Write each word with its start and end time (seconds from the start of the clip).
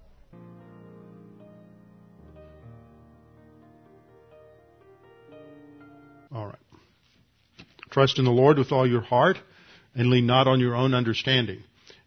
All 6.35 6.49
right. 6.49 6.57
Trust 7.89 8.19
in 8.19 8.27
the 8.27 8.31
Lord 8.31 8.59
with 8.59 8.73
all 8.73 8.87
your 8.87 9.01
heart 9.01 9.39
and 9.95 10.11
lean 10.11 10.27
not 10.27 10.47
on 10.47 10.61
your 10.61 10.75
own 10.75 10.93
understanding. 10.93 11.65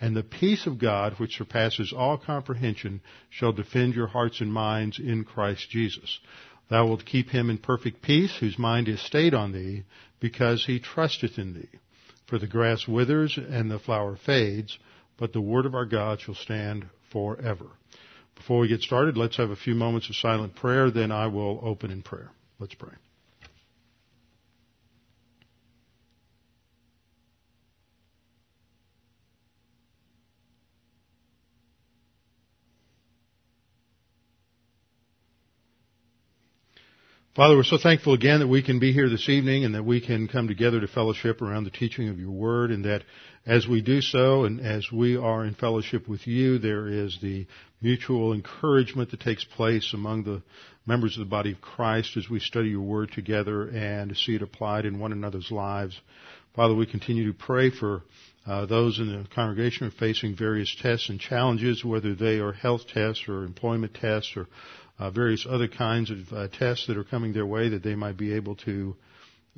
and 0.00 0.16
the 0.16 0.22
peace 0.22 0.66
of 0.66 0.78
God, 0.78 1.14
which 1.18 1.36
surpasses 1.36 1.92
all 1.92 2.18
comprehension, 2.18 3.00
shall 3.30 3.52
defend 3.52 3.94
your 3.94 4.08
hearts 4.08 4.40
and 4.40 4.52
minds 4.52 4.98
in 4.98 5.24
Christ 5.24 5.70
Jesus. 5.70 6.18
Thou 6.68 6.86
wilt 6.86 7.04
keep 7.04 7.30
him 7.30 7.50
in 7.50 7.58
perfect 7.58 8.02
peace, 8.02 8.36
whose 8.38 8.58
mind 8.58 8.88
is 8.88 9.00
stayed 9.00 9.34
on 9.34 9.52
thee, 9.52 9.84
because 10.20 10.64
he 10.64 10.80
trusteth 10.80 11.38
in 11.38 11.54
thee. 11.54 11.78
For 12.26 12.38
the 12.38 12.46
grass 12.46 12.88
withers 12.88 13.38
and 13.38 13.70
the 13.70 13.78
flower 13.78 14.16
fades, 14.16 14.78
but 15.18 15.32
the 15.32 15.40
word 15.40 15.66
of 15.66 15.74
our 15.74 15.84
God 15.84 16.20
shall 16.20 16.34
stand 16.34 16.86
forever. 17.10 17.66
Before 18.34 18.60
we 18.60 18.68
get 18.68 18.80
started, 18.80 19.16
let's 19.16 19.36
have 19.36 19.50
a 19.50 19.56
few 19.56 19.74
moments 19.74 20.08
of 20.08 20.16
silent 20.16 20.56
prayer, 20.56 20.90
then 20.90 21.12
I 21.12 21.28
will 21.28 21.60
open 21.62 21.90
in 21.90 22.02
prayer. 22.02 22.30
Let's 22.58 22.74
pray. 22.74 22.94
Father, 37.34 37.56
we're 37.56 37.64
so 37.64 37.78
thankful 37.78 38.14
again 38.14 38.38
that 38.38 38.46
we 38.46 38.62
can 38.62 38.78
be 38.78 38.92
here 38.92 39.08
this 39.08 39.28
evening 39.28 39.64
and 39.64 39.74
that 39.74 39.84
we 39.84 40.00
can 40.00 40.28
come 40.28 40.46
together 40.46 40.80
to 40.80 40.86
fellowship 40.86 41.42
around 41.42 41.64
the 41.64 41.70
teaching 41.70 42.08
of 42.08 42.20
your 42.20 42.30
word 42.30 42.70
and 42.70 42.84
that 42.84 43.02
as 43.44 43.66
we 43.66 43.82
do 43.82 44.00
so 44.00 44.44
and 44.44 44.60
as 44.60 44.86
we 44.92 45.16
are 45.16 45.44
in 45.44 45.56
fellowship 45.56 46.06
with 46.06 46.28
you, 46.28 46.58
there 46.58 46.86
is 46.86 47.18
the 47.20 47.44
mutual 47.82 48.34
encouragement 48.34 49.10
that 49.10 49.18
takes 49.18 49.42
place 49.42 49.94
among 49.94 50.22
the 50.22 50.44
members 50.86 51.16
of 51.16 51.24
the 51.24 51.28
body 51.28 51.50
of 51.50 51.60
Christ 51.60 52.16
as 52.16 52.30
we 52.30 52.38
study 52.38 52.68
your 52.68 52.82
word 52.82 53.10
together 53.10 53.66
and 53.66 54.16
see 54.16 54.36
it 54.36 54.42
applied 54.42 54.86
in 54.86 55.00
one 55.00 55.10
another's 55.10 55.50
lives. 55.50 56.00
Father, 56.54 56.76
we 56.76 56.86
continue 56.86 57.32
to 57.32 57.36
pray 57.36 57.68
for 57.68 58.04
uh, 58.46 58.66
those 58.66 59.00
in 59.00 59.08
the 59.08 59.28
congregation 59.34 59.88
who 59.88 59.96
are 59.96 59.98
facing 59.98 60.36
various 60.36 60.72
tests 60.80 61.08
and 61.08 61.18
challenges, 61.18 61.84
whether 61.84 62.14
they 62.14 62.38
are 62.38 62.52
health 62.52 62.82
tests 62.86 63.24
or 63.26 63.42
employment 63.42 63.94
tests 63.94 64.36
or 64.36 64.46
uh, 64.98 65.10
various 65.10 65.46
other 65.48 65.68
kinds 65.68 66.10
of 66.10 66.18
uh, 66.32 66.48
tests 66.48 66.86
that 66.86 66.96
are 66.96 67.04
coming 67.04 67.32
their 67.32 67.46
way 67.46 67.70
that 67.70 67.82
they 67.82 67.94
might 67.94 68.16
be 68.16 68.34
able 68.34 68.54
to 68.56 68.96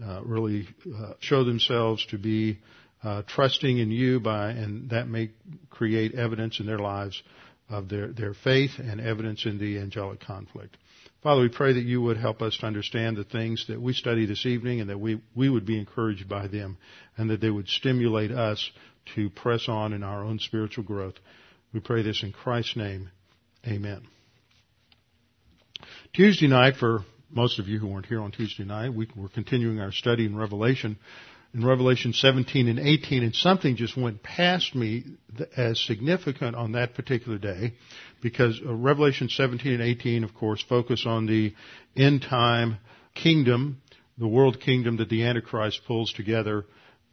uh, 0.04 0.20
really 0.22 0.68
uh, 0.94 1.12
show 1.20 1.44
themselves 1.44 2.04
to 2.06 2.18
be 2.18 2.58
uh, 3.02 3.22
trusting 3.26 3.78
in 3.78 3.90
you 3.90 4.20
by, 4.20 4.50
and 4.50 4.90
that 4.90 5.08
may 5.08 5.30
create 5.70 6.14
evidence 6.14 6.60
in 6.60 6.66
their 6.66 6.78
lives 6.78 7.22
of 7.68 7.88
their, 7.88 8.08
their 8.08 8.34
faith 8.34 8.72
and 8.78 9.00
evidence 9.00 9.44
in 9.44 9.58
the 9.58 9.78
angelic 9.78 10.20
conflict. 10.20 10.76
Father, 11.22 11.42
we 11.42 11.48
pray 11.48 11.72
that 11.72 11.84
you 11.84 12.00
would 12.00 12.16
help 12.16 12.40
us 12.42 12.56
to 12.58 12.66
understand 12.66 13.16
the 13.16 13.24
things 13.24 13.66
that 13.68 13.80
we 13.80 13.92
study 13.92 14.26
this 14.26 14.46
evening 14.46 14.80
and 14.80 14.90
that 14.90 14.98
we, 14.98 15.20
we 15.34 15.48
would 15.48 15.66
be 15.66 15.78
encouraged 15.78 16.28
by 16.28 16.46
them 16.46 16.78
and 17.16 17.30
that 17.30 17.40
they 17.40 17.50
would 17.50 17.68
stimulate 17.68 18.30
us 18.30 18.70
to 19.14 19.30
press 19.30 19.68
on 19.68 19.92
in 19.92 20.02
our 20.02 20.24
own 20.24 20.38
spiritual 20.38 20.84
growth. 20.84 21.14
We 21.72 21.80
pray 21.80 22.02
this 22.02 22.22
in 22.22 22.32
Christ's 22.32 22.76
name. 22.76 23.10
Amen. 23.66 24.06
Tuesday 26.16 26.46
night, 26.46 26.76
for 26.76 27.04
most 27.30 27.58
of 27.58 27.68
you 27.68 27.78
who 27.78 27.88
weren't 27.88 28.06
here 28.06 28.22
on 28.22 28.32
Tuesday 28.32 28.64
night, 28.64 28.88
we 28.94 29.06
were 29.14 29.28
continuing 29.28 29.80
our 29.80 29.92
study 29.92 30.24
in 30.24 30.34
Revelation, 30.34 30.96
in 31.52 31.62
Revelation 31.62 32.14
17 32.14 32.68
and 32.68 32.78
18, 32.78 33.22
and 33.22 33.34
something 33.34 33.76
just 33.76 33.98
went 33.98 34.22
past 34.22 34.74
me 34.74 35.04
as 35.58 35.78
significant 35.78 36.56
on 36.56 36.72
that 36.72 36.94
particular 36.94 37.36
day, 37.36 37.74
because 38.22 38.58
uh, 38.64 38.72
Revelation 38.72 39.28
17 39.28 39.74
and 39.74 39.82
18, 39.82 40.24
of 40.24 40.32
course, 40.32 40.64
focus 40.66 41.04
on 41.04 41.26
the 41.26 41.52
end 41.94 42.22
time 42.22 42.78
kingdom, 43.14 43.82
the 44.16 44.26
world 44.26 44.58
kingdom 44.58 44.96
that 44.96 45.10
the 45.10 45.22
Antichrist 45.22 45.82
pulls 45.86 46.14
together, 46.14 46.64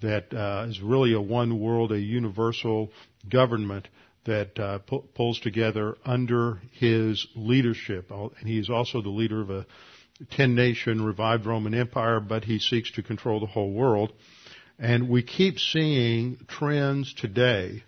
that 0.01 0.33
uh, 0.33 0.65
is 0.69 0.79
really 0.79 1.13
a 1.13 1.19
one 1.19 1.59
world, 1.59 1.91
a 1.91 1.99
universal 1.99 2.89
government 3.29 3.85
that 4.25 4.57
uh, 4.59 4.79
pu- 4.79 5.03
pulls 5.13 5.39
together 5.39 5.97
under 6.05 6.61
his 6.71 7.27
leadership. 7.35 8.11
And 8.11 8.47
he 8.47 8.57
is 8.57 8.69
also 8.69 9.01
the 9.01 9.09
leader 9.09 9.41
of 9.41 9.49
a 9.49 9.65
10 10.31 10.55
nation 10.55 11.03
revived 11.03 11.45
Roman 11.45 11.73
Empire, 11.73 12.19
but 12.19 12.45
he 12.45 12.59
seeks 12.59 12.91
to 12.91 13.03
control 13.03 13.39
the 13.39 13.45
whole 13.45 13.71
world. 13.71 14.13
And 14.79 15.09
we 15.09 15.23
keep 15.23 15.59
seeing 15.59 16.37
trends 16.47 17.13
today 17.13 17.83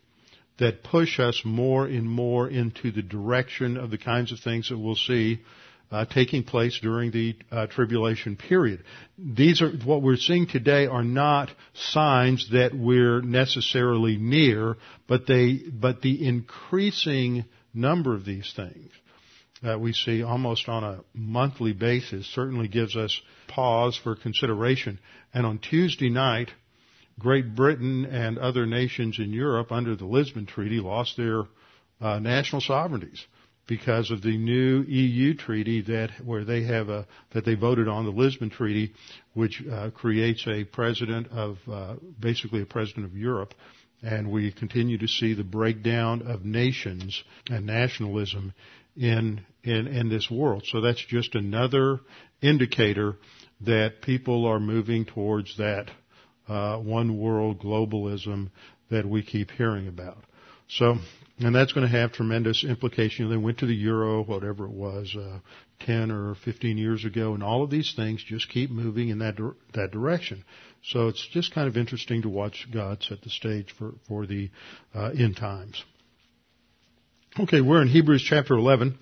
that 0.57 0.83
push 0.83 1.19
us 1.19 1.41
more 1.43 1.85
and 1.85 2.09
more 2.09 2.47
into 2.47 2.91
the 2.91 3.01
direction 3.01 3.77
of 3.77 3.91
the 3.91 3.97
kinds 3.97 4.31
of 4.31 4.39
things 4.39 4.69
that 4.69 4.77
we'll 4.77 4.95
see 4.95 5.41
uh, 5.91 6.05
taking 6.05 6.43
place 6.43 6.79
during 6.81 7.11
the 7.11 7.35
uh, 7.51 7.67
tribulation 7.67 8.35
period. 8.35 8.83
These 9.17 9.61
are 9.61 9.69
what 9.69 10.01
we're 10.01 10.17
seeing 10.17 10.47
today 10.47 10.87
are 10.87 11.03
not 11.03 11.51
signs 11.73 12.49
that 12.51 12.73
we're 12.73 13.21
necessarily 13.21 14.17
near, 14.17 14.77
but 15.07 15.27
they 15.27 15.57
but 15.57 16.01
the 16.01 16.27
increasing 16.27 17.45
number 17.73 18.15
of 18.15 18.25
these 18.25 18.51
things 18.55 18.91
that 19.61 19.79
we 19.79 19.93
see 19.93 20.21
almost 20.21 20.67
on 20.69 20.83
a 20.83 20.99
monthly 21.13 21.73
basis 21.73 22.27
certainly 22.27 22.67
gives 22.67 22.95
us 22.95 23.21
pause 23.47 23.97
for 23.97 24.15
consideration. 24.15 24.99
And 25.33 25.45
on 25.45 25.59
Tuesday 25.59 26.09
night, 26.09 26.51
Great 27.17 27.55
Britain 27.55 28.05
and 28.05 28.37
other 28.37 28.65
nations 28.65 29.17
in 29.19 29.31
Europe 29.31 29.71
under 29.71 29.95
the 29.95 30.05
Lisbon 30.05 30.45
Treaty 30.45 30.79
lost 30.79 31.15
their 31.15 31.43
uh, 32.01 32.19
national 32.19 32.61
sovereignties 32.61 33.25
because 33.67 34.11
of 34.11 34.21
the 34.21 34.37
new 34.37 34.81
EU 34.83 35.33
treaty 35.33 35.81
that 35.81 36.11
where 36.23 36.43
they 36.43 36.63
have 36.63 36.89
a 36.89 37.05
that 37.31 37.45
they 37.45 37.55
voted 37.55 37.87
on 37.87 38.05
the 38.05 38.11
Lisbon 38.11 38.49
Treaty, 38.49 38.93
which 39.33 39.63
uh, 39.71 39.89
creates 39.91 40.45
a 40.47 40.63
president 40.63 41.27
of 41.31 41.57
uh, 41.71 41.95
basically 42.19 42.61
a 42.61 42.65
president 42.65 43.05
of 43.05 43.17
Europe, 43.17 43.53
and 44.03 44.29
we 44.31 44.51
continue 44.51 44.97
to 44.99 45.07
see 45.07 45.33
the 45.33 45.43
breakdown 45.43 46.21
of 46.27 46.45
nations 46.45 47.23
and 47.49 47.65
nationalism 47.65 48.53
in 48.95 49.41
in 49.63 49.87
in 49.87 50.09
this 50.09 50.29
world. 50.29 50.63
So 50.67 50.81
that's 50.81 51.03
just 51.05 51.35
another 51.35 51.99
indicator 52.41 53.17
that 53.61 54.01
people 54.01 54.45
are 54.45 54.59
moving 54.59 55.05
towards 55.05 55.57
that 55.57 55.89
uh, 56.47 56.77
one 56.77 57.17
world 57.17 57.59
globalism 57.59 58.49
that 58.91 59.05
we 59.05 59.23
keep 59.23 59.49
hearing 59.51 59.87
about. 59.87 60.23
So 60.67 60.97
and 61.39 61.53
that's 61.53 61.73
going 61.73 61.85
to 61.85 61.97
have 61.97 62.13
tremendous 62.13 62.63
implications. 62.63 63.29
They 63.29 63.37
went 63.37 63.59
to 63.59 63.65
the 63.65 63.75
euro, 63.75 64.23
whatever 64.23 64.65
it 64.65 64.71
was, 64.71 65.15
uh, 65.19 65.39
10 65.81 66.09
or 66.09 66.35
15 66.35 66.77
years 66.77 67.03
ago, 67.03 67.33
and 67.33 67.43
all 67.43 67.61
of 67.61 67.69
these 67.69 67.93
things 67.95 68.23
just 68.23 68.49
keep 68.49 68.69
moving 68.71 69.09
in 69.09 69.19
that 69.19 69.35
that 69.73 69.91
direction. 69.91 70.45
So 70.83 71.07
it's 71.07 71.27
just 71.31 71.53
kind 71.53 71.67
of 71.67 71.75
interesting 71.75 72.21
to 72.21 72.29
watch 72.29 72.67
God 72.71 73.03
set 73.03 73.21
the 73.21 73.29
stage 73.29 73.73
for 73.77 73.93
for 74.07 74.25
the 74.25 74.49
uh, 74.93 75.11
end 75.17 75.35
times. 75.35 75.83
Okay, 77.37 77.59
we're 77.59 77.81
in 77.81 77.89
Hebrews 77.89 78.23
chapter 78.25 78.53
11. 78.53 78.97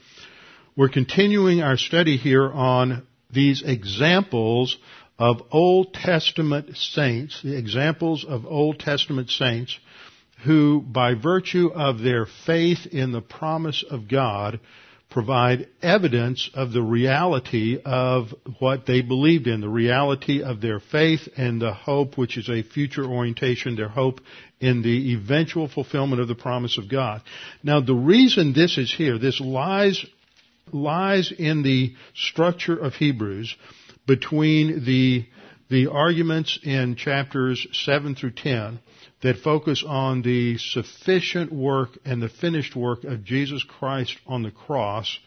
We're 0.76 0.90
continuing 0.90 1.62
our 1.62 1.78
study 1.78 2.18
here 2.18 2.52
on 2.52 3.06
these 3.30 3.62
examples 3.64 4.76
of 5.20 5.42
Old 5.52 5.94
Testament 5.94 6.76
saints, 6.76 7.42
the 7.44 7.56
examples 7.56 8.26
of 8.28 8.48
Old 8.48 8.80
Testament 8.80 9.30
saints 9.30 9.78
who, 10.44 10.82
by 10.82 11.14
virtue 11.14 11.72
of 11.74 12.00
their 12.00 12.26
faith 12.46 12.86
in 12.92 13.12
the 13.12 13.22
promise 13.22 13.84
of 13.90 14.08
God, 14.08 14.60
provide 15.10 15.68
evidence 15.82 16.50
of 16.56 16.74
the 16.74 16.82
reality 16.82 17.78
of 17.86 18.34
what 18.58 18.88
they 18.88 19.02
believed 19.02 19.46
in, 19.46 19.62
the 19.62 19.70
reality 19.70 20.42
of 20.42 20.60
their 20.60 20.80
faith 20.80 21.22
and 21.38 21.62
the 21.62 21.74
hope, 21.74 22.18
which 22.18 22.36
is 22.36 22.50
a 22.50 22.64
future 22.64 23.06
orientation, 23.06 23.76
their 23.76 23.88
hope 23.88 24.20
in 24.60 24.82
the 24.82 25.14
eventual 25.14 25.68
fulfillment 25.68 26.20
of 26.20 26.28
the 26.28 26.36
promise 26.36 26.80
of 26.80 26.90
God. 26.90 27.22
Now 27.62 27.80
the 27.80 27.94
reason 27.94 28.54
this 28.54 28.78
is 28.78 28.92
here, 28.92 29.20
this 29.20 29.40
lies, 29.40 30.04
lies 30.72 31.32
in 31.32 31.62
the 31.62 31.94
structure 32.16 32.76
of 32.76 32.96
Hebrews 32.96 33.56
between 34.08 34.84
the, 34.84 35.28
the 35.70 35.88
arguments 35.88 36.58
in 36.64 36.96
chapters 36.96 37.68
7 37.72 38.16
through 38.16 38.32
10 38.32 38.80
that 39.24 39.38
focus 39.38 39.84
on 39.88 40.22
the 40.22 40.58
sufficient 40.58 41.52
work 41.52 41.98
and 42.06 42.22
the 42.22 42.30
finished 42.30 42.76
work 42.76 43.06
of 43.06 43.24
Jesus 43.24 43.64
Christ 43.64 44.16
on 44.28 44.44
the 44.44 44.52
cross 44.52 45.18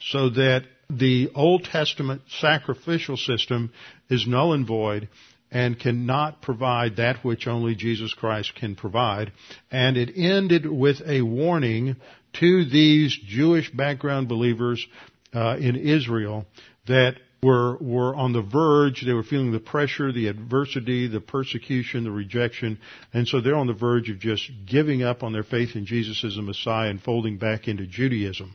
so 0.00 0.28
that 0.30 0.64
the 0.90 1.30
Old 1.34 1.64
Testament 1.64 2.22
sacrificial 2.40 3.16
system 3.16 3.72
is 4.10 4.26
null 4.26 4.52
and 4.52 4.66
void 4.66 5.08
and 5.50 5.78
cannot 5.78 6.42
provide 6.42 6.96
that 6.96 7.24
which 7.24 7.46
only 7.46 7.76
Jesus 7.76 8.12
Christ 8.12 8.52
can 8.56 8.74
provide. 8.74 9.32
And 9.70 9.96
it 9.96 10.10
ended 10.16 10.66
with 10.66 11.00
a 11.06 11.22
warning 11.22 11.96
to 12.40 12.64
these 12.64 13.16
Jewish 13.26 13.70
background 13.70 14.28
believers 14.28 14.84
uh, 15.32 15.56
in 15.56 15.76
Israel 15.76 16.46
that 16.88 17.14
were, 17.42 17.76
were 17.76 18.14
on 18.14 18.32
the 18.32 18.42
verge, 18.42 19.04
they 19.04 19.12
were 19.12 19.22
feeling 19.22 19.52
the 19.52 19.60
pressure, 19.60 20.12
the 20.12 20.28
adversity, 20.28 21.06
the 21.06 21.20
persecution, 21.20 22.04
the 22.04 22.10
rejection, 22.10 22.78
and 23.12 23.28
so 23.28 23.40
they're 23.40 23.56
on 23.56 23.66
the 23.66 23.72
verge 23.72 24.10
of 24.10 24.18
just 24.18 24.50
giving 24.64 25.02
up 25.02 25.22
on 25.22 25.32
their 25.32 25.42
faith 25.42 25.76
in 25.76 25.86
Jesus 25.86 26.24
as 26.24 26.36
the 26.36 26.42
Messiah 26.42 26.90
and 26.90 27.00
folding 27.02 27.38
back 27.38 27.68
into 27.68 27.86
Judaism. 27.86 28.54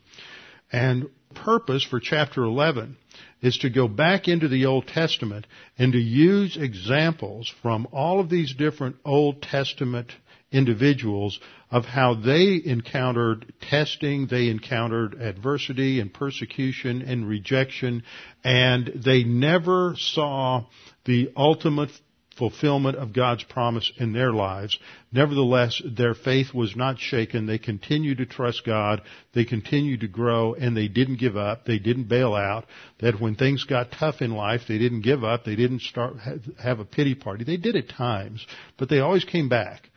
And 0.72 1.10
purpose 1.36 1.84
for 1.84 2.00
chapter 2.00 2.44
11 2.44 2.98
is 3.42 3.58
to 3.60 3.70
go 3.70 3.88
back 3.88 4.28
into 4.28 4.48
the 4.48 4.66
Old 4.66 4.88
Testament 4.88 5.48
and 5.78 5.94
to 5.94 6.00
use 6.00 6.58
examples 6.58 7.52
from 7.62 7.88
all 7.92 8.20
of 8.20 8.30
these 8.30 8.54
different 8.54 8.98
Old 9.04 9.42
Testament 9.42 10.12
individuals 10.52 11.40
of 11.70 11.86
how 11.86 12.14
they 12.14 12.62
encountered 12.64 13.54
testing, 13.62 14.28
they 14.28 14.50
encountered 14.50 15.14
adversity 15.22 16.00
and 16.00 16.14
persecution 16.14 17.02
and 17.02 17.28
rejection, 17.28 18.04
and 18.44 18.92
they 19.06 19.24
never 19.24 19.96
saw 19.98 20.66
the 21.06 21.32
ultimate 21.36 21.90
fulfillment 22.38 22.98
of 22.98 23.14
God's 23.14 23.44
promise 23.44 23.92
in 23.98 24.14
their 24.14 24.32
lives. 24.34 24.80
Nevertheless, 25.12 25.82
their 25.86 26.14
faith 26.14 26.54
was 26.54 26.76
not 26.76 26.98
shaken. 26.98 27.46
They 27.46 27.60
continued 27.60 28.18
to 28.18 28.26
trust 28.26 28.66
God. 28.66 29.02
They 29.34 29.46
continued 29.46 30.00
to 30.00 30.08
grow 30.08 30.56
and 30.56 30.76
they 30.76 30.88
didn't 30.88 31.20
give 31.20 31.38
up. 31.38 31.66
They 31.66 31.78
didn't 31.78 32.08
bail 32.08 32.34
out. 32.34 32.66
That 33.00 33.20
when 33.20 33.36
things 33.36 33.66
got 33.66 33.92
tough 33.92 34.22
in 34.22 34.32
life, 34.32 34.62
they 34.68 34.78
didn't 34.78 35.02
give 35.02 35.24
up. 35.24 35.44
They 35.44 35.56
didn't 35.56 35.82
start, 35.82 36.16
have 36.64 36.80
a 36.80 36.86
pity 36.86 37.16
party. 37.16 37.44
They 37.44 37.58
did 37.58 37.76
at 37.76 37.90
times, 37.90 38.48
but 38.78 38.90
they 38.90 39.00
always 39.00 39.26
came 39.26 39.50
back 39.50 39.91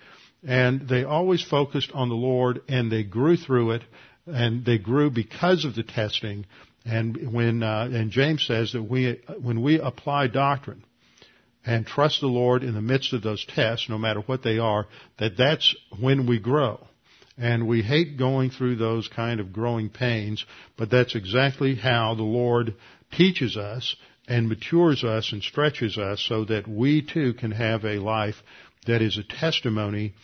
and 0.47 0.89
they 0.89 1.05
always 1.05 1.43
focused 1.43 1.91
on 1.93 2.09
the 2.09 2.15
Lord 2.15 2.63
and 2.69 2.91
they 2.91 3.03
grew 3.03 3.37
through 3.37 3.73
it 3.73 3.83
and 4.27 4.65
they 4.65 4.79
grew 4.79 5.11
because 5.11 5.65
of 5.65 5.75
the 5.75 5.83
testing. 5.83 6.47
And 6.85 7.33
when 7.33 7.63
uh, 7.63 7.89
and 7.93 8.11
James 8.11 8.47
says 8.47 8.73
that 8.73 8.83
we 8.83 9.21
when 9.41 9.63
we 9.63 9.81
apply 9.81 10.27
doctrine 10.29 10.85
and 11.65 11.87
trust 11.87 12.21
the 12.21 12.27
Lord 12.27 12.63
in 12.63 12.75
the 12.75 12.83
midst 12.83 13.15
of 13.15 13.23
those 13.23 13.45
tests, 13.45 13.89
no 13.89 13.97
matter 13.97 14.21
what 14.21 14.43
they 14.43 14.59
are, 14.59 14.87
that 15.19 15.37
that's 15.37 15.75
when 15.99 16.27
we 16.27 16.39
grow. 16.39 16.87
And 17.37 17.67
we 17.67 17.83
hate 17.83 18.17
going 18.17 18.51
through 18.51 18.77
those 18.77 19.09
kind 19.09 19.41
of 19.41 19.53
growing 19.53 19.89
pains, 19.89 20.45
but 20.77 20.91
that's 20.91 21.17
exactly 21.17 21.75
how 21.75 22.15
the 22.15 22.23
Lord 22.23 22.75
teaches 23.17 23.57
us 23.57 23.97
and 24.29 24.49
matures 24.49 25.05
us 25.05 25.33
and 25.33 25.43
stretches 25.43 25.99
us 25.99 26.25
so 26.27 26.45
that 26.45 26.69
we 26.69 27.03
too 27.03 27.35
can 27.35 27.51
have 27.51 27.85
a 27.85 27.99
life 27.99 28.37
that 28.87 29.03
is 29.03 29.19
a 29.19 29.23
testimony 29.41 30.15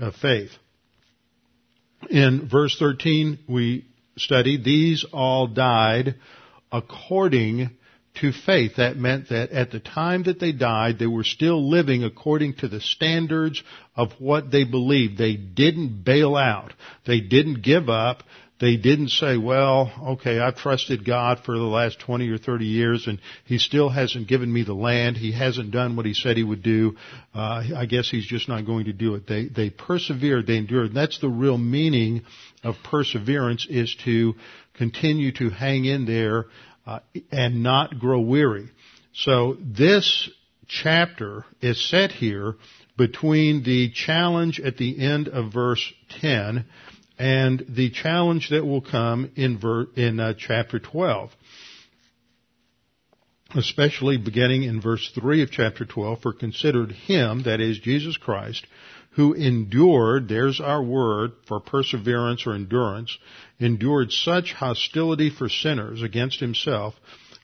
of 0.00 0.14
faith. 0.14 0.50
In 2.10 2.48
verse 2.48 2.76
13, 2.78 3.40
we 3.48 3.86
studied, 4.16 4.64
these 4.64 5.04
all 5.12 5.46
died 5.46 6.14
according 6.70 7.70
to 8.20 8.32
faith. 8.32 8.72
That 8.76 8.96
meant 8.96 9.28
that 9.30 9.50
at 9.50 9.70
the 9.70 9.80
time 9.80 10.24
that 10.24 10.40
they 10.40 10.52
died, 10.52 10.98
they 10.98 11.06
were 11.06 11.24
still 11.24 11.68
living 11.68 12.04
according 12.04 12.54
to 12.56 12.68
the 12.68 12.80
standards 12.80 13.62
of 13.96 14.12
what 14.18 14.50
they 14.50 14.64
believed. 14.64 15.18
They 15.18 15.34
didn't 15.34 16.04
bail 16.04 16.36
out. 16.36 16.72
They 17.06 17.20
didn't 17.20 17.62
give 17.62 17.88
up. 17.88 18.22
They 18.60 18.76
didn't 18.76 19.10
say, 19.10 19.36
well, 19.36 19.92
okay, 20.14 20.40
I've 20.40 20.56
trusted 20.56 21.04
God 21.04 21.40
for 21.44 21.56
the 21.56 21.64
last 21.64 22.00
20 22.00 22.28
or 22.28 22.38
30 22.38 22.64
years 22.64 23.06
and 23.06 23.20
He 23.44 23.58
still 23.58 23.88
hasn't 23.88 24.26
given 24.26 24.52
me 24.52 24.64
the 24.64 24.74
land. 24.74 25.16
He 25.16 25.30
hasn't 25.32 25.70
done 25.70 25.94
what 25.94 26.06
He 26.06 26.14
said 26.14 26.36
He 26.36 26.42
would 26.42 26.62
do. 26.62 26.96
Uh, 27.32 27.62
I 27.76 27.86
guess 27.86 28.10
He's 28.10 28.26
just 28.26 28.48
not 28.48 28.66
going 28.66 28.86
to 28.86 28.92
do 28.92 29.14
it. 29.14 29.28
They, 29.28 29.46
they 29.46 29.70
persevered, 29.70 30.46
they 30.46 30.56
endured. 30.56 30.92
That's 30.92 31.20
the 31.20 31.28
real 31.28 31.58
meaning 31.58 32.22
of 32.64 32.74
perseverance 32.82 33.66
is 33.70 33.94
to 34.04 34.34
continue 34.74 35.32
to 35.32 35.50
hang 35.50 35.84
in 35.84 36.04
there 36.04 36.46
uh, 36.84 37.00
and 37.30 37.62
not 37.62 37.98
grow 38.00 38.20
weary. 38.20 38.70
So 39.12 39.56
this 39.60 40.30
chapter 40.66 41.44
is 41.60 41.88
set 41.88 42.10
here 42.10 42.56
between 42.96 43.62
the 43.62 43.90
challenge 43.92 44.60
at 44.60 44.76
the 44.76 45.00
end 45.00 45.28
of 45.28 45.52
verse 45.52 45.92
10 46.20 46.64
and 47.18 47.64
the 47.68 47.90
challenge 47.90 48.50
that 48.50 48.64
will 48.64 48.80
come 48.80 49.30
in, 49.34 49.58
ver- 49.58 49.88
in 49.96 50.20
uh, 50.20 50.34
chapter 50.38 50.78
12. 50.78 51.30
Especially 53.54 54.18
beginning 54.18 54.62
in 54.62 54.80
verse 54.80 55.10
3 55.18 55.42
of 55.42 55.50
chapter 55.50 55.84
12, 55.84 56.20
for 56.20 56.32
considered 56.32 56.92
him, 56.92 57.42
that 57.44 57.60
is 57.60 57.78
Jesus 57.78 58.16
Christ, 58.16 58.66
who 59.12 59.32
endured, 59.32 60.28
there's 60.28 60.60
our 60.60 60.82
word 60.82 61.32
for 61.46 61.58
perseverance 61.58 62.46
or 62.46 62.54
endurance, 62.54 63.16
endured 63.58 64.12
such 64.12 64.52
hostility 64.52 65.30
for 65.30 65.48
sinners 65.48 66.02
against 66.02 66.40
himself, 66.40 66.94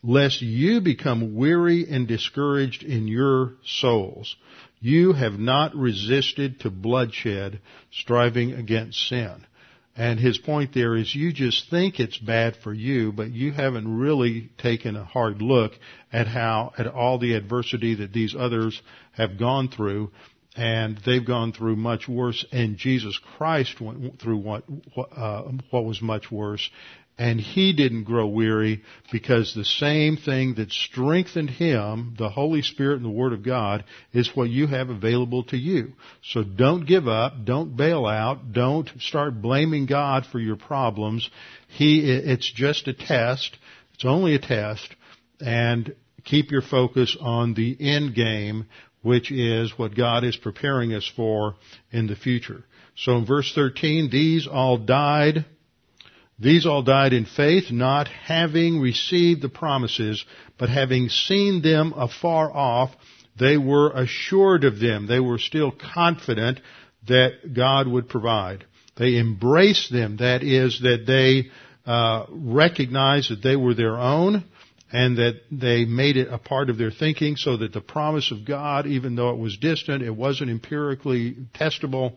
lest 0.02 0.42
you 0.42 0.80
become 0.82 1.34
weary 1.34 1.86
and 1.88 2.06
discouraged 2.06 2.84
in 2.84 3.08
your 3.08 3.54
souls. 3.64 4.36
You 4.80 5.14
have 5.14 5.38
not 5.38 5.74
resisted 5.74 6.60
to 6.60 6.70
bloodshed, 6.70 7.60
striving 7.90 8.52
against 8.52 9.08
sin. 9.08 9.46
And 9.96 10.18
his 10.18 10.38
point 10.38 10.74
there 10.74 10.96
is 10.96 11.14
you 11.14 11.32
just 11.32 11.70
think 11.70 12.00
it's 12.00 12.18
bad 12.18 12.56
for 12.56 12.74
you, 12.74 13.12
but 13.12 13.30
you 13.30 13.52
haven't 13.52 13.96
really 13.96 14.50
taken 14.58 14.96
a 14.96 15.04
hard 15.04 15.40
look 15.40 15.72
at 16.12 16.26
how, 16.26 16.72
at 16.76 16.88
all 16.88 17.18
the 17.18 17.34
adversity 17.34 17.94
that 17.96 18.12
these 18.12 18.34
others 18.36 18.80
have 19.12 19.38
gone 19.38 19.68
through. 19.68 20.10
And 20.56 20.98
they've 21.04 21.24
gone 21.24 21.52
through 21.52 21.74
much 21.74 22.06
worse, 22.06 22.44
and 22.52 22.76
Jesus 22.76 23.18
Christ 23.36 23.80
went 23.80 24.20
through 24.20 24.36
what, 24.36 24.62
uh, 25.16 25.42
what 25.70 25.84
was 25.84 26.00
much 26.00 26.30
worse 26.30 26.70
and 27.16 27.40
he 27.40 27.72
didn't 27.72 28.04
grow 28.04 28.26
weary 28.26 28.82
because 29.12 29.54
the 29.54 29.64
same 29.64 30.16
thing 30.16 30.54
that 30.54 30.72
strengthened 30.72 31.50
him, 31.50 32.14
the 32.18 32.28
Holy 32.28 32.62
Spirit 32.62 32.96
and 32.96 33.04
the 33.04 33.10
Word 33.10 33.32
of 33.32 33.44
God, 33.44 33.84
is 34.12 34.34
what 34.34 34.50
you 34.50 34.66
have 34.66 34.90
available 34.90 35.44
to 35.44 35.56
you. 35.56 35.92
So 36.22 36.42
don't 36.42 36.86
give 36.86 37.06
up, 37.06 37.44
don't 37.44 37.76
bail 37.76 38.06
out, 38.06 38.52
don't 38.52 38.90
start 38.98 39.40
blaming 39.40 39.86
God 39.86 40.26
for 40.26 40.40
your 40.40 40.56
problems. 40.56 41.30
He, 41.68 42.00
it's 42.00 42.50
just 42.52 42.88
a 42.88 42.94
test. 42.94 43.56
It's 43.94 44.04
only 44.04 44.34
a 44.34 44.40
test. 44.40 44.94
And 45.40 45.94
keep 46.24 46.50
your 46.50 46.62
focus 46.62 47.16
on 47.20 47.54
the 47.54 47.76
end 47.78 48.16
game, 48.16 48.66
which 49.02 49.30
is 49.30 49.78
what 49.78 49.94
God 49.94 50.24
is 50.24 50.36
preparing 50.36 50.94
us 50.94 51.10
for 51.14 51.54
in 51.92 52.08
the 52.08 52.16
future. 52.16 52.64
So 52.96 53.16
in 53.18 53.26
verse 53.26 53.52
13, 53.54 54.10
these 54.10 54.48
all 54.48 54.78
died 54.78 55.44
these 56.38 56.66
all 56.66 56.82
died 56.82 57.12
in 57.12 57.26
faith, 57.26 57.70
not 57.70 58.08
having 58.08 58.80
received 58.80 59.42
the 59.42 59.48
promises, 59.48 60.24
but 60.58 60.68
having 60.68 61.08
seen 61.08 61.62
them 61.62 61.92
afar 61.96 62.50
off, 62.52 62.90
they 63.38 63.56
were 63.56 63.90
assured 63.90 64.64
of 64.64 64.80
them. 64.80 65.06
They 65.06 65.20
were 65.20 65.38
still 65.38 65.72
confident 65.72 66.60
that 67.06 67.54
God 67.54 67.86
would 67.86 68.08
provide. 68.08 68.64
They 68.96 69.16
embraced 69.16 69.92
them. 69.92 70.16
That 70.18 70.42
is, 70.42 70.80
that 70.80 71.04
they 71.06 71.50
uh, 71.86 72.26
recognized 72.30 73.30
that 73.30 73.42
they 73.42 73.56
were 73.56 73.74
their 73.74 73.96
own 73.96 74.44
and 74.92 75.18
that 75.18 75.40
they 75.50 75.84
made 75.84 76.16
it 76.16 76.28
a 76.30 76.38
part 76.38 76.70
of 76.70 76.78
their 76.78 76.90
thinking 76.90 77.36
so 77.36 77.56
that 77.56 77.72
the 77.72 77.80
promise 77.80 78.30
of 78.30 78.44
God, 78.44 78.86
even 78.86 79.16
though 79.16 79.30
it 79.30 79.38
was 79.38 79.56
distant, 79.56 80.02
it 80.02 80.14
wasn't 80.14 80.50
empirically 80.50 81.36
testable, 81.54 82.16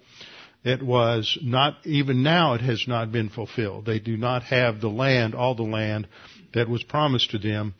it 0.63 0.81
was 0.81 1.37
not, 1.41 1.77
even 1.85 2.23
now 2.23 2.53
it 2.53 2.61
has 2.61 2.87
not 2.87 3.11
been 3.11 3.29
fulfilled. 3.29 3.85
They 3.85 3.99
do 3.99 4.17
not 4.17 4.43
have 4.43 4.81
the 4.81 4.89
land, 4.89 5.35
all 5.35 5.55
the 5.55 5.63
land 5.63 6.07
that 6.53 6.69
was 6.69 6.83
promised 6.83 7.31
to 7.31 7.37
them. 7.37 7.75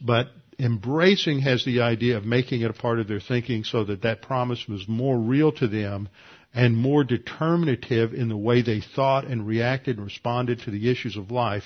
But 0.00 0.28
embracing 0.58 1.40
has 1.40 1.64
the 1.64 1.80
idea 1.82 2.16
of 2.16 2.24
making 2.24 2.62
it 2.62 2.70
a 2.70 2.74
part 2.74 2.98
of 2.98 3.08
their 3.08 3.20
thinking 3.20 3.64
so 3.64 3.84
that 3.84 4.02
that 4.02 4.22
promise 4.22 4.66
was 4.68 4.88
more 4.88 5.18
real 5.18 5.52
to 5.52 5.68
them 5.68 6.08
and 6.52 6.76
more 6.76 7.04
determinative 7.04 8.14
in 8.14 8.28
the 8.28 8.36
way 8.36 8.62
they 8.62 8.80
thought 8.80 9.24
and 9.24 9.46
reacted 9.46 9.96
and 9.96 10.06
responded 10.06 10.60
to 10.60 10.70
the 10.70 10.90
issues 10.90 11.16
of 11.16 11.30
life 11.30 11.64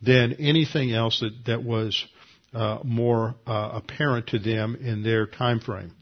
than 0.00 0.34
anything 0.34 0.92
else 0.92 1.20
that, 1.20 1.32
that 1.46 1.62
was 1.62 2.06
uh, 2.54 2.78
more 2.82 3.34
uh, 3.46 3.70
apparent 3.74 4.28
to 4.28 4.38
them 4.38 4.76
in 4.76 5.02
their 5.02 5.26
time 5.26 5.60
frame. 5.60 5.92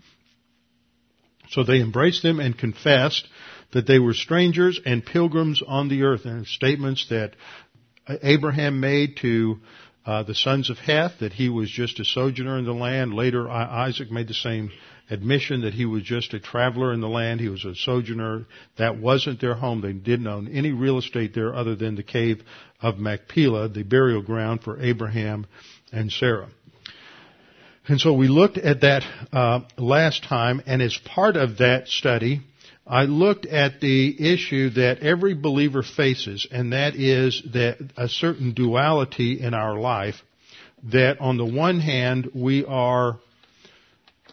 So 1.50 1.64
they 1.64 1.80
embraced 1.80 2.22
them 2.22 2.40
and 2.40 2.56
confessed 2.56 3.26
that 3.72 3.86
they 3.86 3.98
were 3.98 4.14
strangers 4.14 4.80
and 4.84 5.04
pilgrims 5.04 5.62
on 5.66 5.88
the 5.88 6.02
earth. 6.02 6.24
And 6.24 6.46
statements 6.46 7.06
that 7.10 7.32
Abraham 8.22 8.80
made 8.80 9.16
to 9.18 9.58
uh, 10.06 10.22
the 10.22 10.34
sons 10.34 10.70
of 10.70 10.78
Heth 10.78 11.18
that 11.20 11.34
he 11.34 11.48
was 11.48 11.70
just 11.70 12.00
a 12.00 12.04
sojourner 12.04 12.58
in 12.58 12.64
the 12.64 12.72
land. 12.72 13.12
Later, 13.12 13.48
Isaac 13.50 14.10
made 14.10 14.28
the 14.28 14.34
same 14.34 14.70
admission 15.10 15.62
that 15.62 15.74
he 15.74 15.84
was 15.84 16.02
just 16.02 16.34
a 16.34 16.40
traveler 16.40 16.92
in 16.92 17.00
the 17.00 17.08
land. 17.08 17.40
He 17.40 17.48
was 17.48 17.64
a 17.64 17.74
sojourner. 17.74 18.46
That 18.78 18.98
wasn't 18.98 19.40
their 19.40 19.54
home. 19.54 19.80
They 19.80 19.92
didn't 19.92 20.26
own 20.26 20.48
any 20.48 20.72
real 20.72 20.98
estate 20.98 21.34
there 21.34 21.54
other 21.54 21.74
than 21.74 21.94
the 21.94 22.02
cave 22.02 22.42
of 22.80 22.98
Machpelah, 22.98 23.68
the 23.68 23.82
burial 23.82 24.22
ground 24.22 24.62
for 24.62 24.80
Abraham 24.80 25.46
and 25.92 26.10
Sarah. 26.10 26.48
And 27.86 27.98
so 28.00 28.12
we 28.12 28.28
looked 28.28 28.58
at 28.58 28.82
that 28.82 29.02
uh, 29.32 29.60
last 29.78 30.24
time, 30.24 30.62
and 30.66 30.82
as 30.82 30.98
part 31.06 31.36
of 31.36 31.58
that 31.58 31.88
study, 31.88 32.42
I 32.88 33.04
looked 33.04 33.44
at 33.44 33.80
the 33.80 34.32
issue 34.32 34.70
that 34.70 35.00
every 35.00 35.34
believer 35.34 35.82
faces, 35.82 36.46
and 36.50 36.72
that 36.72 36.96
is 36.96 37.42
that 37.52 37.76
a 37.98 38.08
certain 38.08 38.54
duality 38.54 39.40
in 39.40 39.52
our 39.52 39.78
life. 39.78 40.16
That 40.92 41.20
on 41.20 41.36
the 41.36 41.44
one 41.44 41.80
hand, 41.80 42.30
we 42.34 42.64
are 42.64 43.18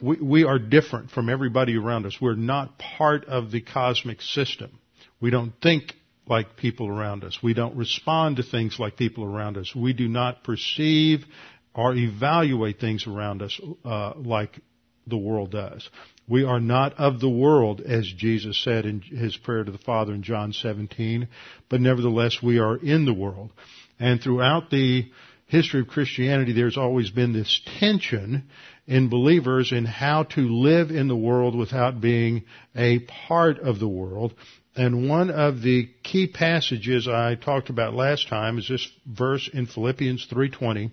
we, 0.01 0.17
we 0.17 0.43
are 0.43 0.59
different 0.59 1.09
from 1.09 1.29
everybody 1.29 1.75
around 1.75 2.05
us. 2.05 2.17
We're 2.21 2.35
not 2.35 2.77
part 2.77 3.25
of 3.25 3.51
the 3.51 3.61
cosmic 3.61 4.21
system. 4.21 4.79
We 5.19 5.31
don't 5.31 5.53
think 5.61 5.93
like 6.27 6.55
people 6.55 6.87
around 6.87 7.23
us. 7.23 7.39
We 7.41 7.53
don't 7.53 7.75
respond 7.75 8.37
to 8.37 8.43
things 8.43 8.79
like 8.79 8.95
people 8.95 9.23
around 9.23 9.57
us. 9.57 9.73
We 9.75 9.93
do 9.93 10.07
not 10.07 10.43
perceive 10.43 11.25
or 11.73 11.93
evaluate 11.93 12.79
things 12.79 13.05
around 13.05 13.41
us 13.41 13.59
uh, 13.83 14.13
like 14.15 14.59
the 15.07 15.17
world 15.17 15.51
does. 15.51 15.87
We 16.27 16.43
are 16.43 16.59
not 16.59 16.93
of 16.93 17.19
the 17.19 17.29
world, 17.29 17.81
as 17.81 18.11
Jesus 18.11 18.57
said 18.57 18.85
in 18.85 19.01
his 19.01 19.37
prayer 19.37 19.63
to 19.63 19.71
the 19.71 19.77
Father 19.77 20.13
in 20.13 20.23
John 20.23 20.53
17, 20.53 21.27
but 21.69 21.81
nevertheless 21.81 22.41
we 22.41 22.57
are 22.57 22.77
in 22.77 23.05
the 23.05 23.13
world. 23.13 23.51
And 23.99 24.19
throughout 24.21 24.69
the 24.69 25.11
history 25.45 25.81
of 25.81 25.87
Christianity, 25.87 26.53
there's 26.53 26.77
always 26.77 27.11
been 27.11 27.33
this 27.33 27.61
tension 27.79 28.49
in 28.87 29.09
believers 29.09 29.71
in 29.71 29.85
how 29.85 30.23
to 30.23 30.41
live 30.41 30.89
in 30.89 31.07
the 31.07 31.15
world 31.15 31.55
without 31.55 32.01
being 32.01 32.43
a 32.75 32.99
part 32.99 33.59
of 33.59 33.79
the 33.79 33.87
world. 33.87 34.33
And 34.75 35.07
one 35.07 35.29
of 35.29 35.61
the 35.61 35.89
key 36.03 36.27
passages 36.27 37.07
I 37.07 37.35
talked 37.35 37.69
about 37.69 37.93
last 37.93 38.27
time 38.27 38.57
is 38.57 38.67
this 38.67 38.91
verse 39.05 39.47
in 39.53 39.67
Philippians 39.67 40.25
3:20 40.25 40.91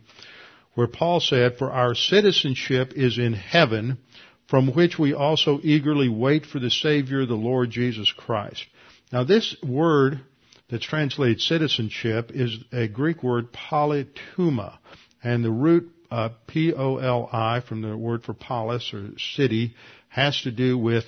where 0.75 0.87
Paul 0.87 1.21
said, 1.21 1.59
"For 1.59 1.71
our 1.71 1.95
citizenship 1.95 2.93
is 2.97 3.19
in 3.19 3.35
heaven, 3.35 3.99
from 4.53 4.75
which 4.75 4.99
we 4.99 5.15
also 5.15 5.59
eagerly 5.63 6.11
wait 6.11 6.45
for 6.45 6.59
the 6.59 6.71
Savior, 6.71 7.25
the 7.25 7.35
Lord 7.35 7.71
Jesus 7.71 8.13
Christ." 8.13 8.63
Now 9.11 9.25
this 9.25 9.57
word 9.63 10.21
that's 10.69 10.85
translated 10.85 11.41
citizenship 11.41 12.31
is 12.35 12.59
a 12.71 12.87
Greek 12.87 13.23
word 13.23 13.51
politeuma, 13.51 14.77
and 15.25 15.43
the 15.43 15.51
root 15.51 15.91
uh, 16.11 16.29
P-O-L-I 16.49 17.61
from 17.67 17.81
the 17.81 17.97
word 17.97 18.25
for 18.25 18.35
polis 18.35 18.93
or 18.93 19.13
city 19.17 19.75
has 20.09 20.39
to 20.43 20.51
do 20.51 20.77
with 20.77 21.07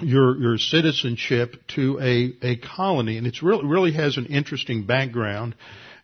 your 0.00 0.36
your 0.36 0.58
citizenship 0.58 1.62
to 1.76 2.00
a 2.00 2.34
a 2.44 2.56
colony, 2.56 3.18
and 3.18 3.26
it's 3.28 3.40
really 3.40 3.64
really 3.64 3.92
has 3.92 4.16
an 4.16 4.26
interesting 4.26 4.84
background. 4.84 5.54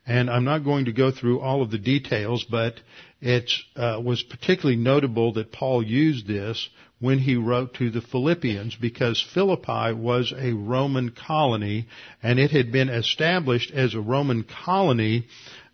And 0.06 0.28
I'm 0.28 0.44
not 0.44 0.64
going 0.64 0.84
to 0.86 0.92
go 0.92 1.10
through 1.10 1.40
all 1.40 1.62
of 1.62 1.70
the 1.70 1.78
details, 1.78 2.44
but 2.44 2.74
it 3.20 3.50
uh, 3.74 4.00
was 4.04 4.22
particularly 4.22 4.76
notable 4.76 5.32
that 5.34 5.50
Paul 5.50 5.82
used 5.82 6.26
this 6.26 6.68
when 7.00 7.18
he 7.18 7.36
wrote 7.36 7.74
to 7.74 7.90
the 7.90 8.00
Philippians 8.00 8.76
because 8.76 9.24
Philippi 9.32 9.92
was 9.94 10.32
a 10.36 10.52
Roman 10.52 11.10
colony 11.10 11.86
and 12.22 12.38
it 12.38 12.50
had 12.50 12.70
been 12.70 12.88
established 12.88 13.70
as 13.72 13.94
a 13.94 14.00
Roman 14.00 14.44
colony 14.64 15.26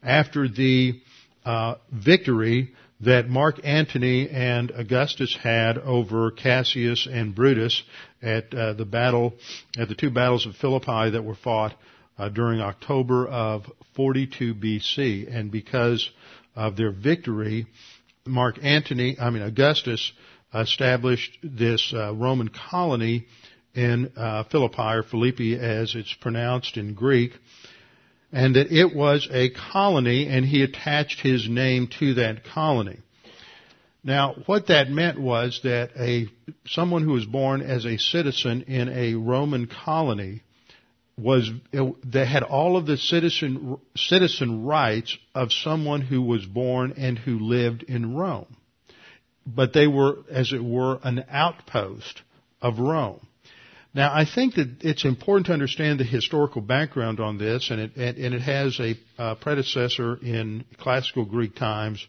after 0.02 0.48
the 0.48 1.00
uh, 1.44 1.74
victory 1.92 2.72
that 3.00 3.28
Mark 3.28 3.60
Antony 3.64 4.28
and 4.28 4.70
Augustus 4.70 5.36
had 5.42 5.78
over 5.78 6.30
Cassius 6.30 7.08
and 7.10 7.34
Brutus 7.34 7.82
at 8.22 8.52
uh, 8.54 8.74
the 8.74 8.84
battle, 8.84 9.34
at 9.78 9.88
the 9.88 9.94
two 9.94 10.10
battles 10.10 10.46
of 10.46 10.54
Philippi 10.56 11.10
that 11.10 11.24
were 11.24 11.34
fought 11.34 11.74
uh, 12.18 12.28
during 12.28 12.60
October 12.60 13.26
of 13.26 13.64
42 13.96 14.54
BC. 14.54 15.34
And 15.34 15.50
because 15.50 16.08
of 16.54 16.76
their 16.76 16.92
victory, 16.92 17.66
Mark 18.26 18.58
Antony, 18.62 19.16
I 19.20 19.30
mean 19.30 19.42
Augustus, 19.42 20.12
established 20.54 21.38
this 21.42 21.92
uh, 21.94 22.12
Roman 22.14 22.48
colony 22.48 23.26
in 23.74 24.12
uh, 24.16 24.44
Philippi 24.44 24.82
or 24.82 25.02
Philippi 25.02 25.58
as 25.58 25.94
it's 25.94 26.12
pronounced 26.14 26.76
in 26.76 26.94
Greek 26.94 27.32
and 28.32 28.54
that 28.56 28.72
it 28.72 28.94
was 28.94 29.28
a 29.30 29.50
colony 29.50 30.28
and 30.28 30.44
he 30.44 30.62
attached 30.62 31.20
his 31.20 31.48
name 31.48 31.88
to 31.98 32.14
that 32.14 32.44
colony. 32.44 32.98
Now, 34.02 34.34
what 34.46 34.68
that 34.68 34.88
meant 34.88 35.20
was 35.20 35.60
that 35.64 35.90
a, 35.98 36.26
someone 36.66 37.04
who 37.04 37.12
was 37.12 37.26
born 37.26 37.60
as 37.60 37.84
a 37.84 37.98
citizen 37.98 38.62
in 38.62 38.88
a 38.88 39.14
Roman 39.14 39.66
colony 39.66 40.42
was, 41.20 41.50
they 42.04 42.26
had 42.26 42.42
all 42.42 42.76
of 42.76 42.86
the 42.86 42.96
citizen, 42.96 43.78
citizen 43.96 44.64
rights 44.64 45.16
of 45.34 45.52
someone 45.52 46.00
who 46.00 46.22
was 46.22 46.44
born 46.44 46.94
and 46.96 47.18
who 47.18 47.38
lived 47.38 47.82
in 47.82 48.14
Rome. 48.14 48.56
But 49.46 49.72
they 49.72 49.86
were, 49.86 50.18
as 50.30 50.52
it 50.52 50.62
were, 50.62 50.98
an 51.02 51.24
outpost 51.30 52.22
of 52.60 52.78
Rome. 52.78 53.26
Now, 53.92 54.14
I 54.14 54.24
think 54.24 54.54
that 54.54 54.68
it's 54.82 55.04
important 55.04 55.46
to 55.46 55.52
understand 55.52 55.98
the 55.98 56.04
historical 56.04 56.60
background 56.60 57.18
on 57.18 57.38
this, 57.38 57.70
and 57.70 57.80
it, 57.80 57.96
and 57.96 58.34
it 58.34 58.42
has 58.42 58.78
a 58.78 58.94
uh, 59.18 59.34
predecessor 59.34 60.16
in 60.16 60.64
classical 60.78 61.24
Greek 61.24 61.56
times 61.56 62.06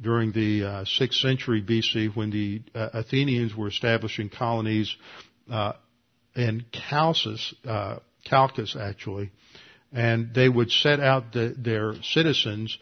during 0.00 0.32
the 0.32 0.64
uh, 0.64 0.68
6th 0.84 1.20
century 1.20 1.62
BC 1.62 2.16
when 2.16 2.30
the 2.30 2.62
uh, 2.74 2.88
Athenians 2.94 3.54
were 3.54 3.68
establishing 3.68 4.28
colonies 4.28 4.96
uh, 5.48 5.74
in 6.34 6.64
Chalcis, 6.72 7.54
Chalcis 8.24 8.76
actually, 8.76 9.30
and 9.92 10.34
they 10.34 10.48
would 10.48 10.70
set 10.70 11.00
out 11.00 11.32
the, 11.32 11.54
their 11.56 11.94
citizens 12.02 12.76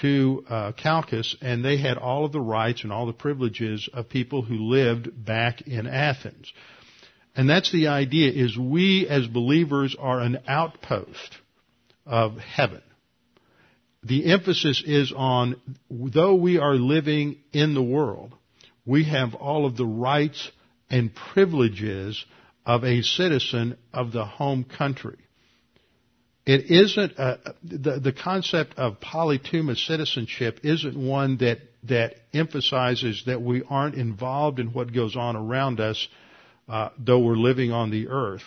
to 0.00 0.44
uh, 0.48 0.72
Chalcis, 0.72 1.36
and 1.40 1.64
they 1.64 1.78
had 1.78 1.96
all 1.96 2.24
of 2.24 2.32
the 2.32 2.40
rights 2.40 2.82
and 2.82 2.92
all 2.92 3.06
the 3.06 3.12
privileges 3.12 3.88
of 3.92 4.08
people 4.08 4.42
who 4.42 4.56
lived 4.56 5.24
back 5.24 5.62
in 5.62 5.86
Athens. 5.86 6.52
And 7.34 7.48
that's 7.48 7.70
the 7.70 7.88
idea 7.88 8.32
is 8.32 8.56
we 8.56 9.06
as 9.08 9.26
believers 9.26 9.94
are 9.98 10.20
an 10.20 10.38
outpost 10.48 11.38
of 12.06 12.38
heaven. 12.38 12.82
The 14.02 14.32
emphasis 14.32 14.82
is 14.86 15.12
on, 15.14 15.60
though 15.90 16.34
we 16.34 16.58
are 16.58 16.74
living 16.74 17.38
in 17.52 17.74
the 17.74 17.82
world, 17.82 18.32
we 18.84 19.04
have 19.04 19.34
all 19.34 19.66
of 19.66 19.76
the 19.76 19.86
rights 19.86 20.50
and 20.88 21.12
privileges 21.14 22.24
of 22.66 22.84
a 22.84 23.00
citizen 23.02 23.78
of 23.94 24.12
the 24.12 24.24
home 24.24 24.64
country. 24.64 25.16
It 26.44 26.70
isn't 26.70 27.12
a, 27.18 27.54
the 27.62 27.98
the 28.00 28.12
concept 28.12 28.74
of 28.76 29.00
politeuma 29.00 29.76
citizenship 29.76 30.60
isn't 30.64 30.96
one 30.96 31.38
that 31.38 31.58
that 31.84 32.16
emphasizes 32.34 33.22
that 33.26 33.40
we 33.40 33.62
aren't 33.68 33.94
involved 33.94 34.58
in 34.58 34.72
what 34.72 34.92
goes 34.92 35.16
on 35.16 35.36
around 35.36 35.80
us 35.80 36.08
uh, 36.68 36.90
though 36.98 37.20
we're 37.20 37.36
living 37.36 37.72
on 37.72 37.90
the 37.90 38.08
earth. 38.08 38.42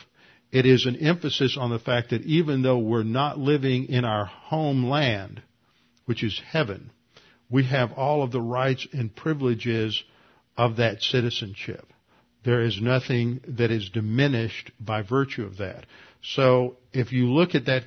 It 0.52 0.66
is 0.66 0.86
an 0.86 0.96
emphasis 0.98 1.58
on 1.60 1.70
the 1.70 1.80
fact 1.80 2.10
that 2.10 2.24
even 2.24 2.62
though 2.62 2.80
we're 2.80 3.04
not 3.04 3.38
living 3.38 3.86
in 3.86 4.04
our 4.04 4.26
homeland, 4.26 5.42
which 6.06 6.24
is 6.24 6.42
heaven, 6.52 6.92
we 7.50 7.66
have 7.66 7.94
all 7.94 8.24
of 8.24 8.32
the 8.32 8.42
rights 8.42 8.88
and 8.92 9.16
privileges 9.16 10.04
of 10.58 10.78
that 10.78 11.02
citizenship. 11.02 11.86
There 12.44 12.62
is 12.62 12.82
nothing 12.82 13.42
that 13.48 13.72
is 13.72 13.90
diminished 13.90 14.72
by 14.80 15.02
virtue 15.02 15.44
of 15.44 15.58
that. 15.58 15.86
So 16.22 16.78
if 16.94 17.12
you 17.12 17.32
look 17.32 17.56
at 17.56 17.66
that 17.66 17.84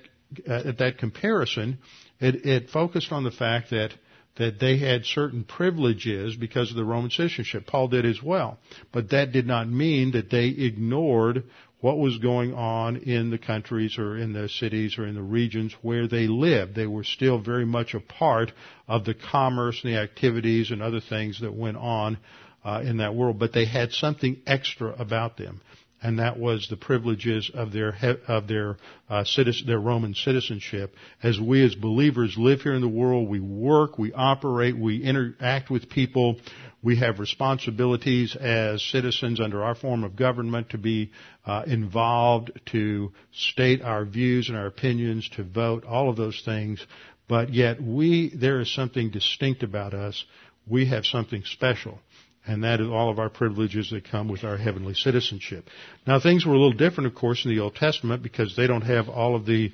uh, 0.49 0.63
at 0.65 0.79
that 0.79 0.99
comparison, 0.99 1.79
it, 2.21 2.47
it 2.47 2.71
focused 2.71 3.13
on 3.13 3.25
the 3.25 3.31
fact 3.31 3.71
that 3.71 3.93
that 4.37 4.59
they 4.59 4.79
had 4.79 5.05
certain 5.05 5.45
privileges 5.45 6.37
because 6.37 6.71
of 6.71 6.77
the 6.77 6.85
Roman 6.85 7.11
citizenship. 7.11 7.67
Paul 7.67 7.89
did 7.89 8.07
as 8.07 8.23
well. 8.23 8.59
But 8.91 9.11
that 9.11 9.31
did 9.33 9.47
not 9.47 9.69
mean 9.69 10.13
that 10.13 10.31
they 10.31 10.47
ignored 10.47 11.45
what 11.81 11.99
was 11.99 12.17
going 12.19 12.55
on 12.55 12.97
in 12.97 13.31
the 13.31 13.39
countries 13.39 13.99
or 13.99 14.17
in 14.17 14.33
the 14.33 14.49
cities 14.49 14.97
or 14.97 15.05
in 15.05 15.17
the 15.17 15.23
regions 15.23 15.75
where 15.83 16.07
they 16.07 16.29
lived. 16.29 16.75
They 16.75 16.87
were 16.87 17.05
still 17.05 17.41
very 17.41 17.67
much 17.67 17.93
a 17.93 18.01
part 18.01 18.53
of 18.89 19.05
the 19.05 19.15
commerce 19.15 19.81
and 19.83 19.93
the 19.93 19.99
activities 19.99 20.71
and 20.71 20.81
other 20.81 21.01
things 21.01 21.41
that 21.41 21.53
went 21.53 21.77
on 21.77 22.19
uh, 22.65 22.83
in 22.85 22.99
that 22.99 23.15
world, 23.15 23.39
but 23.39 23.53
they 23.53 23.65
had 23.65 23.93
something 23.93 24.41
extra 24.47 24.95
about 24.99 25.37
them. 25.37 25.61
and 26.03 26.19
that 26.19 26.39
was 26.39 26.67
the 26.69 26.77
privileges 26.77 27.51
of 27.55 27.73
their 27.73 27.95
of 28.27 28.49
their 28.49 28.77
uh, 29.09 29.25
citizen, 29.25 29.67
their 29.67 29.79
Roman 29.79 30.15
citizenship. 30.15 30.95
As 31.23 31.41
we 31.41 31.65
as 31.65 31.75
believers 31.75 32.35
live 32.37 32.63
here 32.63 32.75
in 32.75 32.81
the 32.81 32.89
world, 32.89 33.29
we 33.29 33.41
work, 33.41 33.99
we 33.99 34.13
operate, 34.13 34.77
we 34.77 35.03
interact 35.03 35.71
with 35.71 35.89
people. 35.89 36.41
We 36.83 36.97
have 36.97 37.21
responsibilities 37.21 38.35
as 38.35 38.83
citizens 38.83 39.39
under 39.41 39.63
our 39.63 39.77
form 39.77 40.03
of 40.03 40.17
government 40.17 40.71
to 40.71 40.79
be 40.79 41.13
uh, 41.47 41.63
involved, 41.65 42.51
to 42.73 43.13
state 43.33 43.83
our 43.83 44.05
views 44.05 44.49
and 44.49 44.59
our 44.59 44.67
opinions, 44.67 45.29
to 45.37 45.45
vote, 45.45 45.85
all 45.85 46.11
of 46.11 46.17
those 46.17 46.43
things. 46.45 46.85
But 47.29 47.55
yet 47.55 47.81
we, 47.81 48.33
there 48.35 48.61
is 48.61 48.75
something 48.75 49.11
distinct 49.11 49.63
about 49.63 49.95
us. 49.95 50.25
We 50.67 50.87
have 50.87 51.07
something 51.07 51.45
special. 51.45 52.01
And 52.47 52.65
that 52.65 52.81
is 52.81 52.89
all 52.89 53.09
of 53.09 53.19
our 53.19 53.29
privileges 53.29 53.91
that 53.91 54.11
come 54.11 54.29
with 54.29 54.43
our 54.43 54.57
heavenly 54.57 54.95
citizenship. 54.95 55.69
Now 56.07 56.19
things 56.19 56.45
were 56.45 56.55
a 56.55 56.59
little 56.59 56.73
different, 56.73 57.07
of 57.07 57.15
course, 57.15 57.45
in 57.45 57.55
the 57.55 57.61
Old 57.61 57.77
Testament 57.77 58.23
because 58.23 58.57
they 58.57 58.67
don't 58.67 58.83
have 58.83 59.09
all 59.09 59.37
of 59.37 59.47
the 59.47 59.73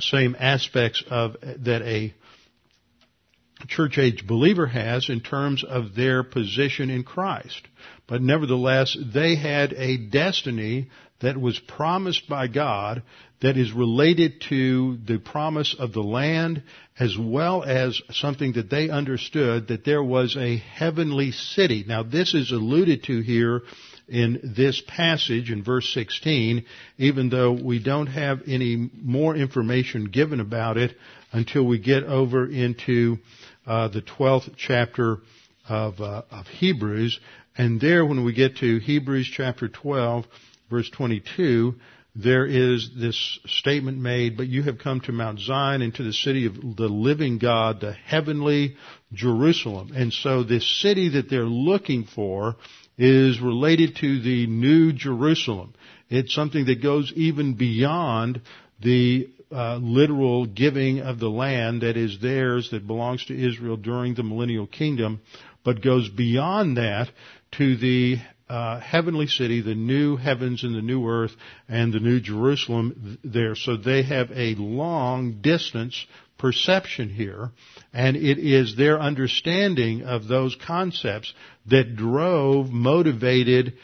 same 0.00 0.36
aspects 0.38 1.02
of 1.10 1.36
that 1.42 1.82
a 1.82 2.14
church 3.66 3.98
age 3.98 4.26
believer 4.26 4.66
has 4.66 5.10
in 5.10 5.20
terms 5.20 5.64
of 5.64 5.94
their 5.94 6.22
position 6.22 6.90
in 6.90 7.02
Christ. 7.02 7.66
But 8.08 8.22
nevertheless, 8.22 8.96
they 9.14 9.36
had 9.36 9.74
a 9.74 9.98
destiny 9.98 10.88
that 11.20 11.40
was 11.40 11.58
promised 11.58 12.28
by 12.28 12.48
God 12.48 13.02
that 13.40 13.56
is 13.56 13.72
related 13.72 14.40
to 14.48 14.98
the 15.06 15.18
promise 15.18 15.74
of 15.78 15.92
the 15.92 16.02
land 16.02 16.62
as 16.98 17.16
well 17.16 17.62
as 17.62 18.00
something 18.10 18.52
that 18.54 18.70
they 18.70 18.88
understood 18.88 19.68
that 19.68 19.84
there 19.84 20.02
was 20.02 20.36
a 20.36 20.56
heavenly 20.56 21.30
city. 21.32 21.84
Now 21.86 22.02
this 22.02 22.34
is 22.34 22.50
alluded 22.50 23.04
to 23.04 23.20
here 23.20 23.62
in 24.08 24.54
this 24.56 24.82
passage 24.86 25.50
in 25.50 25.62
verse 25.62 25.92
16, 25.92 26.64
even 26.96 27.28
though 27.28 27.52
we 27.52 27.78
don't 27.82 28.06
have 28.06 28.40
any 28.46 28.90
more 28.94 29.36
information 29.36 30.06
given 30.06 30.40
about 30.40 30.76
it 30.76 30.96
until 31.30 31.64
we 31.64 31.78
get 31.78 32.04
over 32.04 32.48
into 32.50 33.18
uh, 33.66 33.88
the 33.88 34.02
12th 34.02 34.54
chapter 34.56 35.18
of, 35.68 36.00
uh, 36.00 36.22
of 36.30 36.46
Hebrews. 36.46 37.20
And 37.58 37.80
there, 37.80 38.06
when 38.06 38.24
we 38.24 38.32
get 38.32 38.58
to 38.58 38.78
Hebrews 38.78 39.28
chapter 39.34 39.68
12, 39.68 40.24
verse 40.70 40.88
22, 40.90 41.74
there 42.14 42.46
is 42.46 42.90
this 42.96 43.40
statement 43.46 43.98
made, 43.98 44.36
but 44.36 44.46
you 44.46 44.62
have 44.62 44.78
come 44.78 45.00
to 45.00 45.12
Mount 45.12 45.40
Zion 45.40 45.82
and 45.82 45.92
to 45.96 46.04
the 46.04 46.12
city 46.12 46.46
of 46.46 46.54
the 46.54 46.88
living 46.88 47.38
God, 47.38 47.80
the 47.80 47.92
heavenly 47.92 48.76
Jerusalem. 49.12 49.90
And 49.94 50.12
so 50.12 50.44
this 50.44 50.80
city 50.80 51.10
that 51.10 51.28
they're 51.28 51.42
looking 51.42 52.04
for 52.04 52.54
is 52.96 53.40
related 53.40 53.96
to 53.96 54.20
the 54.20 54.46
new 54.46 54.92
Jerusalem. 54.92 55.74
It's 56.08 56.34
something 56.34 56.66
that 56.66 56.80
goes 56.80 57.12
even 57.16 57.54
beyond 57.54 58.40
the 58.80 59.30
uh, 59.50 59.76
literal 59.76 60.46
giving 60.46 61.00
of 61.00 61.18
the 61.18 61.28
land 61.30 61.82
that 61.82 61.96
is 61.96 62.20
theirs 62.20 62.70
that 62.70 62.86
belongs 62.86 63.24
to 63.26 63.34
Israel 63.34 63.76
during 63.76 64.14
the 64.14 64.22
millennial 64.22 64.66
kingdom, 64.66 65.20
but 65.64 65.82
goes 65.82 66.08
beyond 66.08 66.76
that 66.76 67.08
to 67.52 67.76
the 67.76 68.18
uh, 68.48 68.80
heavenly 68.80 69.26
city, 69.26 69.60
the 69.60 69.74
new 69.74 70.16
heavens 70.16 70.64
and 70.64 70.74
the 70.74 70.82
new 70.82 71.06
earth 71.06 71.32
and 71.68 71.92
the 71.92 72.00
new 72.00 72.20
Jerusalem 72.20 73.18
there. 73.22 73.54
So 73.54 73.76
they 73.76 74.02
have 74.02 74.30
a 74.32 74.54
long 74.54 75.40
distance 75.42 76.06
perception 76.38 77.10
here, 77.10 77.50
and 77.92 78.16
it 78.16 78.38
is 78.38 78.76
their 78.76 78.98
understanding 79.00 80.02
of 80.02 80.28
those 80.28 80.56
concepts 80.66 81.34
that 81.66 81.96
drove, 81.96 82.70
motivated 82.70 83.74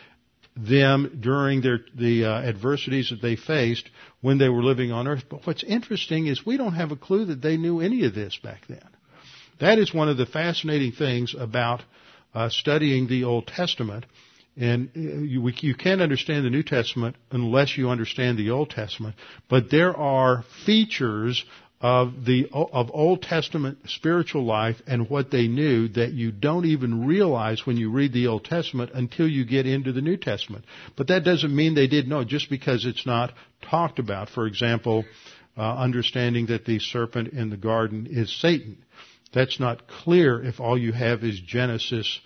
them 0.57 1.19
during 1.21 1.61
their, 1.61 1.81
the 1.95 2.25
uh, 2.25 2.31
adversities 2.31 3.11
that 3.11 3.21
they 3.21 3.35
faced 3.35 3.91
when 4.21 4.39
they 4.39 4.49
were 4.49 4.63
living 4.63 4.93
on 4.93 5.09
earth. 5.09 5.25
But 5.29 5.47
what's 5.47 5.65
interesting 5.65 6.27
is 6.27 6.47
we 6.47 6.57
don't 6.57 6.75
have 6.75 6.93
a 6.93 6.97
clue 6.97 7.27
that 7.27 7.43
they 7.43 7.57
knew 7.57 7.81
any 7.81 8.05
of 8.05 8.15
this 8.15 8.39
back 8.43 8.63
then. 8.69 8.89
That 9.61 9.79
is 9.79 9.93
one 9.93 10.09
of 10.09 10.17
the 10.17 10.27
fascinating 10.27 10.93
things 10.93 11.35
about 11.37 11.83
uh, 12.35 12.49
studying 12.49 13.07
the 13.07 13.25
Old 13.25 13.47
Testament. 13.47 14.07
And 14.57 14.91
uh, 14.97 15.01
you, 15.01 15.49
you 15.61 15.75
can't 15.75 16.01
understand 16.01 16.45
the 16.45 16.51
New 16.51 16.63
Testament 16.63 17.17
unless 17.31 17.77
you 17.77 17.89
understand 17.89 18.39
the 18.39 18.51
Old 18.51 18.71
Testament. 18.71 19.17
But 19.49 19.71
there 19.71 19.97
are 19.97 20.45
features 20.65 21.45
of 21.81 22.25
the 22.25 22.49
of 22.53 22.91
Old 22.95 23.21
Testament 23.21 23.77
spiritual 23.89 24.45
life 24.45 24.81
and 24.87 25.11
what 25.11 25.31
they 25.31 25.49
knew 25.49 25.89
that 25.89 26.13
you 26.13 26.33
don't 26.33 26.65
even 26.65 27.07
realize 27.07 27.67
when 27.67 27.77
you 27.77 27.91
read 27.91 28.15
the 28.15 28.29
Old 28.29 28.45
Testament 28.45 28.93
until 28.95 29.29
you 29.29 29.45
get 29.45 29.67
into 29.67 29.93
the 29.93 30.01
New 30.01 30.17
Testament. 30.17 30.65
But 30.97 31.09
that 31.09 31.25
doesn't 31.25 31.55
mean 31.55 31.75
they 31.75 31.87
didn't 31.87 32.09
know 32.09 32.25
just 32.25 32.49
because 32.49 32.87
it's 32.87 33.05
not 33.05 33.35
talked 33.61 33.99
about. 33.99 34.31
For 34.31 34.47
example, 34.47 35.05
uh, 35.59 35.77
understanding 35.77 36.47
that 36.47 36.65
the 36.65 36.79
serpent 36.79 37.35
in 37.35 37.51
the 37.51 37.59
garden 37.59 38.07
is 38.09 38.35
Satan. 38.41 38.79
That's 39.35 39.59
not 39.59 39.89
clear 39.89 40.43
if 40.43 40.61
all 40.61 40.79
you 40.79 40.93
have 40.93 41.25
is 41.25 41.41
Genesis, 41.41 42.21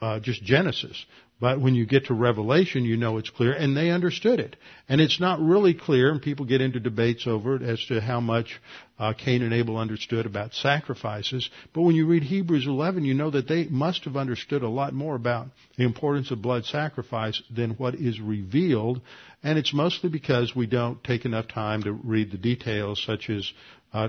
uh, 0.00 0.20
just 0.20 0.42
Genesis. 0.42 1.04
But 1.40 1.60
when 1.60 1.76
you 1.76 1.86
get 1.86 2.06
to 2.06 2.14
Revelation, 2.14 2.84
you 2.84 2.96
know 2.96 3.16
it's 3.18 3.30
clear, 3.30 3.52
and 3.52 3.76
they 3.76 3.90
understood 3.90 4.40
it. 4.40 4.56
And 4.88 5.00
it's 5.00 5.20
not 5.20 5.40
really 5.40 5.72
clear, 5.72 6.10
and 6.10 6.20
people 6.20 6.46
get 6.46 6.60
into 6.60 6.80
debates 6.80 7.28
over 7.28 7.54
it 7.54 7.62
as 7.62 7.84
to 7.86 8.00
how 8.00 8.20
much 8.20 8.60
uh, 8.98 9.12
Cain 9.12 9.42
and 9.42 9.54
Abel 9.54 9.76
understood 9.76 10.26
about 10.26 10.52
sacrifices. 10.52 11.48
But 11.72 11.82
when 11.82 11.94
you 11.94 12.08
read 12.08 12.24
Hebrews 12.24 12.66
11, 12.66 13.04
you 13.04 13.14
know 13.14 13.30
that 13.30 13.46
they 13.46 13.66
must 13.66 14.04
have 14.04 14.16
understood 14.16 14.62
a 14.62 14.68
lot 14.68 14.92
more 14.92 15.14
about 15.14 15.46
the 15.76 15.84
importance 15.84 16.32
of 16.32 16.42
blood 16.42 16.64
sacrifice 16.64 17.40
than 17.54 17.70
what 17.72 17.94
is 17.94 18.20
revealed. 18.20 19.00
And 19.44 19.56
it's 19.56 19.72
mostly 19.72 20.10
because 20.10 20.56
we 20.56 20.66
don't 20.66 21.02
take 21.04 21.24
enough 21.24 21.46
time 21.46 21.84
to 21.84 21.92
read 21.92 22.32
the 22.32 22.38
details, 22.38 23.00
such 23.06 23.30
as 23.30 23.52
uh, 23.92 24.08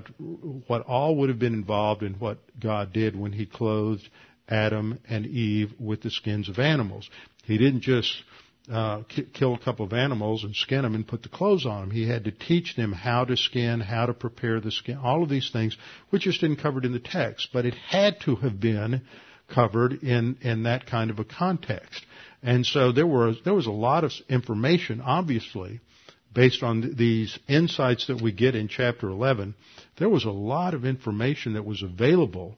what 0.67 0.81
all 0.81 1.15
would 1.17 1.29
have 1.29 1.39
been 1.39 1.53
involved 1.53 2.03
in 2.03 2.13
what 2.15 2.39
God 2.59 2.93
did 2.93 3.17
when 3.17 3.31
He 3.33 3.45
clothed 3.45 4.07
Adam 4.47 4.99
and 5.07 5.25
Eve 5.25 5.73
with 5.79 6.01
the 6.01 6.11
skins 6.11 6.49
of 6.49 6.59
animals. 6.59 7.09
He 7.45 7.57
didn't 7.57 7.81
just 7.81 8.23
uh, 8.71 9.03
kill 9.33 9.55
a 9.55 9.59
couple 9.59 9.85
of 9.85 9.93
animals 9.93 10.43
and 10.43 10.55
skin 10.55 10.83
them 10.83 10.95
and 10.95 11.07
put 11.07 11.23
the 11.23 11.29
clothes 11.29 11.65
on 11.65 11.81
them. 11.81 11.91
He 11.91 12.07
had 12.07 12.25
to 12.25 12.31
teach 12.31 12.75
them 12.75 12.91
how 12.91 13.25
to 13.25 13.35
skin, 13.35 13.79
how 13.79 14.05
to 14.05 14.13
prepare 14.13 14.59
the 14.59 14.71
skin, 14.71 14.97
all 14.97 15.23
of 15.23 15.29
these 15.29 15.49
things, 15.51 15.75
which 16.09 16.23
just 16.23 16.41
didn't 16.41 16.61
covered 16.61 16.85
in 16.85 16.91
the 16.91 16.99
text, 16.99 17.49
but 17.51 17.65
it 17.65 17.73
had 17.73 18.19
to 18.21 18.35
have 18.37 18.59
been 18.59 19.01
covered 19.47 20.03
in 20.03 20.37
in 20.41 20.63
that 20.63 20.85
kind 20.85 21.09
of 21.09 21.19
a 21.19 21.25
context. 21.25 22.05
And 22.43 22.65
so 22.65 22.91
there 22.91 23.07
was 23.07 23.37
there 23.43 23.55
was 23.55 23.65
a 23.65 23.71
lot 23.71 24.03
of 24.03 24.11
information, 24.29 25.01
obviously, 25.01 25.81
based 26.33 26.63
on 26.63 26.95
these 26.95 27.37
insights 27.47 28.07
that 28.07 28.21
we 28.21 28.31
get 28.31 28.55
in 28.55 28.67
chapter 28.67 29.09
11. 29.09 29.55
There 29.97 30.09
was 30.09 30.25
a 30.25 30.31
lot 30.31 30.73
of 30.73 30.85
information 30.85 31.53
that 31.53 31.65
was 31.65 31.81
available 31.81 32.57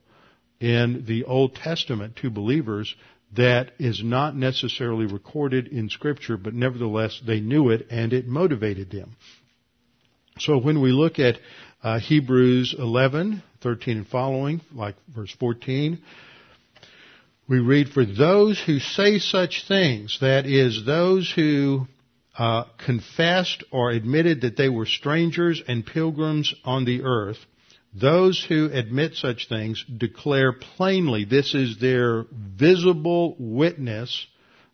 in 0.59 1.05
the 1.07 1.23
Old 1.23 1.55
Testament 1.55 2.17
to 2.17 2.29
believers 2.29 2.93
that 3.35 3.71
is 3.79 4.03
not 4.03 4.35
necessarily 4.35 5.05
recorded 5.05 5.67
in 5.67 5.89
scripture, 5.89 6.37
but 6.37 6.53
nevertheless 6.53 7.21
they 7.25 7.39
knew 7.39 7.69
it 7.69 7.87
and 7.89 8.11
it 8.11 8.27
motivated 8.27 8.91
them. 8.91 9.15
So 10.37 10.57
when 10.57 10.81
we 10.81 10.91
look 10.91 11.19
at 11.19 11.37
uh, 11.83 11.99
Hebrews 11.99 12.75
11, 12.77 13.41
13 13.61 13.97
and 13.97 14.07
following, 14.07 14.61
like 14.73 14.95
verse 15.13 15.33
14, 15.39 15.99
we 17.47 17.59
read, 17.59 17.89
For 17.89 18.05
those 18.05 18.61
who 18.61 18.79
say 18.79 19.19
such 19.19 19.65
things, 19.67 20.17
that 20.21 20.45
is, 20.45 20.85
those 20.85 21.31
who 21.31 21.87
uh, 22.37 22.63
confessed 22.83 23.63
or 23.71 23.91
admitted 23.91 24.41
that 24.41 24.57
they 24.57 24.69
were 24.69 24.85
strangers 24.85 25.61
and 25.67 25.85
pilgrims 25.85 26.53
on 26.63 26.85
the 26.85 27.03
earth, 27.03 27.37
those 27.93 28.43
who 28.47 28.69
admit 28.71 29.15
such 29.15 29.49
things 29.49 29.83
declare 29.97 30.53
plainly 30.53 31.25
this 31.25 31.53
is 31.53 31.77
their 31.79 32.25
visible 32.31 33.35
witness, 33.37 34.27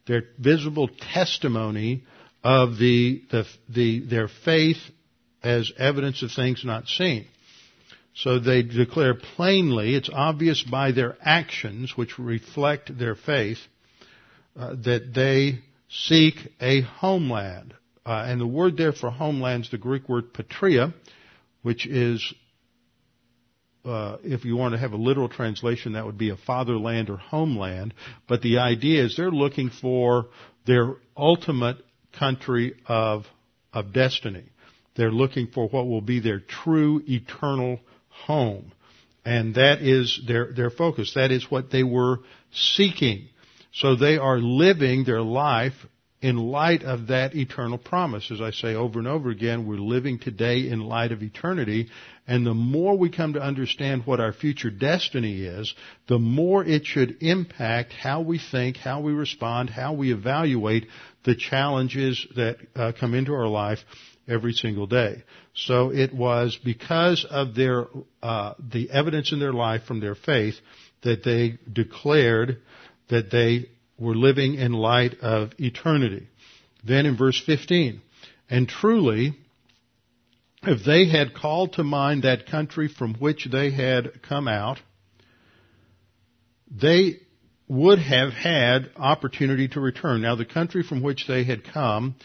their 0.05 0.23
visible 0.37 0.87
testimony 1.13 2.03
of 2.43 2.77
the, 2.77 3.23
the, 3.31 3.45
the, 3.69 3.99
their 4.01 4.27
faith 4.27 4.77
as 5.41 5.71
evidence 5.77 6.21
of 6.21 6.31
things 6.31 6.63
not 6.63 6.87
seen. 6.87 7.25
So 8.13 8.39
they 8.39 8.63
declare 8.63 9.13
plainly, 9.13 9.95
it's 9.95 10.09
obvious 10.11 10.63
by 10.63 10.91
their 10.91 11.17
actions, 11.21 11.95
which 11.95 12.17
reflect 12.17 12.97
their 12.97 13.15
faith, 13.15 13.59
uh, 14.55 14.75
that 14.85 15.13
they 15.13 15.59
seek 15.89 16.35
a 16.59 16.81
homeland. 16.81 17.73
Uh, 18.05 18.23
and 18.25 18.39
the 18.39 18.47
word 18.47 18.77
there 18.77 18.93
for 18.93 19.09
homeland 19.09 19.65
is 19.65 19.71
the 19.71 19.77
Greek 19.77 20.07
word 20.07 20.33
patria, 20.33 20.93
which 21.61 21.85
is 21.85 22.33
uh, 23.87 24.17
if 24.23 24.43
you 24.43 24.55
want 24.55 24.73
to 24.73 24.77
have 24.77 24.91
a 24.91 24.97
literal 24.97 25.29
translation, 25.29 25.93
that 25.93 26.05
would 26.05 26.17
be 26.17 26.29
a 26.29 26.37
fatherland 26.37 27.09
or 27.09 27.17
homeland. 27.17 27.93
But 28.27 28.41
the 28.41 28.59
idea 28.59 29.05
is 29.05 29.15
they're 29.15 29.31
looking 29.31 29.69
for 29.69 30.27
their 30.65 30.95
ultimate 31.15 31.77
country 32.17 32.75
of 32.85 33.25
of 33.73 33.93
destiny. 33.93 34.45
They're 34.95 35.11
looking 35.11 35.47
for 35.47 35.67
what 35.67 35.87
will 35.87 36.01
be 36.01 36.19
their 36.19 36.39
true 36.39 37.01
eternal 37.07 37.79
home, 38.09 38.71
and 39.23 39.55
that 39.55 39.81
is 39.81 40.19
their 40.27 40.51
their 40.51 40.69
focus. 40.69 41.13
That 41.13 41.31
is 41.31 41.49
what 41.49 41.71
they 41.71 41.83
were 41.83 42.19
seeking. 42.51 43.29
So 43.79 43.95
they 43.95 44.17
are 44.17 44.39
living 44.39 45.03
their 45.03 45.21
life 45.21 45.73
in 46.19 46.35
light 46.37 46.81
of 46.81 47.07
that 47.07 47.35
eternal 47.35 47.77
promise. 47.77 48.31
As 48.31 48.41
I 48.41 48.49
say 48.49 48.73
over 48.73 48.97
and 48.97 49.07
over 49.07 49.29
again, 49.29 49.67
we're 49.67 49.77
living 49.77 50.17
today 50.17 50.67
in 50.67 50.79
light 50.79 51.11
of 51.11 51.21
eternity, 51.21 51.89
and 52.27 52.43
the 52.43 52.55
more 52.55 52.97
we 52.97 53.11
come 53.11 53.33
to 53.33 53.39
understand 53.39 54.07
what 54.07 54.19
our 54.19 54.33
future 54.33 54.71
destiny 54.71 55.43
is, 55.43 55.75
the 56.07 56.17
more 56.17 56.65
it 56.65 56.87
should 56.87 57.21
impact 57.21 57.93
how 57.93 58.21
we 58.21 58.39
think, 58.39 58.77
how 58.77 59.01
we 59.01 59.13
respond, 59.13 59.69
how 59.69 59.93
we 59.93 60.11
evaluate 60.11 60.87
the 61.23 61.35
challenges 61.35 62.25
that 62.35 62.57
uh, 62.75 62.93
come 62.99 63.13
into 63.13 63.33
our 63.33 63.47
life 63.47 63.79
every 64.27 64.53
single 64.53 64.87
day. 64.87 65.23
So 65.53 65.91
it 65.93 66.11
was 66.15 66.57
because 66.65 67.25
of 67.29 67.53
their 67.53 67.85
uh, 68.23 68.55
the 68.57 68.89
evidence 68.89 69.31
in 69.31 69.39
their 69.39 69.53
life 69.53 69.83
from 69.83 69.99
their 69.99 70.15
faith 70.15 70.55
that 71.03 71.23
they 71.23 71.59
declared 71.71 72.57
that 73.09 73.31
they 73.31 73.69
were 73.97 74.15
living 74.15 74.55
in 74.55 74.73
light 74.73 75.19
of 75.21 75.51
eternity. 75.59 76.27
Then 76.83 77.05
in 77.05 77.17
verse 77.17 77.41
15, 77.45 78.01
and 78.49 78.69
truly, 78.69 79.33
if 80.63 80.85
they 80.85 81.07
had 81.07 81.33
called 81.33 81.73
to 81.73 81.83
mind 81.83 82.23
that 82.23 82.47
country 82.47 82.87
from 82.87 83.15
which 83.15 83.47
they 83.51 83.71
had 83.71 84.21
come 84.21 84.47
out, 84.47 84.79
they 86.69 87.19
would 87.67 87.99
have 87.99 88.31
had 88.31 88.89
opportunity 88.95 89.67
to 89.69 89.79
return. 89.79 90.21
Now 90.21 90.35
the 90.35 90.45
country 90.45 90.83
from 90.83 91.01
which 91.01 91.27
they 91.27 91.43
had 91.43 91.63
come 91.63 92.15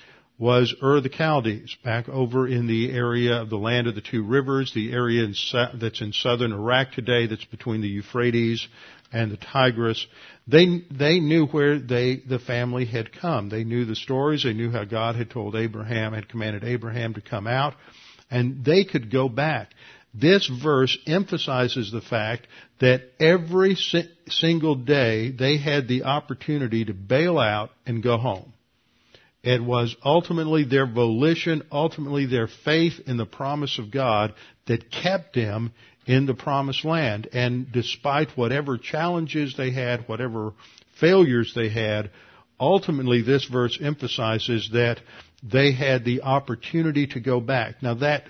was 0.43 0.75
Ur 0.83 1.01
the 1.01 1.09
Chaldees, 1.09 1.77
back 1.85 2.09
over 2.09 2.49
in 2.49 2.67
the 2.67 2.91
area 2.91 3.41
of 3.41 3.49
the 3.49 3.57
land 3.57 3.87
of 3.87 3.95
the 3.95 4.01
two 4.01 4.25
rivers, 4.25 4.73
the 4.75 4.93
area 4.93 5.23
in, 5.23 5.37
that's 5.79 6.01
in 6.01 6.13
southern 6.13 6.53
Iraq 6.53 6.91
today, 6.91 7.29
that's 7.29 7.45
between 7.45 7.81
the 7.81 7.87
Euphrates 7.87 8.67
and 9.13 9.31
the 9.31 9.37
Tigris. 9.37 10.05
They, 10.49 10.83
they 10.91 11.21
knew 11.21 11.47
where 11.47 11.79
they, 11.79 12.17
the 12.17 12.41
family 12.41 12.87
had 12.87 13.13
come. 13.13 13.51
They 13.51 13.63
knew 13.63 13.85
the 13.85 13.95
stories. 13.95 14.43
They 14.43 14.53
knew 14.53 14.73
how 14.73 14.83
God 14.83 15.15
had 15.15 15.31
told 15.31 15.55
Abraham, 15.55 16.13
had 16.13 16.29
commanded 16.29 16.65
Abraham 16.65 17.15
to 17.15 17.21
come 17.21 17.47
out, 17.47 17.75
and 18.29 18.65
they 18.65 18.83
could 18.83 19.13
go 19.13 19.29
back. 19.29 19.69
This 20.13 20.51
verse 20.61 20.99
emphasizes 21.07 21.93
the 21.93 22.01
fact 22.01 22.49
that 22.81 23.03
every 23.21 23.77
si- 23.77 24.11
single 24.29 24.75
day 24.75 25.31
they 25.31 25.59
had 25.59 25.87
the 25.87 26.03
opportunity 26.03 26.85
to 26.85 26.95
bail 26.95 27.39
out 27.39 27.71
and 27.87 28.03
go 28.03 28.19
home. 28.19 28.52
It 29.43 29.63
was 29.63 29.97
ultimately 30.05 30.65
their 30.65 30.87
volition, 30.87 31.63
ultimately 31.73 32.27
their 32.27 32.47
faith 32.47 33.01
in 33.07 33.17
the 33.17 33.27
promise 33.27 33.79
of 33.79 33.91
God 33.91 34.35
that 34.67 34.91
kept 34.91 35.35
them 35.35 35.73
in 36.07 36.27
the 36.27 36.35
promised 36.35 36.85
land. 36.85 37.29
And 37.33 37.71
despite 37.73 38.37
whatever 38.37 38.79
challenges 38.79 39.57
they 39.57 39.71
had, 39.71 40.09
whatever 40.09 40.53
failures 41.01 41.53
they 41.55 41.69
had, 41.69 42.11
ultimately 42.61 43.23
this 43.23 43.45
verse 43.45 43.77
emphasizes 43.81 44.71
that 44.73 45.01
they 45.43 45.73
had 45.73 46.05
the 46.05 46.23
opportunity 46.23 47.09
to 47.09 47.21
go 47.21 47.41
back. 47.41 47.83
Now 47.83 47.95
that 47.95 48.25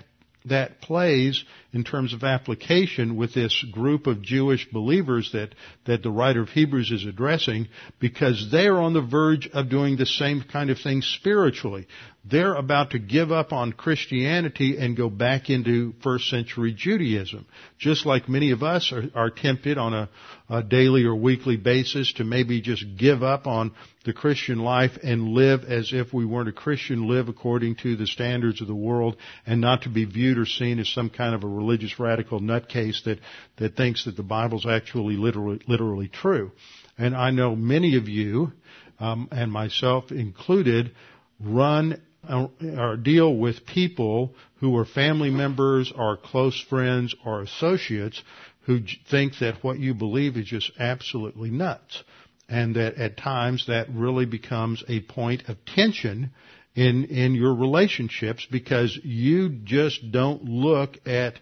that 0.45 0.81
plays 0.81 1.43
in 1.73 1.83
terms 1.83 2.13
of 2.13 2.23
application 2.23 3.15
with 3.15 3.33
this 3.33 3.65
group 3.71 4.05
of 4.05 4.21
Jewish 4.21 4.69
believers 4.71 5.31
that, 5.33 5.55
that 5.85 6.03
the 6.03 6.11
writer 6.11 6.41
of 6.41 6.49
Hebrews 6.49 6.91
is 6.91 7.05
addressing 7.05 7.67
because 7.99 8.49
they're 8.51 8.79
on 8.79 8.93
the 8.93 9.01
verge 9.01 9.49
of 9.51 9.69
doing 9.69 9.97
the 9.97 10.05
same 10.05 10.43
kind 10.43 10.69
of 10.69 10.79
thing 10.79 11.01
spiritually. 11.01 11.87
They're 12.25 12.53
about 12.53 12.91
to 12.91 12.99
give 12.99 13.33
up 13.33 13.51
on 13.51 13.73
Christianity 13.73 14.77
and 14.77 14.95
go 14.95 15.09
back 15.09 15.49
into 15.49 15.93
first 16.01 16.29
century 16.29 16.73
Judaism. 16.73 17.45
Just 17.77 18.05
like 18.05 18.29
many 18.29 18.51
of 18.51 18.63
us 18.63 18.93
are, 18.93 19.03
are 19.13 19.29
tempted 19.29 19.77
on 19.77 19.93
a, 19.93 20.09
a 20.49 20.63
daily 20.63 21.03
or 21.03 21.15
weekly 21.15 21.57
basis 21.57 22.13
to 22.13 22.23
maybe 22.23 22.61
just 22.61 22.85
give 22.97 23.23
up 23.23 23.45
on 23.45 23.73
the 24.05 24.13
Christian 24.13 24.59
life 24.59 24.91
and 25.03 25.29
live 25.29 25.65
as 25.65 25.91
if 25.91 26.13
we 26.13 26.25
weren't 26.25 26.47
a 26.47 26.53
Christian, 26.53 27.09
live 27.09 27.27
according 27.27 27.75
to 27.77 27.97
the 27.97 28.07
standards 28.07 28.61
of 28.61 28.67
the 28.67 28.75
world 28.75 29.17
and 29.45 29.59
not 29.59 29.81
to 29.81 29.89
be 29.89 30.05
viewed 30.05 30.37
or 30.37 30.45
seen 30.45 30.79
as 30.79 30.87
some 30.87 31.09
kind 31.09 31.35
of 31.35 31.43
a 31.43 31.47
religious 31.63 31.99
radical 31.99 32.39
nutcase 32.39 33.03
that, 33.05 33.19
that 33.57 33.75
thinks 33.75 34.05
that 34.05 34.15
the 34.15 34.23
Bible's 34.23 34.65
actually 34.65 35.15
literally, 35.15 35.59
literally 35.67 36.07
true. 36.07 36.51
And 36.97 37.15
I 37.15 37.31
know 37.31 37.55
many 37.55 37.95
of 37.97 38.07
you, 38.07 38.51
um, 38.99 39.27
and 39.31 39.51
myself 39.51 40.11
included, 40.11 40.91
run 41.39 42.01
or 42.29 42.95
deal 42.97 43.35
with 43.35 43.65
people 43.65 44.33
who 44.59 44.77
are 44.77 44.85
family 44.85 45.29
members 45.29 45.91
or 45.93 46.15
close 46.15 46.59
friends 46.69 47.13
or 47.25 47.41
associates 47.41 48.21
who 48.65 48.79
think 49.09 49.33
that 49.39 49.63
what 49.63 49.79
you 49.79 49.93
believe 49.93 50.37
is 50.37 50.45
just 50.45 50.71
absolutely 50.79 51.49
nuts. 51.49 52.03
And 52.47 52.75
that 52.75 52.95
at 52.95 53.17
times 53.17 53.65
that 53.67 53.87
really 53.89 54.25
becomes 54.25 54.83
a 54.87 55.01
point 55.01 55.49
of 55.49 55.57
tension 55.65 56.31
in, 56.75 57.05
in 57.05 57.35
your 57.35 57.53
relationships 57.53 58.47
because 58.49 58.99
you 59.03 59.49
just 59.49 60.11
don't 60.11 60.43
look 60.43 60.97
at 61.05 61.39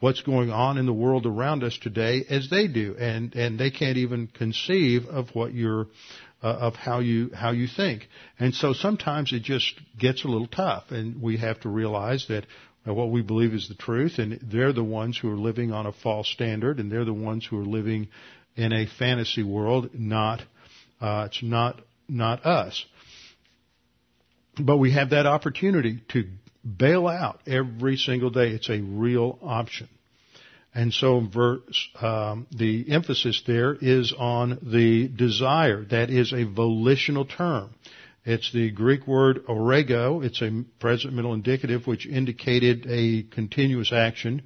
what's 0.00 0.20
going 0.22 0.50
on 0.50 0.76
in 0.76 0.86
the 0.86 0.92
world 0.92 1.24
around 1.26 1.64
us 1.64 1.78
today 1.80 2.24
as 2.28 2.50
they 2.50 2.68
do. 2.68 2.94
And, 2.98 3.34
and 3.34 3.58
they 3.58 3.70
can't 3.70 3.96
even 3.96 4.26
conceive 4.26 5.06
of 5.06 5.28
what 5.34 5.54
you're, 5.54 5.86
uh, 6.42 6.48
of 6.48 6.74
how 6.74 6.98
you, 6.98 7.30
how 7.34 7.52
you 7.52 7.66
think. 7.66 8.06
And 8.38 8.54
so 8.54 8.74
sometimes 8.74 9.32
it 9.32 9.42
just 9.42 9.72
gets 9.98 10.24
a 10.24 10.28
little 10.28 10.46
tough 10.46 10.90
and 10.90 11.22
we 11.22 11.38
have 11.38 11.60
to 11.60 11.68
realize 11.68 12.26
that 12.28 12.46
what 12.84 13.10
we 13.10 13.22
believe 13.22 13.52
is 13.52 13.68
the 13.68 13.74
truth 13.74 14.18
and 14.18 14.38
they're 14.42 14.72
the 14.72 14.84
ones 14.84 15.18
who 15.18 15.30
are 15.30 15.36
living 15.36 15.72
on 15.72 15.86
a 15.86 15.92
false 15.92 16.28
standard 16.28 16.78
and 16.78 16.92
they're 16.92 17.04
the 17.04 17.12
ones 17.12 17.44
who 17.44 17.58
are 17.58 17.64
living 17.64 18.08
in 18.54 18.72
a 18.72 18.86
fantasy 18.98 19.42
world, 19.42 19.90
not, 19.92 20.40
uh, 21.00 21.26
it's 21.28 21.42
not, 21.42 21.80
not 22.08 22.44
us. 22.46 22.84
But 24.58 24.78
we 24.78 24.92
have 24.92 25.10
that 25.10 25.26
opportunity 25.26 26.02
to 26.10 26.24
bail 26.64 27.06
out 27.06 27.40
every 27.46 27.96
single 27.96 28.30
day. 28.30 28.50
It's 28.50 28.70
a 28.70 28.80
real 28.80 29.38
option. 29.42 29.88
And 30.74 30.92
so 30.92 31.20
verse, 31.20 31.88
um, 32.00 32.46
the 32.54 32.90
emphasis 32.90 33.42
there 33.46 33.74
is 33.74 34.12
on 34.16 34.58
the 34.62 35.08
desire. 35.08 35.84
That 35.84 36.10
is 36.10 36.32
a 36.32 36.44
volitional 36.44 37.24
term. 37.24 37.70
It's 38.26 38.52
the 38.52 38.70
Greek 38.70 39.06
word 39.06 39.46
orego. 39.46 40.24
It's 40.24 40.42
a 40.42 40.64
present 40.80 41.14
middle 41.14 41.32
indicative 41.32 41.86
which 41.86 42.06
indicated 42.06 42.86
a 42.88 43.22
continuous 43.22 43.92
action 43.92 44.42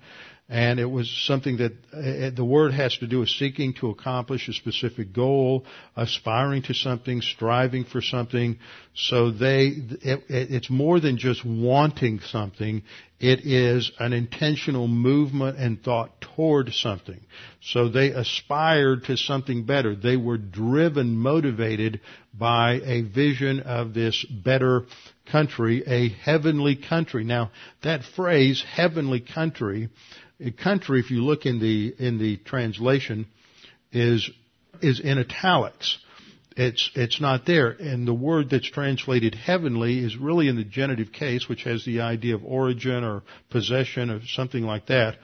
and 0.50 0.80
it 0.80 0.90
was 0.90 1.08
something 1.28 1.58
that 1.58 1.72
uh, 1.92 2.34
the 2.34 2.44
word 2.44 2.72
has 2.72 2.96
to 2.98 3.06
do 3.06 3.20
with 3.20 3.28
seeking 3.28 3.72
to 3.74 3.88
accomplish 3.90 4.48
a 4.48 4.52
specific 4.52 5.12
goal, 5.12 5.64
aspiring 5.94 6.62
to 6.62 6.74
something, 6.74 7.22
striving 7.22 7.84
for 7.84 8.02
something. 8.02 8.58
So 8.92 9.30
they, 9.30 9.68
it, 10.02 10.24
it's 10.28 10.68
more 10.68 10.98
than 10.98 11.18
just 11.18 11.46
wanting 11.46 12.18
something. 12.18 12.82
It 13.20 13.46
is 13.46 13.92
an 14.00 14.12
intentional 14.12 14.88
movement 14.88 15.56
and 15.56 15.80
thought 15.80 16.20
toward 16.20 16.72
something. 16.72 17.20
So 17.62 17.88
they 17.88 18.08
aspired 18.10 19.04
to 19.04 19.16
something 19.16 19.66
better. 19.66 19.94
They 19.94 20.16
were 20.16 20.38
driven, 20.38 21.16
motivated 21.16 22.00
by 22.36 22.80
a 22.84 23.02
vision 23.02 23.60
of 23.60 23.94
this 23.94 24.24
better 24.24 24.86
country, 25.30 25.82
a 25.86 26.08
heavenly 26.08 26.76
country. 26.76 27.24
Now, 27.24 27.50
that 27.82 28.02
phrase, 28.04 28.62
heavenly 28.62 29.20
country, 29.20 29.88
country, 30.62 31.00
if 31.00 31.10
you 31.10 31.22
look 31.24 31.46
in 31.46 31.60
the 31.60 31.94
in 31.98 32.18
the 32.18 32.36
translation, 32.38 33.26
is 33.92 34.30
is 34.80 35.00
in 35.00 35.18
italics. 35.18 35.98
It's 36.56 36.90
it's 36.94 37.20
not 37.20 37.46
there, 37.46 37.70
and 37.70 38.06
the 38.06 38.14
word 38.14 38.50
that's 38.50 38.68
translated 38.68 39.34
heavenly 39.34 39.98
is 39.98 40.16
really 40.16 40.48
in 40.48 40.56
the 40.56 40.64
genitive 40.64 41.12
case, 41.12 41.48
which 41.48 41.62
has 41.62 41.84
the 41.84 42.00
idea 42.00 42.34
of 42.34 42.44
origin 42.44 43.04
or 43.04 43.22
possession 43.50 44.10
or 44.10 44.20
something 44.26 44.64
like 44.64 44.86
that. 44.86 45.16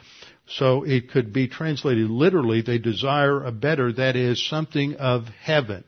So 0.48 0.84
it 0.84 1.10
could 1.10 1.32
be 1.32 1.48
translated 1.48 2.08
literally, 2.08 2.62
they 2.62 2.78
desire 2.78 3.42
a 3.42 3.50
better, 3.50 3.92
that 3.92 4.14
is 4.14 4.46
something 4.48 4.94
of 4.94 5.24
heaven. 5.42 5.82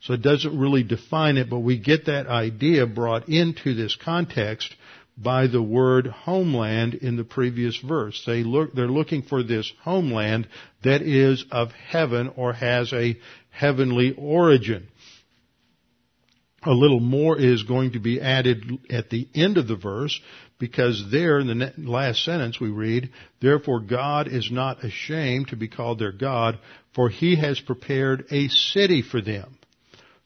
So 0.00 0.14
it 0.14 0.22
doesn't 0.22 0.58
really 0.58 0.82
define 0.82 1.36
it, 1.36 1.50
but 1.50 1.58
we 1.58 1.78
get 1.78 2.06
that 2.06 2.26
idea 2.26 2.86
brought 2.86 3.28
into 3.28 3.74
this 3.74 3.96
context 3.96 4.74
by 5.16 5.46
the 5.46 5.62
word 5.62 6.06
homeland 6.06 6.94
in 6.94 7.16
the 7.16 7.24
previous 7.24 7.76
verse. 7.76 8.22
They 8.26 8.42
look, 8.42 8.72
they're 8.72 8.88
looking 8.88 9.22
for 9.22 9.42
this 9.42 9.70
homeland 9.82 10.48
that 10.82 11.02
is 11.02 11.44
of 11.50 11.72
heaven 11.72 12.32
or 12.36 12.54
has 12.54 12.92
a 12.94 13.18
heavenly 13.50 14.14
origin. 14.16 14.88
A 16.62 16.72
little 16.72 17.00
more 17.00 17.38
is 17.38 17.62
going 17.62 17.92
to 17.92 18.00
be 18.00 18.20
added 18.20 18.78
at 18.90 19.10
the 19.10 19.28
end 19.34 19.58
of 19.58 19.68
the 19.68 19.76
verse 19.76 20.18
because 20.58 21.10
there 21.10 21.40
in 21.40 21.46
the 21.58 21.72
last 21.78 22.24
sentence 22.24 22.60
we 22.60 22.68
read, 22.68 23.10
therefore 23.40 23.80
God 23.80 24.28
is 24.28 24.50
not 24.50 24.84
ashamed 24.84 25.48
to 25.48 25.56
be 25.56 25.68
called 25.68 25.98
their 25.98 26.12
God 26.12 26.58
for 26.94 27.08
he 27.08 27.36
has 27.36 27.60
prepared 27.60 28.26
a 28.30 28.48
city 28.48 29.02
for 29.02 29.20
them. 29.20 29.56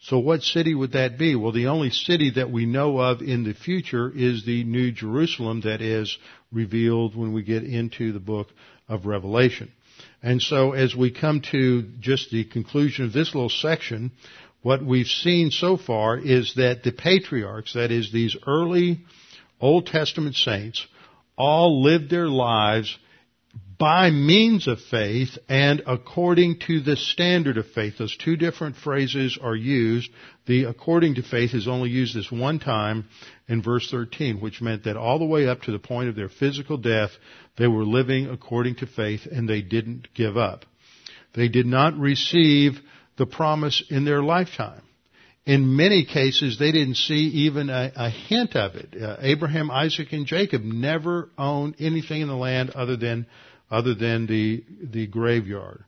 So 0.05 0.19
what 0.19 0.43
city 0.43 0.75
would 0.75 0.93
that 0.93 1.17
be? 1.17 1.35
Well, 1.35 1.53
the 1.53 1.69
only 1.69 1.89
city 1.89 2.33
that 2.33 2.51
we 2.51 2.67
know 2.67 2.99
of 2.99 3.23
in 3.23 3.45
the 3.45 3.55
future 3.55 4.13
is 4.15 4.45
the 4.45 4.63
New 4.63 4.93
Jerusalem 4.93 5.63
that 5.63 5.81
is 5.81 6.19
revealed 6.53 7.17
when 7.17 7.33
we 7.33 7.43
get 7.43 7.65
into 7.65 8.13
the 8.13 8.21
book 8.21 8.49
of 8.87 9.07
Revelation. 9.07 9.73
And 10.23 10.43
so 10.43 10.73
as 10.73 10.95
we 10.95 11.11
come 11.11 11.41
to 11.53 11.85
just 12.01 12.31
the 12.31 12.45
conclusion 12.45 13.07
of 13.07 13.15
this 13.15 13.35
little 13.35 13.49
section, 13.49 14.13
what 14.61 14.85
we've 14.85 15.07
seen 15.07 15.51
so 15.51 15.79
far 15.79 16.19
is 16.19 16.53
that 16.57 16.83
the 16.83 16.93
patriarchs, 16.93 17.73
that 17.73 17.91
is 17.91 18.13
these 18.13 18.37
early 18.47 19.01
Old 19.59 19.87
Testament 19.87 20.35
saints, 20.35 20.87
all 21.39 21.83
lived 21.83 22.11
their 22.11 22.29
lives 22.29 22.95
by 23.85 24.09
means 24.09 24.67
of 24.67 24.81
faith 24.81 25.37
and 25.47 25.83
according 25.87 26.59
to 26.59 26.81
the 26.81 26.97
standard 26.97 27.59
of 27.59 27.67
faith. 27.73 27.99
Those 27.99 28.17
two 28.17 28.35
different 28.35 28.77
phrases 28.77 29.39
are 29.39 29.55
used. 29.55 30.09
The 30.47 30.65
according 30.65 31.17
to 31.17 31.23
faith 31.23 31.53
is 31.53 31.69
only 31.69 31.91
used 31.91 32.17
this 32.17 32.33
one 32.33 32.61
time 32.61 33.05
in 33.47 33.61
verse 33.61 33.91
13, 33.91 34.41
which 34.41 34.63
meant 34.63 34.85
that 34.85 34.97
all 34.97 35.19
the 35.19 35.27
way 35.27 35.47
up 35.47 35.61
to 35.65 35.71
the 35.71 35.79
point 35.79 36.09
of 36.09 36.17
their 36.17 36.31
physical 36.31 36.79
death, 36.79 37.11
they 37.59 37.67
were 37.67 37.85
living 37.85 38.31
according 38.31 38.77
to 38.77 38.87
faith 38.87 39.27
and 39.31 39.47
they 39.47 39.61
didn't 39.61 40.09
give 40.15 40.39
up. 40.39 40.65
They 41.35 41.49
did 41.49 41.67
not 41.67 41.95
receive 41.95 42.81
the 43.19 43.27
promise 43.27 43.85
in 43.91 44.07
their 44.07 44.23
lifetime. 44.23 44.81
In 45.45 45.77
many 45.77 46.07
cases, 46.07 46.59
they 46.59 46.73
didn't 46.73 46.95
see 46.95 47.29
even 47.45 47.69
a, 47.69 47.93
a 47.95 48.09
hint 48.09 48.57
of 48.57 48.77
it. 48.77 48.95
Uh, 48.99 49.17
Abraham, 49.21 49.71
Isaac, 49.71 50.11
and 50.13 50.25
Jacob 50.25 50.63
never 50.63 51.29
owned 51.37 51.75
anything 51.79 52.23
in 52.23 52.29
the 52.29 52.35
land 52.35 52.71
other 52.71 52.97
than 52.97 53.27
other 53.71 53.95
than 53.95 54.27
the 54.27 54.65
the 54.83 55.07
graveyard. 55.07 55.85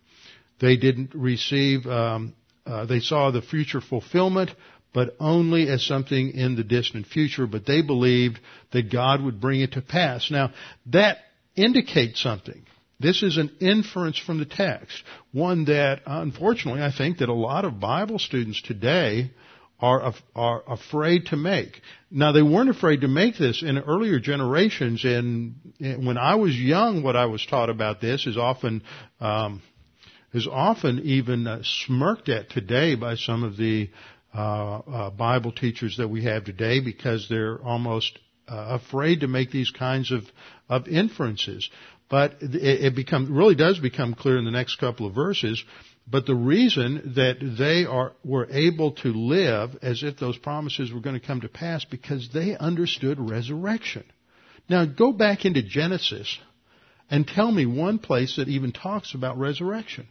They 0.61 0.77
didn't 0.77 1.15
receive. 1.15 1.87
Um, 1.87 2.35
uh, 2.65 2.85
they 2.87 3.01
saw 3.01 3.31
the 3.31 3.43
future 3.43 3.81
fulfillment, 3.81 4.51
but 4.93 5.15
only 5.21 5.69
as 5.69 5.85
something 5.85 6.31
in 6.31 6.57
the 6.57 6.65
distant 6.65 7.07
future. 7.07 7.47
But 7.47 7.67
they 7.67 7.83
believed 7.83 8.41
that 8.73 8.91
God 8.91 9.23
would 9.23 9.41
bring 9.41 9.61
it 9.61 9.73
to 9.73 9.83
pass. 9.83 10.31
Now 10.31 10.53
that 10.87 11.19
indicates 11.55 12.21
something. 12.21 12.63
This 12.99 13.23
is 13.23 13.37
an 13.37 13.51
inference 13.61 14.19
from 14.19 14.39
the 14.39 14.47
text, 14.47 15.03
one 15.33 15.67
that 15.67 16.01
unfortunately 16.07 16.81
I 16.81 16.91
think 16.91 17.19
that 17.19 17.29
a 17.29 17.35
lot 17.35 17.67
of 17.67 17.79
Bible 17.79 18.19
students 18.19 18.63
today 18.63 19.31
are, 19.81 20.15
are 20.35 20.63
afraid 20.67 21.27
to 21.27 21.37
make. 21.37 21.83
Now 22.11 22.33
they 22.33 22.43
weren't 22.43 22.71
afraid 22.71 23.03
to 23.03 23.09
make 23.09 23.37
this 23.37 23.63
in 23.63 23.79
earlier 23.79 24.19
generations. 24.19 25.05
And 25.05 25.57
when 25.79 26.17
I 26.17 26.37
was 26.37 26.57
young, 26.57 27.03
what 27.03 27.17
I 27.17 27.27
was 27.27 27.45
taught 27.45 27.69
about 27.69 28.01
this 28.01 28.27
is 28.27 28.39
often 28.39 28.83
um, 29.21 29.63
is 30.33 30.49
often 30.51 31.01
even 31.01 31.47
uh, 31.47 31.63
smirked 31.63 32.29
at 32.29 32.51
today 32.51 32.95
by 32.95 33.17
some 33.17 33.43
of 33.43 33.57
the 33.57 33.91
uh, 34.35 34.79
uh, 34.79 35.11
Bible 35.11 35.53
teachers 35.53 35.97
that 35.99 36.09
we 36.09 36.25
have 36.25 36.45
today 36.45 36.81
because 36.81 37.27
they're 37.29 37.59
almost 37.63 38.19
uh, 38.49 38.79
afraid 38.81 39.21
to 39.21 39.29
make 39.29 39.51
these 39.51 39.71
kinds 39.71 40.11
of 40.11 40.25
of 40.69 40.89
inferences. 40.89 41.69
But 42.09 42.37
it, 42.41 42.55
it 42.55 42.95
become 42.95 43.35
really 43.35 43.55
does 43.57 43.79
become 43.79 44.15
clear 44.15 44.39
in 44.39 44.45
the 44.45 44.51
next 44.51 44.77
couple 44.77 45.07
of 45.07 45.15
verses 45.15 45.63
but 46.09 46.27
the 46.27 46.35
reason 46.35 47.15
that 47.17 47.39
they 47.59 47.85
are, 47.85 48.13
were 48.25 48.47
able 48.51 48.93
to 48.93 49.09
live 49.09 49.77
as 49.83 50.03
if 50.03 50.19
those 50.19 50.39
promises 50.39 50.93
were 50.93 51.01
going 51.01 51.19
to 51.19 51.27
come 51.27 51.41
to 51.41 51.49
pass 51.49 51.85
because 51.85 52.29
they 52.33 52.57
understood 52.57 53.19
resurrection. 53.19 54.05
Now 54.69 54.85
go 54.85 55.13
back 55.13 55.45
into 55.45 55.63
Genesis 55.63 56.39
and 57.11 57.27
tell 57.27 57.51
me 57.51 57.67
one 57.67 57.99
place 57.99 58.37
that 58.37 58.49
even 58.49 58.73
talks 58.73 59.15
about 59.15 59.39
resurrection. 59.39 60.07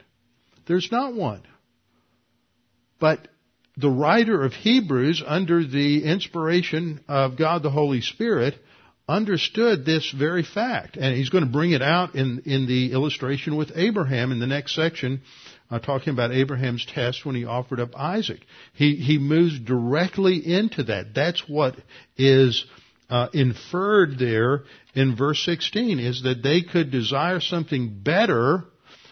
There's 0.68 0.92
not 0.92 1.14
one. 1.14 1.44
But 3.00 3.28
the 3.78 3.90
writer 3.90 4.44
of 4.44 4.54
Hebrews, 4.54 5.24
under 5.26 5.66
the 5.66 6.04
inspiration 6.04 7.04
of 7.08 7.38
God 7.38 7.64
the 7.64 7.70
Holy 7.70 8.02
Spirit, 8.02 8.56
understood 9.08 9.86
this 9.86 10.12
very 10.12 10.44
fact. 10.44 10.98
And 10.98 11.16
he's 11.16 11.30
going 11.30 11.46
to 11.46 11.52
bring 11.52 11.72
it 11.72 11.82
out 11.82 12.16
in, 12.16 12.42
in 12.46 12.66
the 12.68 12.92
illustration 12.92 13.56
with 13.56 13.72
Abraham 13.76 14.32
in 14.32 14.40
the 14.40 14.48
next 14.48 14.76
section 14.76 15.22
uh, 15.70 15.80
talking 15.80 16.14
about 16.14 16.32
Abraham's 16.32 16.86
test 16.86 17.26
when 17.26 17.36
he 17.36 17.46
offered 17.46 17.80
up 17.80 17.96
Isaac. 17.96 18.40
He, 18.74 18.96
he 18.96 19.18
moves 19.18 19.60
directly 19.60 20.38
into 20.38 20.84
that. 20.84 21.14
That's 21.14 21.48
what 21.48 21.76
is 22.18 22.66
uh, 23.10 23.28
inferred 23.34 24.18
there 24.18 24.64
in 24.94 25.16
verse 25.16 25.44
16 25.46 26.00
is 26.00 26.24
that 26.24 26.42
they 26.42 26.62
could 26.62 26.92
desire 26.92 27.40
something 27.40 28.02
better 28.04 28.64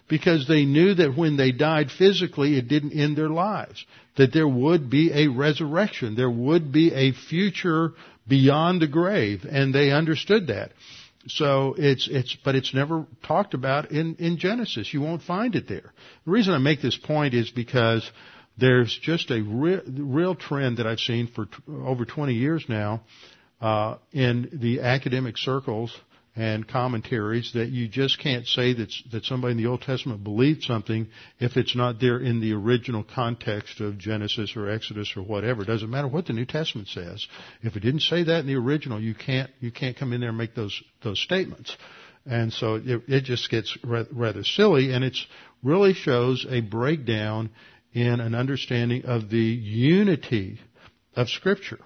because 0.08 0.48
they 0.48 0.66
knew 0.66 0.94
that 0.96 1.18
when 1.18 1.38
they 1.38 1.52
died 1.52 1.90
physically, 1.90 2.58
it 2.58 2.68
didn't 2.68 2.98
end 2.98 3.18
their 3.18 3.30
lives. 3.30 3.86
That 4.18 4.34
there 4.34 4.48
would 4.48 4.90
be 4.90 5.12
a 5.12 5.28
resurrection. 5.28 6.16
There 6.16 6.30
would 6.30 6.72
be 6.72 6.94
a 6.94 7.14
future 7.14 7.94
beyond 8.28 8.82
the 8.82 8.88
grave. 8.88 9.46
And 9.50 9.74
they 9.74 9.92
understood 9.92 10.48
that. 10.48 10.72
So 11.28 11.76
it's 11.78 12.08
it's 12.12 12.36
but 12.44 12.56
it's 12.56 12.74
never 12.74 13.06
talked 13.26 13.54
about 13.54 13.92
in 13.92 14.16
in 14.16 14.38
Genesis. 14.38 14.94
You 14.94 15.00
won't 15.00 15.22
find 15.22 15.56
it 15.56 15.70
there. 15.70 15.94
The 16.26 16.32
reason 16.32 16.54
I 16.54 16.58
make 16.58 16.82
this 16.82 16.98
point 16.98 17.34
is 17.34 17.50
because 17.50 18.10
there's 18.58 18.98
just 19.02 19.32
a 19.32 19.42
real, 19.42 19.82
real 19.88 20.36
trend 20.36 20.78
that 20.78 20.88
I've 20.88 21.00
seen 21.00 21.28
for 21.28 21.46
t- 21.46 21.52
over 21.70 22.06
20 22.06 22.34
years 22.34 22.66
now 22.68 23.02
uh, 23.62 23.96
in 24.12 24.50
the 24.54 24.82
academic 24.82 25.38
circles 25.38 25.96
and 26.36 26.68
commentaries 26.68 27.52
that 27.54 27.70
you 27.70 27.88
just 27.88 28.20
can't 28.20 28.48
say 28.48 28.74
that 28.74 28.92
that 29.12 29.24
somebody 29.24 29.52
in 29.52 29.58
the 29.58 29.68
Old 29.68 29.82
Testament 29.82 30.24
believed 30.24 30.64
something 30.64 31.08
if 31.40 31.58
it's 31.58 31.76
not 31.76 32.00
there 32.00 32.20
in 32.20 32.42
the 32.42 32.54
original 32.54 33.04
context 33.04 33.80
of 33.80 34.00
Genesis 34.00 34.56
or 34.56 34.70
Exodus 34.70 35.14
or 35.16 35.22
whatever. 35.22 35.62
It 35.62 35.68
doesn't 35.68 35.90
matter 35.90 36.08
what 36.08 36.26
the 36.26 36.34
New 36.34 36.46
Testament 36.46 36.88
says. 36.88 37.28
If 37.62 37.76
it 37.76 37.82
didn't 37.82 38.02
say 38.02 38.24
that 38.24 38.40
in 38.40 38.48
the 38.48 38.56
original, 38.56 39.00
you 39.00 39.14
can't 39.14 39.52
you 39.60 39.72
can't 39.72 39.96
come 39.96 40.12
in 40.12 40.22
there 40.22 40.30
and 40.30 40.38
make 40.38 40.56
those 40.56 40.82
those 41.04 41.20
statements. 41.20 41.76
And 42.26 42.54
so 42.54 42.76
it, 42.76 43.04
it 43.08 43.24
just 43.26 43.50
gets 43.52 43.78
rather 43.84 44.44
silly, 44.44 44.94
and 44.94 45.04
it 45.04 45.18
really 45.62 45.94
shows 45.94 46.46
a 46.50 46.62
breakdown 46.62 47.50
in 47.92 48.20
an 48.20 48.34
understanding 48.34 49.06
of 49.06 49.30
the 49.30 49.38
unity 49.38 50.60
of 51.16 51.30
Scripture 51.30 51.80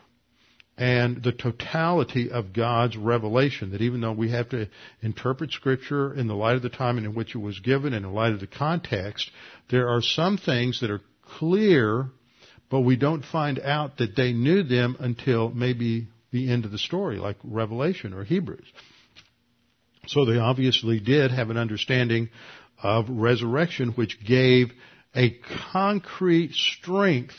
and 0.78 1.24
the 1.24 1.32
totality 1.32 2.30
of 2.30 2.54
God's 2.54 2.96
revelation. 2.96 3.72
That 3.72 3.82
even 3.82 4.02
though 4.02 4.12
we 4.12 4.32
have 4.32 4.50
to 4.50 4.70
interpret 5.02 5.52
Scripture 5.52 6.14
in 6.14 6.28
the 6.28 6.36
light 6.36 6.56
of 6.56 6.62
the 6.62 6.70
time 6.70 6.98
in 6.98 7.16
which 7.16 7.34
it 7.34 7.40
was 7.40 7.60
given 7.60 7.94
and 7.94 8.06
in 8.06 8.14
light 8.14 8.34
of 8.34 8.40
the 8.40 8.48
context, 8.48 9.32
there 9.72 9.90
are 9.90 10.02
some 10.02 10.38
things 10.38 10.82
that 10.82 10.92
are 10.92 11.02
clear, 11.40 12.08
but 12.70 12.82
we 12.82 12.96
don't 12.96 13.26
find 13.26 13.60
out 13.60 13.98
that 13.98 14.16
they 14.16 14.34
knew 14.34 14.64
them 14.64 14.96
until 15.00 15.50
maybe 15.50 16.08
the 16.32 16.52
end 16.52 16.66
of 16.66 16.72
the 16.72 16.78
story, 16.78 17.18
like 17.18 17.38
Revelation 17.44 18.14
or 18.14 18.24
Hebrews. 18.24 18.68
So 20.08 20.26
they 20.26 20.38
obviously 20.38 21.00
did 21.00 21.32
have 21.32 21.50
an 21.50 21.58
understanding 21.58 22.30
of 22.82 23.10
resurrection, 23.10 23.90
which 23.94 24.24
gave 24.26 24.72
a 25.16 25.38
concrete 25.72 26.54
strength 26.54 27.34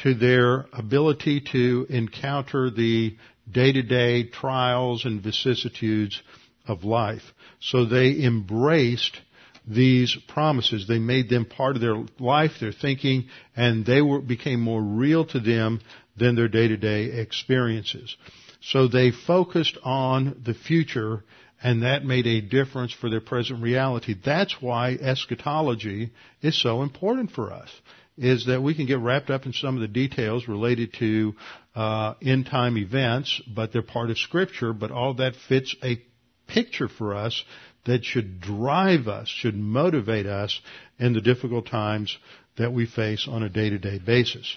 to 0.00 0.14
their 0.14 0.66
ability 0.72 1.40
to 1.52 1.86
encounter 1.88 2.70
the 2.70 3.16
day-to-day 3.50 4.24
trials 4.24 5.04
and 5.04 5.22
vicissitudes 5.22 6.22
of 6.66 6.84
life. 6.84 7.22
So 7.60 7.84
they 7.84 8.22
embraced 8.22 9.20
these 9.66 10.16
promises. 10.28 10.86
They 10.86 10.98
made 10.98 11.28
them 11.28 11.46
part 11.46 11.76
of 11.76 11.82
their 11.82 12.04
life, 12.18 12.52
their 12.60 12.72
thinking, 12.72 13.28
and 13.56 13.84
they 13.84 14.02
were, 14.02 14.20
became 14.20 14.60
more 14.60 14.82
real 14.82 15.24
to 15.26 15.40
them 15.40 15.80
than 16.16 16.34
their 16.34 16.48
day-to-day 16.48 17.04
experiences. 17.20 18.16
So 18.60 18.88
they 18.88 19.10
focused 19.10 19.78
on 19.82 20.40
the 20.44 20.54
future 20.54 21.24
and 21.62 21.82
that 21.82 22.04
made 22.04 22.26
a 22.26 22.42
difference 22.42 22.92
for 22.92 23.08
their 23.08 23.22
present 23.22 23.62
reality. 23.62 24.14
That's 24.22 24.60
why 24.60 24.98
eschatology 25.00 26.10
is 26.42 26.60
so 26.60 26.82
important 26.82 27.30
for 27.30 27.52
us 27.52 27.70
is 28.16 28.46
that 28.46 28.62
we 28.62 28.74
can 28.74 28.86
get 28.86 28.98
wrapped 28.98 29.30
up 29.30 29.46
in 29.46 29.52
some 29.52 29.74
of 29.74 29.80
the 29.80 29.88
details 29.88 30.46
related 30.46 30.94
to 30.94 31.34
uh, 31.74 32.14
end 32.22 32.46
time 32.46 32.76
events, 32.76 33.42
but 33.52 33.72
they're 33.72 33.82
part 33.82 34.10
of 34.10 34.18
Scripture. 34.18 34.72
But 34.72 34.90
all 34.90 35.14
that 35.14 35.34
fits 35.48 35.74
a 35.82 36.00
picture 36.46 36.88
for 36.88 37.14
us 37.14 37.44
that 37.86 38.04
should 38.04 38.40
drive 38.40 39.08
us, 39.08 39.28
should 39.28 39.56
motivate 39.56 40.26
us 40.26 40.60
in 40.98 41.12
the 41.12 41.20
difficult 41.20 41.66
times 41.66 42.16
that 42.56 42.72
we 42.72 42.86
face 42.86 43.26
on 43.28 43.42
a 43.42 43.48
day-to-day 43.48 43.98
basis. 43.98 44.56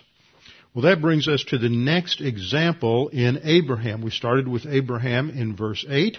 Well, 0.74 0.84
that 0.84 1.02
brings 1.02 1.28
us 1.28 1.44
to 1.46 1.58
the 1.58 1.70
next 1.70 2.22
example 2.22 3.10
in 3.10 3.40
Abraham. 3.44 4.04
We 4.04 4.12
started 4.12 4.48
with 4.48 4.68
Abraham 4.68 5.32
in 5.32 5.56
verse 5.56 5.84
8. 5.90 6.18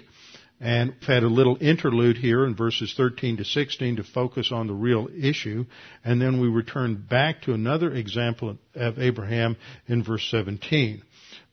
And 0.61 0.91
we've 0.91 1.09
had 1.09 1.23
a 1.23 1.29
little 1.29 1.57
interlude 1.61 2.17
here 2.17 2.45
in 2.45 2.57
verses 2.57 2.93
13 2.97 3.37
to 3.37 3.45
16 3.45 3.97
to 3.97 4.05
focus 4.05 4.51
on 4.51 4.67
the 4.67 4.75
real 4.75 5.09
issue. 5.17 5.67
And 6.05 6.21
then 6.21 6.41
we 6.41 6.49
return 6.49 6.97
back 7.09 7.43
to 7.43 7.53
another 7.53 7.93
example 7.93 8.59
of 8.75 8.99
Abraham 8.99 9.57
in 9.87 10.03
verse 10.03 10.29
17. 10.31 11.03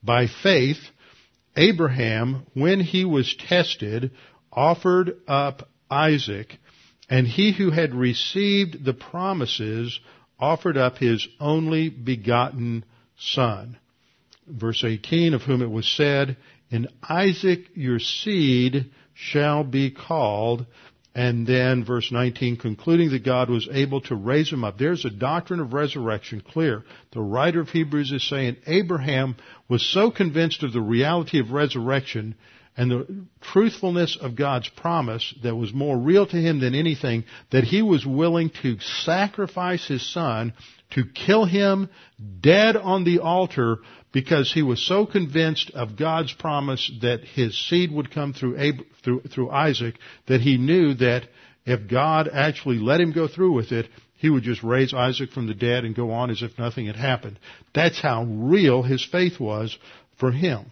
By 0.04 0.28
faith, 0.28 0.80
Abraham, 1.56 2.48
when 2.54 2.80
he 2.80 3.06
was 3.06 3.36
tested, 3.36 4.12
offered 4.52 5.16
up 5.28 5.70
Isaac, 5.90 6.58
and 7.10 7.28
he 7.28 7.52
who 7.52 7.70
had 7.70 7.94
received 7.94 8.84
the 8.84 8.94
promises 8.94 10.00
offered 10.40 10.78
up 10.78 10.98
his 10.98 11.28
only 11.40 11.90
begotten 11.90 12.84
son. 13.18 13.78
Verse 14.48 14.84
18, 14.84 15.34
of 15.34 15.44
whom 15.44 15.62
it 15.62 15.70
was 15.70 15.88
said, 15.88 16.38
in 16.70 16.88
Isaac 17.08 17.66
your 17.76 18.00
seed 18.00 18.92
shall 19.14 19.64
be 19.64 19.92
called, 19.92 20.66
And 21.14 21.48
then 21.48 21.86
verse 21.86 22.12
19, 22.12 22.58
concluding 22.58 23.12
that 23.12 23.24
God 23.24 23.50
was 23.50 23.70
able 23.72 24.02
to 24.02 24.16
raise 24.16 24.52
him 24.52 24.66
up. 24.66 24.78
There's 24.78 25.06
a 25.06 25.10
doctrine 25.10 25.62
of 25.62 25.74
resurrection 25.74 26.42
clear. 26.42 26.84
The 27.14 27.22
writer 27.22 27.62
of 27.62 27.70
Hebrews 27.70 28.12
is 28.12 28.28
saying 28.28 28.58
Abraham 28.68 29.38
was 29.70 29.86
so 29.86 30.12
convinced 30.12 30.64
of 30.64 30.74
the 30.74 30.82
reality 30.82 31.40
of 31.40 31.52
resurrection 31.52 32.36
and 32.78 32.92
the 32.92 33.26
truthfulness 33.42 34.18
of 34.20 34.36
God's 34.36 34.68
promise 34.68 35.34
that 35.44 35.56
was 35.56 35.74
more 35.74 35.98
real 35.98 36.28
to 36.28 36.36
him 36.36 36.60
than 36.60 36.76
anything 36.76 37.24
that 37.52 37.64
he 37.64 37.82
was 37.82 38.06
willing 38.06 38.52
to 38.62 38.78
sacrifice 38.80 39.88
his 39.88 40.06
son 40.14 40.54
to 40.92 41.06
kill 41.06 41.46
him 41.46 41.90
dead 42.42 42.76
on 42.76 43.06
the 43.06 43.20
altar 43.20 43.78
because 44.16 44.50
he 44.54 44.64
was 44.64 44.82
so 44.82 45.06
convinced 45.06 45.72
of 45.72 45.98
God's 45.98 46.32
promise 46.32 46.90
that 47.02 47.26
his 47.26 47.54
seed 47.68 47.92
would 47.92 48.12
come 48.12 48.32
through, 48.32 48.56
Ab- 48.58 48.86
through, 49.04 49.24
through 49.24 49.50
Isaac 49.52 49.96
that 50.28 50.40
he 50.40 50.58
knew 50.58 50.94
that 50.94 51.24
if 51.66 51.90
God 51.90 52.30
actually 52.32 52.78
let 52.78 53.02
him 53.02 53.12
go 53.12 53.28
through 53.28 53.52
with 53.52 53.74
it, 53.74 53.90
he 54.16 54.30
would 54.30 54.44
just 54.44 54.64
raise 54.64 54.94
Isaac 54.94 55.32
from 55.32 55.48
the 55.48 55.54
dead 55.54 55.84
and 55.84 55.94
go 55.94 56.12
on 56.12 56.32
as 56.32 56.42
if 56.42 56.58
nothing 56.58 56.86
had 56.86 56.96
happened. 56.96 57.38
That's 57.74 58.00
how 58.00 58.24
real 58.24 58.84
his 58.84 59.04
faith 59.04 59.38
was 59.38 59.78
for 60.18 60.32
him. 60.32 60.72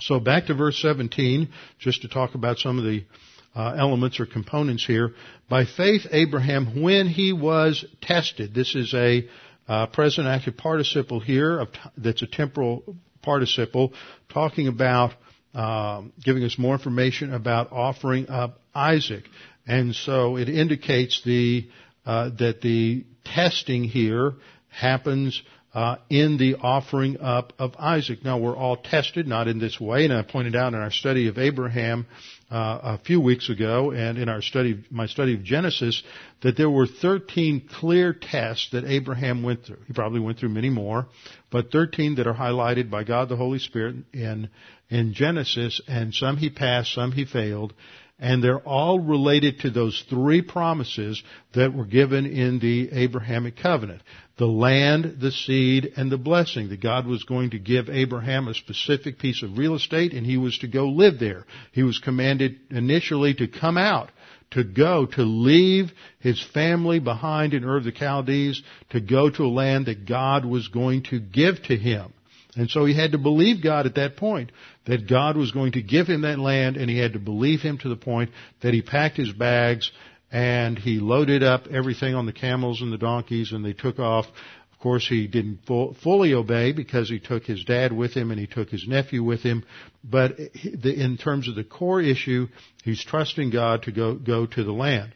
So 0.00 0.20
back 0.20 0.48
to 0.48 0.54
verse 0.54 0.78
17, 0.82 1.48
just 1.78 2.02
to 2.02 2.08
talk 2.08 2.34
about 2.34 2.58
some 2.58 2.76
of 2.76 2.84
the 2.84 3.06
uh, 3.54 3.74
elements 3.78 4.20
or 4.20 4.26
components 4.26 4.84
here. 4.84 5.14
By 5.48 5.64
faith, 5.64 6.06
Abraham, 6.10 6.82
when 6.82 7.08
he 7.08 7.32
was 7.32 7.86
tested, 8.02 8.52
this 8.52 8.74
is 8.74 8.92
a 8.92 9.26
uh, 9.68 9.86
present 9.86 10.26
active 10.26 10.56
participle 10.56 11.20
here 11.20 11.58
of, 11.58 11.68
that's 11.96 12.22
a 12.22 12.26
temporal 12.26 12.96
participle 13.22 13.92
talking 14.28 14.68
about 14.68 15.12
um, 15.54 16.12
giving 16.22 16.44
us 16.44 16.56
more 16.58 16.74
information 16.74 17.32
about 17.32 17.72
offering 17.72 18.28
up 18.28 18.60
Isaac. 18.74 19.24
And 19.66 19.94
so 19.94 20.36
it 20.36 20.48
indicates 20.48 21.22
the 21.24 21.68
uh, 22.04 22.30
that 22.38 22.60
the 22.60 23.04
testing 23.24 23.84
here 23.84 24.34
happens 24.68 25.42
uh, 25.74 25.96
in 26.08 26.38
the 26.38 26.54
offering 26.54 27.18
up 27.20 27.52
of 27.58 27.74
Isaac. 27.78 28.24
Now 28.24 28.38
we're 28.38 28.56
all 28.56 28.76
tested, 28.76 29.26
not 29.26 29.48
in 29.48 29.58
this 29.58 29.80
way, 29.80 30.04
and 30.04 30.12
I 30.12 30.22
pointed 30.22 30.54
out 30.54 30.72
in 30.72 30.80
our 30.80 30.90
study 30.92 31.28
of 31.28 31.38
Abraham 31.38 32.06
uh, 32.50 32.78
a 32.82 32.98
few 32.98 33.20
weeks 33.20 33.50
ago, 33.50 33.90
and 33.90 34.18
in 34.18 34.28
our 34.28 34.40
study, 34.40 34.84
my 34.90 35.06
study 35.06 35.34
of 35.34 35.42
Genesis, 35.42 36.02
that 36.42 36.56
there 36.56 36.70
were 36.70 36.86
13 36.86 37.68
clear 37.68 38.12
tests 38.12 38.68
that 38.70 38.84
Abraham 38.84 39.42
went 39.42 39.64
through. 39.64 39.78
He 39.86 39.92
probably 39.92 40.20
went 40.20 40.38
through 40.38 40.50
many 40.50 40.70
more, 40.70 41.06
but 41.50 41.72
13 41.72 42.16
that 42.16 42.26
are 42.26 42.34
highlighted 42.34 42.90
by 42.90 43.04
God 43.04 43.28
the 43.28 43.36
Holy 43.36 43.58
Spirit 43.58 43.96
in 44.12 44.48
in 44.88 45.14
Genesis, 45.14 45.80
and 45.88 46.14
some 46.14 46.36
he 46.36 46.50
passed, 46.50 46.94
some 46.94 47.12
he 47.12 47.24
failed, 47.24 47.74
and 48.18 48.42
they're 48.42 48.60
all 48.60 48.98
related 48.98 49.60
to 49.60 49.70
those 49.70 50.04
three 50.08 50.42
promises 50.42 51.22
that 51.54 51.74
were 51.74 51.84
given 51.84 52.24
in 52.24 52.58
the 52.60 52.88
Abrahamic 52.92 53.56
covenant. 53.56 54.02
The 54.38 54.46
land, 54.46 55.16
the 55.20 55.30
seed, 55.30 55.92
and 55.96 56.12
the 56.12 56.18
blessing. 56.18 56.68
That 56.68 56.82
God 56.82 57.06
was 57.06 57.24
going 57.24 57.50
to 57.50 57.58
give 57.58 57.88
Abraham 57.88 58.48
a 58.48 58.54
specific 58.54 59.18
piece 59.18 59.42
of 59.42 59.56
real 59.56 59.74
estate 59.74 60.12
and 60.12 60.26
he 60.26 60.36
was 60.36 60.58
to 60.58 60.68
go 60.68 60.88
live 60.88 61.18
there. 61.18 61.46
He 61.72 61.82
was 61.82 61.98
commanded 61.98 62.56
initially 62.70 63.32
to 63.34 63.48
come 63.48 63.78
out, 63.78 64.10
to 64.50 64.62
go, 64.62 65.06
to 65.06 65.22
leave 65.22 65.90
his 66.20 66.42
family 66.52 66.98
behind 66.98 67.54
in 67.54 67.64
Ur 67.64 67.78
of 67.78 67.84
the 67.84 67.92
Chaldees, 67.92 68.62
to 68.90 69.00
go 69.00 69.30
to 69.30 69.44
a 69.44 69.48
land 69.48 69.86
that 69.86 70.06
God 70.06 70.44
was 70.44 70.68
going 70.68 71.04
to 71.04 71.18
give 71.18 71.62
to 71.64 71.76
him. 71.76 72.12
And 72.56 72.70
so 72.70 72.86
he 72.86 72.94
had 72.94 73.12
to 73.12 73.18
believe 73.18 73.62
God 73.62 73.86
at 73.86 73.96
that 73.96 74.16
point 74.16 74.50
that 74.86 75.08
God 75.08 75.36
was 75.36 75.52
going 75.52 75.72
to 75.72 75.82
give 75.82 76.06
him 76.06 76.22
that 76.22 76.38
land 76.38 76.76
and 76.76 76.88
he 76.88 76.98
had 76.98 77.12
to 77.12 77.18
believe 77.18 77.60
him 77.60 77.76
to 77.78 77.88
the 77.88 77.96
point 77.96 78.30
that 78.62 78.72
he 78.72 78.80
packed 78.80 79.18
his 79.18 79.32
bags 79.32 79.90
and 80.30 80.78
he 80.78 80.98
loaded 80.98 81.42
up 81.42 81.66
everything 81.68 82.14
on 82.14 82.26
the 82.26 82.32
camels 82.32 82.82
and 82.82 82.92
the 82.92 82.98
donkeys 82.98 83.52
and 83.52 83.64
they 83.64 83.72
took 83.72 83.98
off. 83.98 84.26
Of 84.72 84.78
course, 84.80 85.06
he 85.08 85.26
didn't 85.26 85.60
full, 85.66 85.94
fully 86.02 86.34
obey 86.34 86.72
because 86.72 87.08
he 87.08 87.18
took 87.18 87.44
his 87.44 87.64
dad 87.64 87.92
with 87.92 88.12
him 88.12 88.30
and 88.30 88.38
he 88.38 88.46
took 88.46 88.68
his 88.68 88.86
nephew 88.86 89.22
with 89.22 89.40
him. 89.40 89.64
But 90.04 90.38
in 90.38 91.16
terms 91.16 91.48
of 91.48 91.54
the 91.54 91.64
core 91.64 92.00
issue, 92.00 92.48
he's 92.84 93.02
trusting 93.02 93.50
God 93.50 93.84
to 93.84 93.92
go, 93.92 94.14
go 94.14 94.46
to 94.46 94.64
the 94.64 94.72
land. 94.72 95.14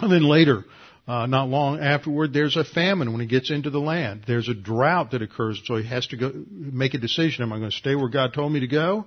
And 0.00 0.10
then 0.10 0.22
later, 0.22 0.64
uh, 1.06 1.26
not 1.26 1.48
long 1.48 1.80
afterward, 1.80 2.32
there's 2.32 2.56
a 2.56 2.64
famine 2.64 3.12
when 3.12 3.20
he 3.20 3.26
gets 3.26 3.50
into 3.50 3.70
the 3.70 3.80
land. 3.80 4.24
There's 4.26 4.48
a 4.48 4.54
drought 4.54 5.10
that 5.10 5.22
occurs, 5.22 5.60
so 5.64 5.76
he 5.76 5.86
has 5.88 6.06
to 6.08 6.16
go 6.16 6.32
make 6.50 6.94
a 6.94 6.98
decision. 6.98 7.42
Am 7.42 7.52
I 7.52 7.58
going 7.58 7.70
to 7.70 7.76
stay 7.76 7.94
where 7.94 8.08
God 8.08 8.32
told 8.32 8.52
me 8.52 8.60
to 8.60 8.68
go 8.68 9.06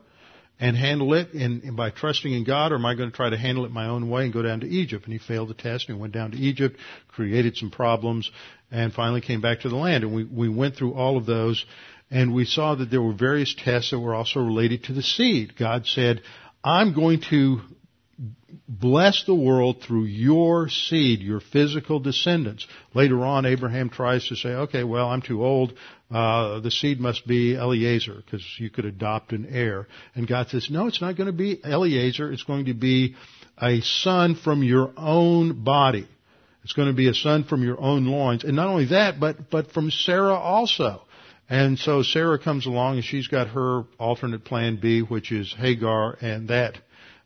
and 0.62 0.78
handle 0.78 1.15
it 1.15 1.34
and, 1.34 1.63
in 1.63 1.76
by 1.76 1.89
trusting 1.89 2.32
in 2.32 2.43
God, 2.43 2.71
or 2.71 2.76
am 2.76 2.86
I 2.86 2.93
going 2.93 3.10
to 3.10 3.15
try 3.15 3.32
to 3.32 3.38
handle 3.38 3.65
it 3.65 3.71
my 3.71 3.88
own 3.88 4.10
way 4.10 4.26
and 4.26 4.32
go 4.32 4.43
down 4.43 4.60
to 4.60 4.67
Egypt? 4.67 5.06
And 5.06 5.12
he 5.12 5.19
failed 5.19 5.50
the 5.50 5.56
test 5.56 5.89
and 5.89 6.00
went 6.00 6.13
down 6.13 6.32
to 6.32 6.38
Egypt, 6.38 6.78
created 7.10 7.58
some 7.58 7.71
problems, 7.71 8.30
and 8.69 8.93
finally 8.93 9.21
came 9.21 9.41
back 9.41 9.62
to 9.62 9.69
the 9.69 9.76
land. 9.76 10.04
And 10.04 10.13
we, 10.13 10.24
we 10.24 10.47
went 10.47 10.76
through 10.76 10.93
all 10.93 11.17
of 11.17 11.26
those, 11.26 11.65
and 12.12 12.32
we 12.34 12.45
saw 12.45 12.76
that 12.76 12.91
there 12.91 13.02
were 13.02 13.13
various 13.13 13.56
tests 13.58 13.89
that 13.89 14.00
were 14.00 14.13
also 14.13 14.39
related 14.39 14.84
to 14.84 14.93
the 14.93 15.02
seed. 15.02 15.58
God 15.58 15.88
said, 15.88 16.21
I'm 16.63 16.93
going 16.93 17.21
to 17.32 17.62
bless 18.68 19.24
the 19.26 19.36
world 19.36 19.82
through 19.82 20.06
your 20.06 20.70
seed, 20.70 21.22
your 21.22 21.40
physical 21.40 22.00
descendants. 22.00 22.68
Later 22.94 23.24
on, 23.24 23.46
Abraham 23.46 23.90
tries 23.90 24.28
to 24.28 24.36
say, 24.36 24.50
okay, 24.50 24.84
well, 24.84 25.10
I'm 25.10 25.22
too 25.22 25.44
old. 25.44 25.74
Uh, 26.10 26.60
the 26.60 26.72
seed 26.72 27.00
must 27.00 27.26
be 27.26 27.56
Eliezer 27.56 28.22
because 28.26 28.46
you 28.58 28.70
could 28.70 28.86
adopt 28.86 29.32
an 29.32 29.48
heir. 29.50 29.88
And 30.14 30.28
God 30.28 30.50
says, 30.50 30.70
no, 30.70 30.88
it's 30.88 31.02
not 31.02 31.16
going 31.16 31.28
to 31.28 31.34
be 31.34 31.62
Eliezer. 31.64 32.32
It's 32.32 32.44
going 32.44 32.66
to 32.66 32.74
be 32.74 33.16
a 33.62 33.82
son 33.82 34.36
from 34.36 34.64
your 34.64 34.92
own 34.98 35.64
body. 35.64 36.08
It's 36.64 36.74
going 36.74 36.90
to 36.90 36.94
be 36.94 37.08
a 37.08 37.14
son 37.14 37.44
from 37.46 37.64
your 37.64 37.80
own 37.80 38.06
loins. 38.06 38.44
And 38.44 38.56
not 38.56 38.68
only 38.68 38.86
that, 38.88 39.20
but, 39.20 39.50
but 39.50 39.72
from 39.72 39.90
Sarah 39.90 40.36
also. 40.36 41.02
And 41.50 41.78
so 41.80 42.04
Sarah 42.04 42.40
comes 42.40 42.66
along 42.66 42.96
and 42.96 43.04
she's 43.04 43.28
got 43.28 43.50
her 43.50 43.84
alternate 44.00 44.46
plan 44.46 44.80
B, 44.82 45.02
which 45.02 45.32
is 45.32 45.54
Hagar, 45.58 46.18
and 46.22 46.48
that 46.50 46.78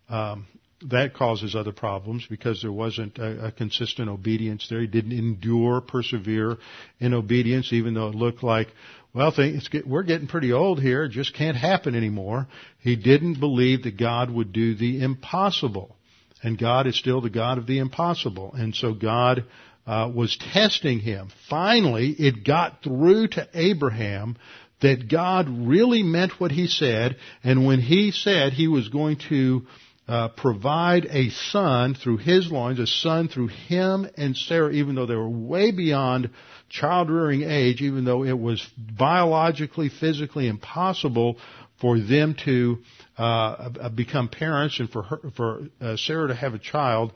um, 0.10 0.48
that 0.82 1.14
causes 1.14 1.56
other 1.56 1.72
problems 1.72 2.26
because 2.30 2.62
there 2.62 2.72
wasn't 2.72 3.18
a, 3.18 3.48
a, 3.48 3.52
consistent 3.52 4.10
obedience 4.10 4.68
there. 4.70 4.82
He 4.82 4.88
didn't 4.88 5.14
endure, 5.14 5.82
persevere 5.82 6.58
in 7.00 7.14
obedience, 7.14 7.72
even 7.72 7.94
though 7.94 8.10
it 8.10 8.16
looked 8.16 8.44
like, 8.44 8.68
well, 9.14 9.32
get, 9.72 9.88
we're 9.88 10.04
getting 10.04 10.28
pretty 10.28 10.52
old 10.52 10.82
here. 10.82 11.06
It 11.06 11.12
just 11.12 11.34
can't 11.34 11.56
happen 11.56 11.96
anymore. 11.96 12.48
He 12.80 12.98
didn't 12.98 13.40
believe 13.40 13.84
that 13.84 13.98
God 13.98 14.30
would 14.30 14.52
do 14.52 14.76
the 14.76 15.02
impossible. 15.02 15.96
And 16.44 16.60
God 16.60 16.86
is 16.86 16.98
still 16.98 17.22
the 17.22 17.30
God 17.30 17.58
of 17.58 17.66
the 17.66 17.80
impossible. 17.80 18.54
And 18.54 18.76
so 18.76 18.94
God 18.94 19.46
uh, 19.88 20.12
was 20.14 20.38
testing 20.54 21.00
him. 21.00 21.30
Finally, 21.50 22.10
it 22.20 22.46
got 22.46 22.84
through 22.84 23.30
to 23.30 23.48
Abraham 23.54 24.36
that 24.82 25.10
God 25.10 25.48
really 25.50 26.04
meant 26.04 26.40
what 26.40 26.52
he 26.52 26.68
said. 26.68 27.16
And 27.44 27.66
when 27.66 27.80
he 27.80 28.12
said 28.12 28.52
he 28.52 28.68
was 28.68 28.90
going 28.90 29.18
to 29.30 29.66
uh, 30.08 30.30
provide 30.30 31.06
a 31.06 31.30
son 31.30 31.96
through 31.96 32.18
his 32.18 32.52
loins, 32.52 32.80
a 32.80 32.88
son 32.88 33.28
through 33.28 33.48
him 33.48 34.08
and 34.18 34.38
Sarah, 34.38 34.72
even 34.72 34.96
though 34.96 35.08
they 35.08 35.16
were 35.16 35.30
way 35.30 35.72
beyond 35.72 36.30
child 36.70 37.10
rearing 37.10 37.44
age, 37.44 37.82
even 37.82 38.06
though 38.06 38.24
it 38.24 38.38
was 38.38 38.66
biologically, 38.78 39.90
physically 39.90 40.48
impossible 40.48 41.38
for 41.82 42.00
them 42.00 42.36
to 42.46 42.78
uh, 43.18 43.90
become 43.90 44.30
parents 44.30 44.80
and 44.80 44.90
for 44.90 45.04
her, 45.04 45.20
for 45.36 45.62
uh, 45.82 45.98
Sarah 45.98 46.28
to 46.28 46.36
have 46.36 46.54
a 46.54 46.60
child. 46.60 47.12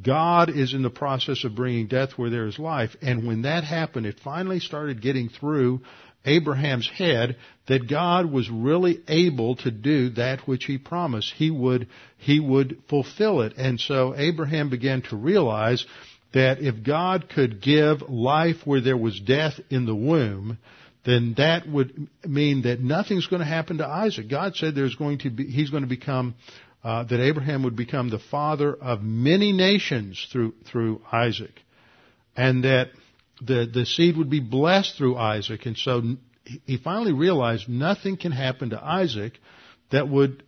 God 0.00 0.50
is 0.50 0.72
in 0.74 0.82
the 0.82 0.90
process 0.90 1.44
of 1.44 1.54
bringing 1.54 1.86
death 1.86 2.12
where 2.16 2.30
there 2.30 2.46
is 2.46 2.58
life. 2.58 2.96
And 3.02 3.26
when 3.26 3.42
that 3.42 3.64
happened, 3.64 4.06
it 4.06 4.20
finally 4.24 4.58
started 4.58 5.02
getting 5.02 5.28
through 5.28 5.82
Abraham's 6.24 6.88
head 6.88 7.36
that 7.66 7.88
God 7.88 8.30
was 8.30 8.50
really 8.50 9.00
able 9.08 9.56
to 9.56 9.70
do 9.70 10.10
that 10.10 10.46
which 10.46 10.64
he 10.64 10.78
promised. 10.78 11.32
He 11.34 11.50
would, 11.50 11.88
he 12.18 12.40
would 12.40 12.78
fulfill 12.88 13.42
it. 13.42 13.54
And 13.56 13.80
so 13.80 14.14
Abraham 14.16 14.70
began 14.70 15.02
to 15.02 15.16
realize 15.16 15.84
that 16.32 16.60
if 16.60 16.82
God 16.84 17.28
could 17.28 17.60
give 17.60 18.02
life 18.08 18.56
where 18.64 18.80
there 18.80 18.96
was 18.96 19.20
death 19.20 19.54
in 19.70 19.86
the 19.86 19.94
womb, 19.94 20.58
then 21.04 21.34
that 21.36 21.68
would 21.68 22.08
mean 22.24 22.62
that 22.62 22.80
nothing's 22.80 23.26
going 23.26 23.40
to 23.40 23.46
happen 23.46 23.78
to 23.78 23.86
Isaac. 23.86 24.30
God 24.30 24.54
said 24.54 24.74
there's 24.74 24.94
going 24.94 25.18
to 25.18 25.30
be, 25.30 25.46
he's 25.46 25.70
going 25.70 25.82
to 25.82 25.88
become, 25.88 26.34
uh, 26.84 27.04
that 27.04 27.20
Abraham 27.20 27.64
would 27.64 27.76
become 27.76 28.08
the 28.08 28.20
father 28.30 28.72
of 28.72 29.02
many 29.02 29.52
nations 29.52 30.26
through, 30.32 30.54
through 30.70 31.02
Isaac. 31.12 31.52
And 32.36 32.64
that 32.64 32.90
the, 33.44 33.68
the 33.72 33.86
seed 33.86 34.16
would 34.16 34.30
be 34.30 34.40
blessed 34.40 34.96
through 34.96 35.16
Isaac. 35.16 35.66
And 35.66 35.76
so 35.76 36.02
he 36.64 36.76
finally 36.76 37.12
realized 37.12 37.68
nothing 37.68 38.16
can 38.16 38.32
happen 38.32 38.70
to 38.70 38.82
Isaac 38.82 39.32
that 39.90 40.08
would 40.08 40.42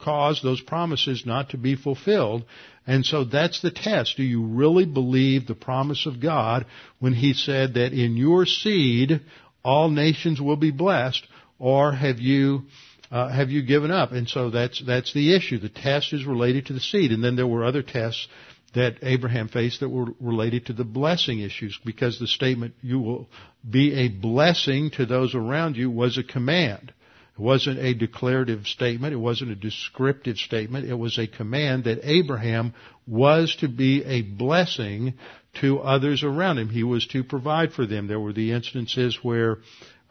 cause 0.00 0.40
those 0.42 0.60
promises 0.60 1.24
not 1.24 1.50
to 1.50 1.58
be 1.58 1.76
fulfilled. 1.76 2.44
And 2.86 3.04
so 3.04 3.24
that's 3.24 3.62
the 3.62 3.70
test. 3.70 4.16
Do 4.16 4.22
you 4.22 4.44
really 4.44 4.84
believe 4.84 5.46
the 5.46 5.54
promise 5.54 6.06
of 6.06 6.20
God 6.20 6.66
when 6.98 7.14
he 7.14 7.32
said 7.32 7.74
that 7.74 7.92
in 7.92 8.16
your 8.16 8.46
seed 8.46 9.20
all 9.64 9.88
nations 9.88 10.40
will 10.40 10.56
be 10.56 10.70
blessed? 10.70 11.26
Or 11.58 11.92
have 11.92 12.18
you 12.18 12.62
uh, 13.10 13.28
have 13.28 13.50
you 13.50 13.62
given 13.62 13.90
up? 13.90 14.12
And 14.12 14.28
so 14.28 14.50
that's 14.50 14.82
that's 14.84 15.14
the 15.14 15.34
issue. 15.34 15.58
The 15.58 15.68
test 15.68 16.12
is 16.12 16.26
related 16.26 16.66
to 16.66 16.72
the 16.72 16.80
seed, 16.80 17.12
and 17.12 17.22
then 17.22 17.36
there 17.36 17.46
were 17.46 17.64
other 17.64 17.82
tests 17.82 18.26
that 18.74 18.96
Abraham 19.02 19.48
faced 19.48 19.80
that 19.80 19.88
were 19.88 20.08
related 20.20 20.66
to 20.66 20.72
the 20.72 20.84
blessing 20.84 21.40
issues 21.40 21.78
because 21.84 22.18
the 22.18 22.26
statement 22.26 22.74
"you 22.82 22.98
will 23.00 23.28
be 23.68 23.94
a 23.94 24.08
blessing 24.08 24.90
to 24.92 25.06
those 25.06 25.34
around 25.34 25.76
you" 25.76 25.90
was 25.90 26.18
a 26.18 26.22
command. 26.22 26.92
It 27.36 27.40
wasn't 27.40 27.80
a 27.80 27.94
declarative 27.94 28.66
statement. 28.66 29.12
It 29.12 29.16
wasn't 29.16 29.50
a 29.50 29.56
descriptive 29.56 30.36
statement. 30.36 30.88
It 30.88 30.94
was 30.94 31.18
a 31.18 31.26
command 31.26 31.84
that 31.84 31.98
Abraham 32.04 32.74
was 33.06 33.56
to 33.56 33.68
be 33.68 34.04
a 34.04 34.22
blessing 34.22 35.14
to 35.60 35.80
others 35.80 36.22
around 36.22 36.58
him. 36.58 36.68
He 36.68 36.84
was 36.84 37.06
to 37.08 37.24
provide 37.24 37.72
for 37.72 37.86
them. 37.86 38.06
There 38.06 38.20
were 38.20 38.32
the 38.32 38.52
instances 38.52 39.18
where 39.22 39.58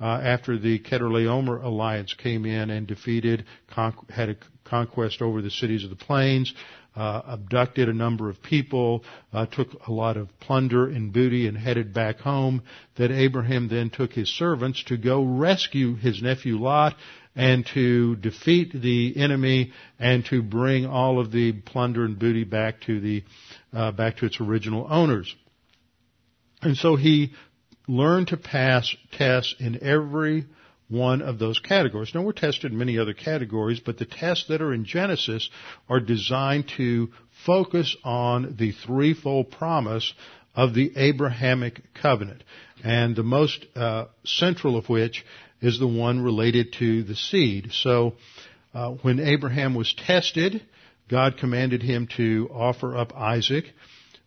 uh, 0.02 0.06
after 0.06 0.58
the 0.58 0.80
Chedorlaomer 0.80 1.64
alliance 1.64 2.14
came 2.14 2.46
in 2.46 2.70
and 2.70 2.88
defeated, 2.88 3.46
con- 3.74 3.96
had 4.10 4.30
a 4.30 4.36
conquest 4.66 5.22
over 5.22 5.42
the 5.42 5.52
cities 5.52 5.84
of 5.86 5.90
the 5.90 5.96
plains, 5.96 6.54
uh, 6.96 7.22
abducted 7.26 7.90
a 7.90 7.94
number 7.94 8.30
of 8.30 8.42
people, 8.42 9.04
uh, 9.32 9.46
took 9.46 9.70
a 9.88 9.92
lot 9.92 10.18
of 10.18 10.28
plunder 10.40 10.88
and 10.88 11.12
booty 11.12 11.48
and 11.48 11.58
headed 11.58 11.94
back 11.94 12.20
home, 12.20 12.62
that 12.96 13.12
Abraham 13.12 13.68
then 13.68 13.90
took 13.90 14.14
his 14.14 14.30
servants 14.30 14.84
to 14.86 14.98
go 14.98 15.24
rescue 15.24 15.96
his 15.96 16.22
nephew 16.22 16.58
Lot 16.58 16.96
and 17.36 17.66
to 17.74 18.16
defeat 18.18 18.72
the 18.74 19.16
enemy 19.18 19.72
and 19.98 20.24
to 20.26 20.44
bring 20.44 20.86
all 20.86 21.20
of 21.20 21.32
the 21.32 21.52
plunder 21.52 22.06
and 22.06 22.20
booty 22.20 22.44
back 22.44 22.82
to 22.82 23.00
the 23.00 23.24
uh, 23.74 23.92
back 23.92 24.18
to 24.18 24.26
its 24.26 24.40
original 24.40 24.86
owners. 24.90 25.36
And 26.62 26.78
so 26.78 26.96
he 26.96 27.34
learned 27.88 28.28
to 28.30 28.38
pass 28.38 28.96
tests 29.12 29.56
in 29.60 29.84
every 29.84 30.46
one 30.94 31.22
of 31.22 31.40
those 31.40 31.60
categories. 31.60 32.12
Now 32.14 32.22
we're 32.22 32.34
tested 32.34 32.72
in 32.72 32.78
many 32.78 33.00
other 33.00 33.14
categories, 33.14 33.80
but 33.80 33.98
the 33.98 34.06
tests 34.06 34.48
that 34.48 34.62
are 34.62 34.74
in 34.74 34.86
Genesis 34.86 35.50
are 35.90 36.00
designed 36.00 36.70
to 36.78 37.10
focus 37.46 37.98
on 38.04 38.56
the 38.58 38.72
threefold 38.72 39.52
promise 39.52 40.14
of 40.56 40.74
the 40.74 40.92
Abrahamic 40.96 41.82
covenant. 41.96 42.44
And 42.84 43.16
the 43.16 43.24
most 43.24 43.66
uh, 43.76 44.06
central 44.24 44.78
of 44.78 44.88
which 44.88 45.26
is 45.62 45.80
the 45.80 45.88
one 45.88 46.22
related 46.22 46.74
to 46.74 47.04
the 47.04 47.16
seed. 47.16 47.72
So 47.72 48.14
uh, 48.74 48.92
when 49.02 49.20
Abraham 49.20 49.74
was 49.74 49.94
tested, 49.94 50.62
God 51.10 51.38
commanded 51.38 51.82
him 51.82 52.08
to 52.18 52.50
offer 52.54 52.96
up 52.96 53.14
Isaac. 53.16 53.66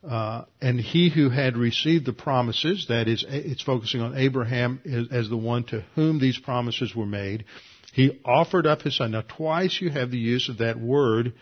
Uh, 0.06 0.44
and 0.60 0.78
he 0.78 1.08
who 1.08 1.30
had 1.30 1.56
received 1.56 2.06
the 2.06 2.12
promises, 2.12 2.86
that 2.88 3.08
is, 3.08 3.24
it's 3.28 3.62
focusing 3.62 4.00
on 4.00 4.16
Abraham 4.16 4.80
as, 4.84 5.08
as, 5.10 5.28
the 5.28 5.36
one 5.36 5.64
to 5.64 5.84
whom 5.94 6.20
these 6.20 6.38
promises 6.38 6.94
were 6.94 7.06
made. 7.06 7.44
He 7.92 8.20
offered 8.24 8.66
up 8.66 8.82
his 8.82 8.96
son. 8.96 9.12
Now, 9.12 9.22
twice 9.22 9.80
you 9.80 9.90
have 9.90 10.10
the 10.10 10.18
use 10.18 10.48
of 10.48 10.58
that 10.58 10.78
word 10.78 11.32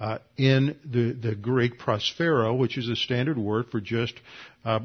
uh, 0.00 0.18
in 0.36 0.76
the, 0.84 1.12
the 1.12 1.34
Greek 1.34 1.78
prosphero, 1.78 2.56
which 2.56 2.78
is 2.78 2.88
a 2.88 2.96
standard 2.96 3.36
word 3.36 3.66
for 3.70 3.80
just 3.80 4.14
uh, 4.64 4.80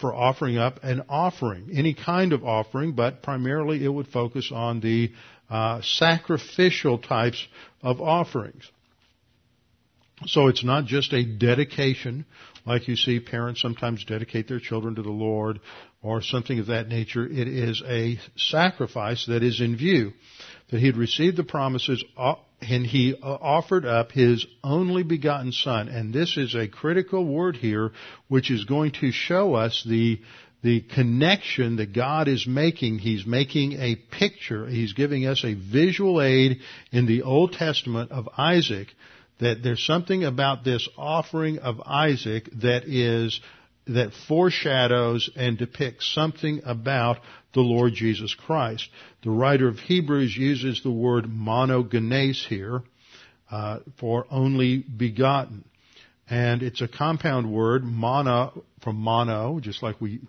for 0.00 0.14
offering 0.14 0.56
up 0.56 0.82
an 0.82 1.02
offering, 1.08 1.70
any 1.74 1.94
kind 1.94 2.32
of 2.32 2.44
offering, 2.44 2.92
but 2.92 3.22
primarily 3.22 3.84
it 3.84 3.88
would 3.88 4.08
focus 4.08 4.50
on 4.52 4.80
the 4.80 5.12
uh, 5.50 5.80
sacrificial 5.82 6.98
types 6.98 7.46
of 7.82 8.00
offerings. 8.00 8.64
So 10.26 10.46
it's 10.46 10.64
not 10.64 10.86
just 10.86 11.12
a 11.12 11.24
dedication, 11.24 12.24
like 12.64 12.88
you 12.88 12.96
see 12.96 13.18
parents 13.20 13.60
sometimes 13.60 14.04
dedicate 14.04 14.48
their 14.48 14.60
children 14.60 14.94
to 14.94 15.02
the 15.02 15.10
Lord 15.10 15.60
or 16.02 16.22
something 16.22 16.58
of 16.60 16.66
that 16.66 16.88
nature. 16.88 17.26
It 17.26 17.48
is 17.48 17.82
a 17.86 18.18
sacrifice 18.36 19.26
that 19.26 19.42
is 19.42 19.60
in 19.60 19.76
view. 19.76 20.12
That 20.70 20.80
he 20.80 20.86
had 20.86 20.96
received 20.96 21.36
the 21.36 21.44
promises 21.44 22.02
uh, 22.16 22.36
and 22.60 22.86
he 22.86 23.14
uh, 23.14 23.26
offered 23.26 23.84
up 23.84 24.12
his 24.12 24.46
only 24.62 25.02
begotten 25.02 25.52
son. 25.52 25.88
And 25.88 26.14
this 26.14 26.36
is 26.36 26.54
a 26.54 26.68
critical 26.68 27.24
word 27.26 27.56
here, 27.56 27.92
which 28.28 28.50
is 28.50 28.64
going 28.64 28.92
to 29.00 29.10
show 29.10 29.54
us 29.54 29.84
the 29.86 30.20
the 30.62 30.80
connection 30.80 31.76
that 31.76 31.92
God 31.92 32.26
is 32.26 32.46
making. 32.46 32.98
He's 32.98 33.26
making 33.26 33.74
a 33.74 33.96
picture. 33.96 34.66
He's 34.66 34.94
giving 34.94 35.26
us 35.26 35.44
a 35.44 35.52
visual 35.52 36.22
aid 36.22 36.60
in 36.90 37.04
the 37.04 37.20
Old 37.20 37.52
Testament 37.52 38.10
of 38.10 38.30
Isaac 38.38 38.88
that 39.40 39.62
there's 39.62 39.84
something 39.84 40.24
about 40.24 40.64
this 40.64 40.88
offering 40.96 41.58
of 41.58 41.80
Isaac 41.84 42.48
that 42.62 42.84
is 42.84 43.40
that 43.86 44.12
foreshadows 44.28 45.28
and 45.36 45.58
depicts 45.58 46.12
something 46.14 46.62
about 46.64 47.18
the 47.52 47.60
Lord 47.60 47.92
Jesus 47.94 48.34
Christ. 48.34 48.88
The 49.22 49.30
writer 49.30 49.68
of 49.68 49.78
Hebrews 49.78 50.36
uses 50.36 50.82
the 50.82 50.90
word 50.90 51.26
monogenes 51.26 52.46
here 52.46 52.82
uh, 53.50 53.80
for 53.98 54.26
only 54.30 54.78
begotten. 54.78 55.64
And 56.28 56.62
it's 56.62 56.80
a 56.80 56.88
compound 56.88 57.52
word, 57.52 57.84
mono, 57.84 58.64
from 58.82 58.96
mono, 58.96 59.60
just 59.60 59.82
like 59.82 60.00
we 60.00 60.20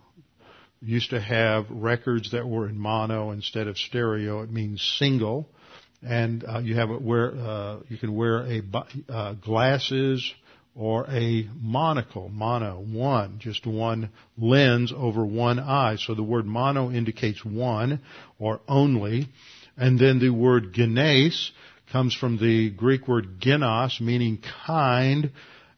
used 0.82 1.12
to 1.12 1.22
have 1.22 1.66
records 1.70 2.32
that 2.32 2.48
were 2.48 2.68
in 2.68 2.78
mono 2.78 3.32
instead 3.32 3.68
of 3.68 3.78
stereo. 3.78 4.42
It 4.42 4.52
means 4.52 4.82
single 5.00 5.48
and 6.04 6.44
uh, 6.44 6.60
you 6.60 6.76
have 6.76 6.90
a 6.90 6.98
wear 6.98 7.36
uh, 7.36 7.80
you 7.90 7.98
can 7.98 8.16
wear 8.16 8.46
a 8.46 8.62
uh, 9.10 9.34
glasses 9.34 10.34
or 10.76 11.06
a 11.10 11.48
monocle 11.62 12.28
mono 12.30 12.80
one 12.80 13.40
just 13.40 13.66
one 13.66 14.10
lens 14.38 14.94
over 14.96 15.26
one 15.26 15.58
eye. 15.60 15.96
So 15.98 16.14
the 16.14 16.24
word 16.24 16.46
mono 16.46 16.92
indicates 16.92 17.44
one 17.46 18.02
or 18.40 18.60
only. 18.68 19.30
And 19.78 19.98
then 19.98 20.20
the 20.20 20.30
word 20.30 20.74
genes 20.74 21.52
comes 21.92 22.14
from 22.14 22.38
the 22.38 22.70
greek 22.72 23.08
word 23.08 23.40
genos 23.40 24.02
meaning 24.02 24.44
kind. 24.66 25.32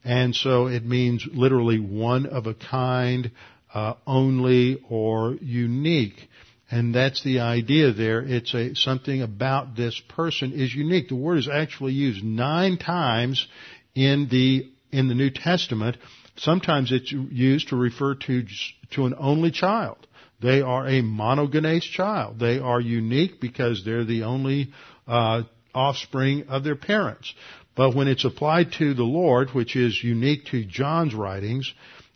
And 0.03 0.35
so 0.35 0.67
it 0.67 0.83
means 0.83 1.27
literally 1.31 1.79
one 1.79 2.25
of 2.25 2.47
a 2.47 2.53
kind 2.53 3.31
uh, 3.73 3.93
only 4.07 4.81
or 4.89 5.35
unique 5.41 6.27
and 6.69 6.93
that's 6.93 7.23
the 7.23 7.39
idea 7.39 7.93
there. 7.93 8.21
It's 8.21 8.53
a, 8.53 8.75
something 8.75 9.21
about 9.21 9.75
this 9.75 10.01
person 10.09 10.51
is 10.53 10.73
unique. 10.73 11.09
The 11.09 11.15
word 11.15 11.37
is 11.37 11.49
actually 11.49 11.93
used 11.93 12.23
nine 12.23 12.77
times 12.77 13.47
in 13.95 14.27
the, 14.29 14.69
in 14.91 15.07
the 15.07 15.15
New 15.15 15.29
Testament. 15.29 15.97
Sometimes 16.35 16.91
it's 16.91 17.11
used 17.11 17.69
to 17.69 17.75
refer 17.75 18.15
to, 18.15 18.43
to 18.91 19.05
an 19.05 19.15
only 19.17 19.51
child. 19.51 19.97
They 20.41 20.61
are 20.61 20.85
a 20.85 21.01
monogenes 21.01 21.83
child. 21.83 22.39
They 22.39 22.59
are 22.59 22.81
unique 22.81 23.39
because 23.39 23.83
they're 23.83 24.05
the 24.05 24.23
only, 24.23 24.73
uh, 25.07 25.43
offspring 25.73 26.47
of 26.49 26.63
their 26.63 26.75
parents. 26.75 27.33
But 27.75 27.95
when 27.95 28.07
it's 28.07 28.25
applied 28.25 28.73
to 28.79 28.93
the 28.95 29.03
Lord, 29.03 29.49
which 29.51 29.75
is 29.75 30.03
unique 30.03 30.45
to 30.47 30.65
John's 30.65 31.13
writings, 31.13 31.71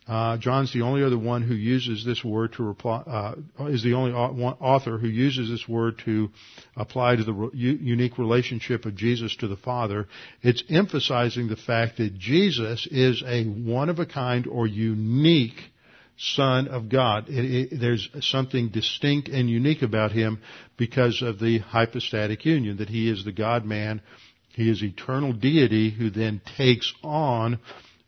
uh, 0.08 0.36
John's 0.36 0.72
the 0.72 0.82
only 0.82 1.04
other 1.04 1.18
one 1.18 1.42
who 1.42 1.54
uses 1.54 2.04
this 2.04 2.24
word 2.24 2.54
to 2.54 2.64
reply, 2.64 3.02
uh, 3.06 3.66
is 3.66 3.84
the 3.84 3.94
only 3.94 4.12
author 4.12 4.98
who 4.98 5.06
uses 5.06 5.48
this 5.48 5.68
word 5.68 6.00
to 6.04 6.30
apply 6.76 7.16
to 7.16 7.24
the 7.24 7.32
re- 7.32 7.50
unique 7.52 8.18
relationship 8.18 8.84
of 8.84 8.96
Jesus 8.96 9.36
to 9.36 9.48
the 9.48 9.56
Father. 9.56 10.08
It's 10.42 10.64
emphasizing 10.68 11.48
the 11.48 11.56
fact 11.56 11.98
that 11.98 12.18
Jesus 12.18 12.88
is 12.90 13.22
a 13.24 13.44
one 13.44 13.88
of 13.88 14.00
a 14.00 14.06
kind 14.06 14.46
or 14.48 14.66
unique 14.66 15.70
Son 16.18 16.68
of 16.68 16.88
God. 16.88 17.28
It, 17.28 17.72
it, 17.72 17.80
there's 17.80 18.08
something 18.20 18.68
distinct 18.68 19.28
and 19.28 19.48
unique 19.48 19.82
about 19.82 20.12
him 20.12 20.40
because 20.76 21.22
of 21.22 21.38
the 21.38 21.58
hypostatic 21.58 22.44
union, 22.44 22.78
that 22.78 22.88
he 22.88 23.08
is 23.08 23.24
the 23.24 23.32
God 23.32 23.64
man, 23.64 24.02
he 24.50 24.68
is 24.70 24.82
eternal 24.82 25.32
deity 25.32 25.90
who 25.90 26.10
then 26.10 26.40
takes 26.56 26.92
on 27.02 27.58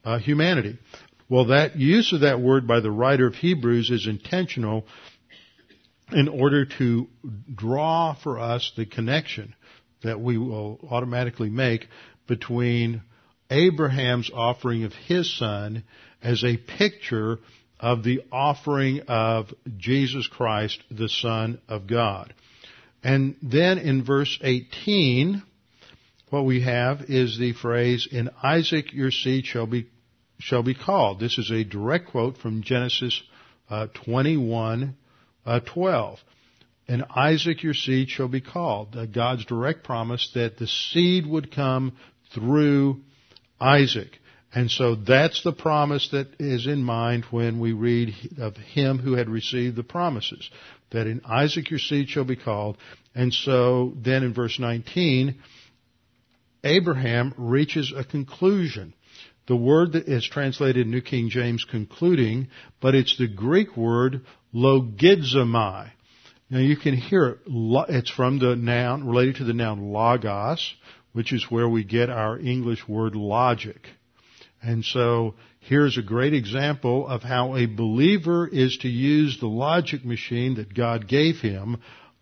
uh, 0.05 0.19
humanity. 0.19 0.79
Well, 1.35 1.47
that 1.47 1.75
use 1.75 2.13
of 2.13 2.21
that 2.21 2.41
word 2.41 2.69
by 2.69 2.79
the 2.79 2.93
writer 2.93 3.27
of 3.27 3.35
Hebrews 3.35 3.91
is 3.91 4.07
intentional 4.07 4.87
in 6.13 6.29
order 6.29 6.65
to 6.79 7.09
draw 7.53 8.15
for 8.15 8.39
us 8.39 8.71
the 8.77 8.87
connection 8.87 9.57
that 10.05 10.21
we 10.21 10.39
will 10.39 10.79
automatically 10.89 11.51
make 11.51 11.89
between 12.29 13.03
Abraham's 13.51 14.31
offering 14.33 14.85
of 14.85 14.93
his 14.93 15.37
son 15.37 15.83
as 16.23 16.45
a 16.45 16.57
picture 16.57 17.41
of 17.81 18.05
the 18.05 18.21
offering 18.31 19.01
of 19.09 19.53
Jesus 19.77 20.29
Christ, 20.29 20.85
the 20.89 21.09
Son 21.09 21.61
of 21.69 21.89
God. 21.89 22.33
And 23.03 23.35
then 23.43 23.79
in 23.79 24.05
verse 24.05 24.39
18, 24.41 25.43
what 26.31 26.45
we 26.45 26.61
have 26.61 27.03
is 27.09 27.37
the 27.37 27.55
phrase, 27.55 28.07
in 28.09 28.31
Isaac 28.41 28.93
your 28.93 29.11
seed 29.11 29.47
shall 29.47 29.67
be 29.67 29.89
shall 30.39 30.63
be 30.63 30.75
called. 30.75 31.21
This 31.21 31.39
is 31.39 31.51
a 31.51 31.65
direct 31.65 32.09
quote 32.09 32.39
from 32.39 32.63
Genesis 32.63 33.23
uh, 33.71 33.87
21, 34.05 34.97
uh, 35.47 35.61
12. 35.61 36.19
And 36.87 37.05
Isaac 37.15 37.63
your 37.63 37.75
seed 37.75 38.11
shall 38.11 38.29
be 38.29 38.41
called. 38.41 38.95
Uh, 38.95 39.07
God's 39.07 39.45
direct 39.47 39.85
promise 39.85 40.31
that 40.35 40.59
the 40.59 40.67
seed 40.67 41.27
would 41.27 41.55
come 41.55 41.97
through 42.35 43.01
Isaac. 43.61 44.19
And 44.55 44.71
so 44.71 44.95
that's 44.95 45.43
the 45.43 45.53
promise 45.53 46.09
that 46.13 46.29
is 46.39 46.67
in 46.67 46.85
mind 46.85 47.25
when 47.31 47.59
we 47.59 47.73
read 47.73 48.15
of 48.39 48.57
him 48.57 48.99
who 48.99 49.15
had 49.15 49.29
received 49.29 49.77
the 49.77 49.83
promises. 49.83 50.49
That 50.91 51.07
in 51.07 51.23
Isaac 51.25 51.71
your 51.71 51.81
seed 51.81 52.09
shall 52.09 52.25
be 52.25 52.37
called. 52.37 52.77
And 53.15 53.33
so 53.33 53.95
then 53.97 54.23
in 54.23 54.33
verse 54.33 54.59
19, 54.61 55.37
Abraham 56.63 57.35
reaches 57.37 57.93
a 57.95 58.05
conclusion. 58.05 58.95
The 59.47 59.57
word 59.57 59.93
that 59.93 60.09
is 60.09 60.27
translated 60.27 60.87
in 60.87 60.91
New 60.91 61.03
King 61.03 61.29
James 61.29 61.65
concluding, 61.65 62.49
but 62.81 62.95
it's 62.95 63.19
the 63.19 63.29
Greek 63.29 63.77
word 63.77 64.23
logizomai. 64.55 65.91
Now 66.49 66.61
you 66.61 66.77
can 66.77 66.97
hear 66.97 67.27
it. 67.27 67.39
It's 67.47 68.11
from 68.11 68.39
the 68.39 68.57
noun, 68.57 69.07
related 69.07 69.37
to 69.37 69.45
the 69.45 69.53
noun 69.53 69.93
logos, 69.93 70.75
which 71.13 71.33
is 71.33 71.51
where 71.51 71.69
we 71.69 71.85
get 71.85 72.09
our 72.09 72.39
English 72.39 72.89
word 72.89 73.17
logic. 73.17 73.87
And 74.63 74.83
so 74.83 75.35
here's 75.61 75.99
a 75.99 76.03
great 76.03 76.33
example 76.33 77.07
of 77.07 77.23
how 77.23 77.55
a 77.55 77.67
believer 77.67 78.47
is 78.47 78.79
to 78.79 78.89
use 78.89 79.39
the 79.39 79.47
logic 79.47 80.07
machine 80.07 80.55
that 80.55 80.73
God 80.73 81.07
gave 81.07 81.37
him 81.37 81.79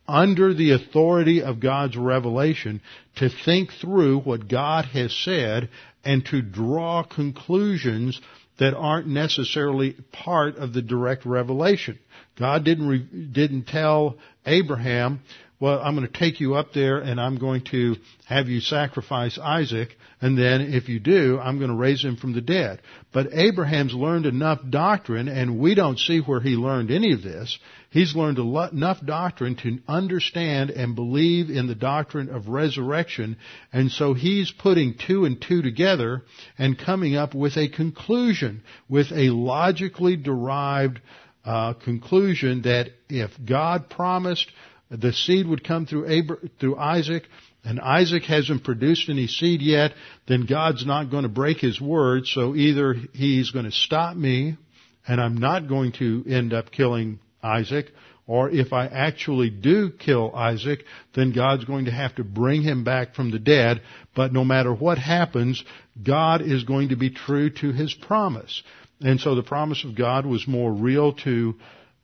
under 0.07 0.53
the 0.53 0.73
authority 0.73 1.43
of 1.43 1.61
God's 1.61 1.97
revelation 1.97 2.81
to 3.17 3.29
think 3.45 3.71
through 3.81 4.21
what 4.21 4.49
God 4.49 4.85
has 4.87 5.15
said 5.15 5.71
and 6.05 6.25
to 6.27 6.43
draw 6.43 7.03
conclusions 7.03 8.21
that 8.59 8.75
aren't 8.75 9.07
necessarily 9.07 9.97
part 10.13 10.57
of 10.57 10.73
the 10.73 10.83
direct 10.83 11.25
revelation. 11.25 11.99
God 12.39 12.65
didn't 12.65 12.89
re- 12.89 12.99
didn't 13.33 13.67
tell 13.67 14.19
Abraham, 14.47 15.21
well, 15.63 15.81
I'm 15.81 15.95
going 15.95 16.09
to 16.09 16.13
take 16.13 16.41
you 16.41 16.57
up 16.57 16.73
there 16.73 16.99
and 16.99 17.21
I'm 17.21 17.39
going 17.39 17.63
to 17.71 17.95
have 18.27 18.49
you 18.49 18.59
sacrifice 18.59 19.39
Isaac, 19.39 19.91
and 20.21 20.37
then 20.37 20.61
if 20.61 20.89
you 20.89 20.99
do, 20.99 21.39
I'm 21.39 21.59
going 21.59 21.71
to 21.71 21.77
raise 21.77 22.03
him 22.03 22.17
from 22.17 22.33
the 22.33 22.41
dead. 22.41 22.83
But 23.13 23.33
Abraham's 23.33 23.95
learned 23.95 24.27
enough 24.27 24.59
doctrine, 24.69 25.29
and 25.29 25.61
we 25.61 25.77
don't 25.77 26.01
see 26.01 26.19
where 26.19 26.41
he 26.41 26.57
learned 26.57 26.91
any 26.91 27.13
of 27.13 27.23
this. 27.23 27.61
He's 27.91 28.17
learned 28.17 28.41
enough 28.41 29.07
doctrine 29.07 29.55
to 29.63 29.79
understand 29.87 30.71
and 30.71 30.97
believe 30.97 31.49
in 31.49 31.69
the 31.69 31.77
doctrine 31.77 32.29
of 32.29 32.49
resurrection, 32.49 33.37
and 33.73 33.89
so 33.93 34.15
he's 34.15 34.51
putting 34.51 34.97
two 34.99 35.27
and 35.27 35.41
two 35.41 35.63
together 35.63 36.23
and 36.59 36.77
coming 36.77 37.15
up 37.15 37.37
with 37.37 37.57
a 37.57 37.69
conclusion, 37.69 38.65
with 38.89 39.13
a 39.13 39.31
logically 39.31 40.17
derived 40.17 41.01
uh, 41.45 41.75
conclusion 41.75 42.63
that 42.63 42.89
if 43.09 43.31
God 43.45 43.89
promised 43.89 44.51
the 45.01 45.13
seed 45.13 45.47
would 45.47 45.65
come 45.65 45.87
through, 45.87 46.05
Abra- 46.07 46.49
through 46.61 46.77
Isaac, 46.77 47.25
and 47.65 47.81
Isaac 47.81 48.25
hasn't 48.25 48.65
produced 48.65 49.09
any 49.09 49.27
seed 49.27 49.63
yet, 49.63 49.93
then 50.27 50.47
God's 50.47 50.85
not 50.85 51.11
going 51.11 51.23
to 51.23 51.29
break 51.29 51.59
his 51.59 51.81
word, 51.81 52.27
so 52.27 52.55
either 52.55 52.95
he's 53.15 53.51
going 53.51 53.65
to 53.65 53.73
stop 53.73 54.17
me, 54.17 54.57
and 55.07 55.21
I'm 55.21 55.37
not 55.37 55.69
going 55.69 55.93
to 55.93 56.25
end 56.29 56.53
up 56.53 56.71
killing 56.71 57.21
Isaac, 57.43 57.87
or 58.27 58.51
if 58.51 58.73
I 58.73 58.87
actually 58.87 59.51
do 59.51 59.91
kill 59.91 60.35
Isaac, 60.35 60.85
then 61.15 61.33
God's 61.33 61.65
going 61.65 61.87
to 61.87 61.91
have 61.91 62.15
to 62.17 62.25
bring 62.25 62.63
him 62.63 62.85
back 62.85 63.15
from 63.15 63.31
the 63.31 63.39
dead. 63.39 63.83
But 64.15 64.33
no 64.33 64.45
matter 64.45 64.73
what 64.73 64.99
happens, 64.99 65.63
God 66.03 66.41
is 66.41 66.65
going 66.65 66.91
to 66.91 66.97
be 66.97 67.11
true 67.11 67.51
to 67.51 67.73
his 67.73 67.93
promise. 67.93 68.63
And 69.01 69.21
so 69.21 69.35
the 69.35 69.43
promise 69.43 69.85
of 69.85 69.97
God 69.97 70.25
was 70.25 70.47
more 70.47 70.73
real 70.73 71.15
to 71.25 71.57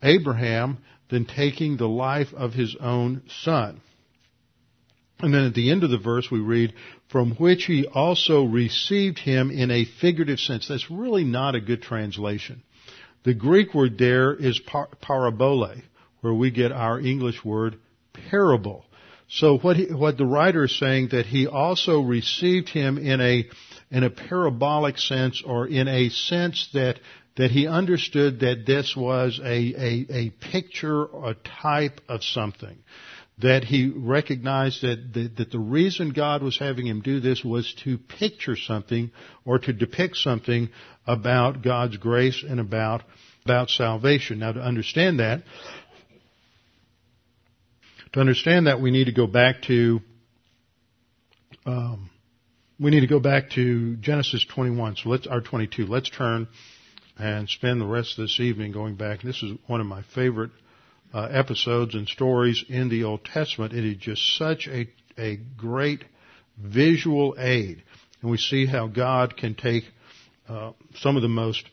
Abraham 0.03 0.79
than 1.11 1.25
taking 1.25 1.77
the 1.77 1.89
life 1.89 2.33
of 2.35 2.53
his 2.53 2.77
own 2.81 3.23
son. 3.43 3.81
And 5.21 5.35
then 5.35 5.45
at 5.45 5.55
the 5.55 5.71
end 5.71 5.83
of 5.83 5.91
the 5.91 5.99
verse 5.99 6.31
we 6.31 6.39
read, 6.39 6.75
from 7.09 7.35
which 7.37 7.65
he 7.65 7.87
also 7.87 8.45
received 8.45 9.19
him 9.19 9.51
in 9.51 9.71
a 9.71 9.85
figurative 9.85 10.39
sense. 10.39 10.69
That's 10.69 10.91
really 10.91 11.25
not 11.25 11.55
a 11.55 11.61
good 11.61 11.83
translation. 11.83 12.63
The 13.25 13.35
Greek 13.35 13.75
word 13.75 13.99
there 13.99 14.35
is 14.35 14.61
par- 14.61 14.91
parabole, 15.01 15.83
where 16.21 16.35
we 16.35 16.51
get 16.51 16.71
our 16.71 17.01
English 17.01 17.45
word 17.45 17.79
parable. 18.31 18.85
So 19.29 19.59
what 19.59 19.77
he, 19.77 19.93
what 19.93 20.17
the 20.17 20.25
writer 20.25 20.65
is 20.65 20.79
saying 20.79 21.09
that 21.09 21.27
he 21.27 21.47
also 21.47 22.01
received 22.01 22.69
him 22.69 22.97
in 22.97 23.21
a 23.21 23.47
in 23.91 24.05
a 24.05 24.11
parabolic 24.11 24.99
sense 24.99 25.43
or 25.45 25.67
in 25.67 25.89
a 25.89 26.09
sense 26.11 26.69
that 26.73 26.99
that 27.39 27.53
he 27.53 27.69
understood 27.69 28.41
that 28.41 28.67
this 28.67 28.97
was 28.97 29.41
a, 29.43 29.47
a, 29.47 30.07
a 30.11 30.31
picture 30.51 31.05
or 31.05 31.31
a 31.31 31.35
type 31.35 32.01
of 32.09 32.23
something. 32.23 32.77
That 33.41 33.63
he 33.63 33.93
recognized 33.95 34.83
that 34.83 35.13
the, 35.15 35.29
that 35.39 35.53
the 35.53 35.61
reason 35.61 36.11
God 36.11 36.43
was 36.43 36.59
having 36.59 36.89
him 36.89 37.01
do 37.01 37.21
this 37.21 37.45
was 37.45 37.73
to 37.85 37.97
picture 37.97 38.57
something 38.57 39.13
or 39.45 39.61
to 39.61 39.73
depict 39.73 40.17
something 40.17 40.71
about 41.07 41.63
God's 41.63 41.97
grace 41.97 42.45
and 42.47 42.59
about, 42.59 43.05
about 43.45 43.71
salvation. 43.71 44.41
Now 44.41 44.53
to 44.53 44.61
understand 44.61 45.21
that, 45.21 45.45
to 48.15 48.21
understand 48.21 48.67
that 48.67 48.81
we 48.81 48.91
need 48.91 49.05
to 49.05 49.13
go 49.13 49.29
back 49.29 49.63
to, 49.69 50.01
um, 51.65 52.11
we 52.81 52.91
need 52.91 53.01
to 53.01 53.07
go 53.07 53.21
back 53.21 53.51
to 53.51 53.95
Genesis 53.99 54.45
21. 54.53 54.97
So 54.97 55.11
let's, 55.11 55.29
our 55.29 55.41
22. 55.41 55.87
Let's 55.87 56.11
turn 56.11 56.49
and 57.19 57.49
spend 57.49 57.81
the 57.81 57.87
rest 57.87 58.19
of 58.19 58.25
this 58.25 58.39
evening 58.41 58.73
going 58.73 58.95
back. 58.95 59.23
This 59.23 59.43
is 59.43 59.53
one 59.67 59.81
of 59.81 59.87
my 59.87 60.03
favorite 60.15 60.51
uh, 61.13 61.23
episodes 61.25 61.95
and 61.95 62.07
stories 62.09 62.65
in 62.69 62.89
the 62.89 63.05
Old 63.05 63.25
Testament. 63.25 63.73
It 63.73 63.85
is 63.85 63.97
just 63.97 64.37
such 64.37 64.69
a, 64.69 64.89
a 65.19 65.37
great 65.57 66.05
visual 66.57 67.35
aid. 67.39 67.83
And 68.21 68.31
we 68.31 68.39
see 68.39 68.67
how 68.67 68.87
God 68.87 69.37
can 69.37 69.55
take 69.55 69.85
uh, 70.49 70.73
some 70.97 71.17
of 71.17 71.23
the 71.23 71.29
most 71.29 71.65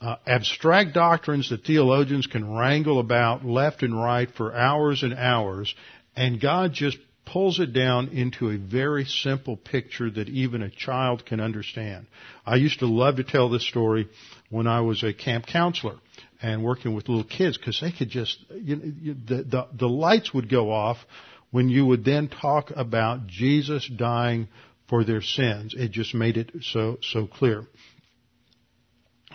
uh, 0.00 0.16
abstract 0.26 0.94
doctrines 0.94 1.50
that 1.50 1.64
theologians 1.64 2.26
can 2.26 2.50
wrangle 2.50 3.00
about 3.00 3.44
left 3.44 3.82
and 3.82 3.94
right 3.94 4.30
for 4.34 4.54
hours 4.54 5.02
and 5.02 5.14
hours, 5.14 5.74
and 6.16 6.40
God 6.40 6.72
just 6.72 6.96
pulls 7.32 7.60
it 7.60 7.72
down 7.72 8.08
into 8.08 8.50
a 8.50 8.56
very 8.56 9.04
simple 9.04 9.56
picture 9.56 10.10
that 10.10 10.28
even 10.28 10.62
a 10.62 10.70
child 10.70 11.24
can 11.24 11.40
understand. 11.40 12.06
I 12.44 12.56
used 12.56 12.80
to 12.80 12.86
love 12.86 13.16
to 13.16 13.24
tell 13.24 13.48
this 13.48 13.66
story 13.66 14.08
when 14.50 14.66
I 14.66 14.80
was 14.80 15.02
a 15.02 15.12
camp 15.12 15.46
counselor 15.46 15.96
and 16.42 16.64
working 16.64 16.94
with 16.94 17.08
little 17.08 17.24
kids 17.24 17.56
because 17.56 17.80
they 17.80 17.92
could 17.92 18.08
just, 18.08 18.38
you 18.50 18.76
know, 18.76 19.14
the, 19.26 19.42
the, 19.44 19.68
the 19.72 19.88
lights 19.88 20.34
would 20.34 20.50
go 20.50 20.72
off 20.72 20.98
when 21.50 21.68
you 21.68 21.86
would 21.86 22.04
then 22.04 22.28
talk 22.28 22.72
about 22.74 23.26
Jesus 23.26 23.88
dying 23.88 24.48
for 24.88 25.04
their 25.04 25.22
sins. 25.22 25.74
It 25.76 25.92
just 25.92 26.14
made 26.14 26.36
it 26.36 26.50
so, 26.62 26.98
so 27.02 27.26
clear. 27.26 27.64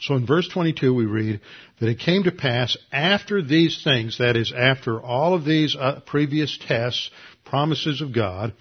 So 0.01 0.15
in 0.15 0.25
verse 0.25 0.47
22 0.49 0.93
we 0.93 1.05
read 1.05 1.39
that 1.79 1.89
it 1.89 1.99
came 1.99 2.23
to 2.23 2.31
pass 2.31 2.75
after 2.91 3.41
these 3.41 3.81
things, 3.83 4.17
that 4.17 4.35
is 4.35 4.51
after 4.55 5.01
all 5.01 5.33
of 5.33 5.45
these 5.45 5.75
uh, 5.75 6.01
previous 6.05 6.57
tests, 6.57 7.09
promises 7.45 8.01
of 8.01 8.13
God, 8.13 8.53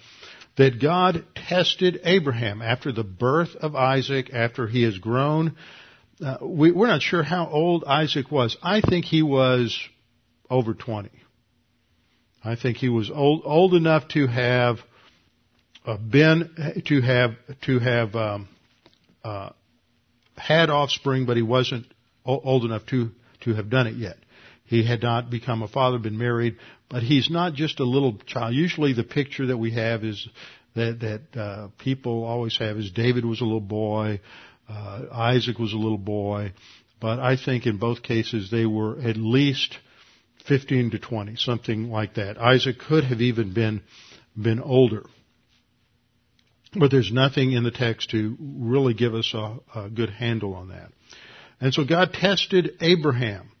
that 0.57 0.81
God 0.81 1.25
tested 1.35 1.99
Abraham 2.03 2.61
after 2.61 2.91
the 2.91 3.03
birth 3.03 3.55
of 3.55 3.75
Isaac, 3.75 4.29
after 4.33 4.67
he 4.67 4.83
has 4.83 4.97
grown. 4.97 5.57
Uh, 6.23 6.37
we, 6.41 6.71
we're 6.71 6.87
not 6.87 7.01
sure 7.01 7.23
how 7.23 7.49
old 7.49 7.83
Isaac 7.83 8.31
was. 8.31 8.55
I 8.63 8.79
think 8.79 9.03
he 9.03 9.21
was 9.21 9.77
over 10.49 10.73
20. 10.73 11.09
I 12.43 12.55
think 12.55 12.77
he 12.77 12.89
was 12.89 13.11
old, 13.11 13.41
old 13.43 13.73
enough 13.73 14.07
to 14.09 14.27
have 14.27 14.77
uh, 15.85 15.97
been, 15.97 16.83
to 16.85 17.01
have, 17.01 17.31
to 17.63 17.79
have, 17.79 18.15
um, 18.15 18.47
uh, 19.23 19.49
had 20.37 20.69
offspring, 20.69 21.25
but 21.25 21.37
he 21.37 21.43
wasn't 21.43 21.85
old 22.25 22.65
enough 22.65 22.85
to, 22.87 23.11
to 23.41 23.53
have 23.53 23.69
done 23.69 23.87
it 23.87 23.95
yet. 23.95 24.17
He 24.65 24.83
had 24.83 25.03
not 25.03 25.29
become 25.29 25.61
a 25.61 25.67
father, 25.67 25.99
been 25.99 26.17
married, 26.17 26.57
but 26.89 27.03
he's 27.03 27.29
not 27.29 27.53
just 27.53 27.79
a 27.79 27.83
little 27.83 28.17
child. 28.25 28.55
Usually 28.55 28.93
the 28.93 29.03
picture 29.03 29.47
that 29.47 29.57
we 29.57 29.71
have 29.71 30.03
is 30.03 30.27
that, 30.75 30.99
that, 31.01 31.39
uh, 31.39 31.67
people 31.77 32.23
always 32.23 32.57
have 32.57 32.77
is 32.77 32.91
David 32.91 33.25
was 33.25 33.41
a 33.41 33.45
little 33.45 33.59
boy, 33.59 34.21
uh, 34.67 35.03
Isaac 35.11 35.59
was 35.59 35.73
a 35.73 35.77
little 35.77 35.99
boy, 35.99 36.53
but 36.99 37.19
I 37.19 37.37
think 37.37 37.67
in 37.67 37.77
both 37.77 38.01
cases 38.01 38.49
they 38.49 38.65
were 38.65 38.99
at 38.99 39.17
least 39.17 39.77
15 40.47 40.91
to 40.91 40.99
20, 40.99 41.35
something 41.35 41.91
like 41.91 42.15
that. 42.15 42.37
Isaac 42.39 42.79
could 42.79 43.03
have 43.03 43.21
even 43.21 43.53
been, 43.53 43.81
been 44.35 44.59
older. 44.59 45.05
But 46.77 46.91
there's 46.91 47.11
nothing 47.11 47.53
in 47.53 47.63
the 47.63 47.71
text 47.71 48.09
to 48.11 48.35
really 48.39 48.93
give 48.93 49.13
us 49.13 49.33
a, 49.33 49.57
a 49.75 49.89
good 49.89 50.09
handle 50.09 50.53
on 50.53 50.69
that. 50.69 50.91
And 51.61 51.73
so 51.73 51.85
God 51.85 52.13
tested 52.13 52.77
Abraham 52.81 53.51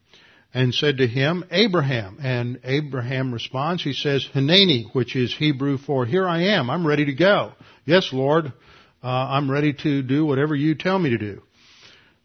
and 0.53 0.73
said 0.73 0.97
to 0.97 1.07
him, 1.07 1.43
Abraham. 1.51 2.17
And 2.21 2.59
Abraham 2.63 3.33
responds, 3.33 3.83
he 3.83 3.93
says, 3.93 4.27
Hineni, 4.33 4.93
which 4.93 5.15
is 5.15 5.35
Hebrew 5.35 5.77
for, 5.77 6.05
here 6.05 6.27
I 6.27 6.55
am, 6.55 6.69
I'm 6.69 6.85
ready 6.87 7.05
to 7.05 7.13
go. 7.13 7.53
Yes, 7.85 8.11
Lord, 8.11 8.47
uh, 9.03 9.07
I'm 9.07 9.51
ready 9.51 9.73
to 9.73 10.01
do 10.01 10.25
whatever 10.25 10.55
you 10.55 10.75
tell 10.75 10.97
me 10.97 11.11
to 11.11 11.17
do. 11.17 11.41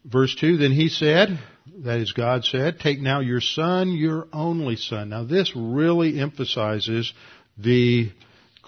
Verse 0.05 0.35
2, 0.35 0.57
then 0.57 0.71
he 0.71 0.89
said, 0.89 1.39
that 1.83 1.99
is 1.99 2.11
God 2.13 2.43
said, 2.43 2.79
take 2.79 2.99
now 2.99 3.19
your 3.19 3.41
son, 3.41 3.91
your 3.91 4.27
only 4.33 4.75
son. 4.75 5.09
Now 5.09 5.23
this 5.23 5.51
really 5.55 6.19
emphasizes 6.19 7.13
the 7.57 8.11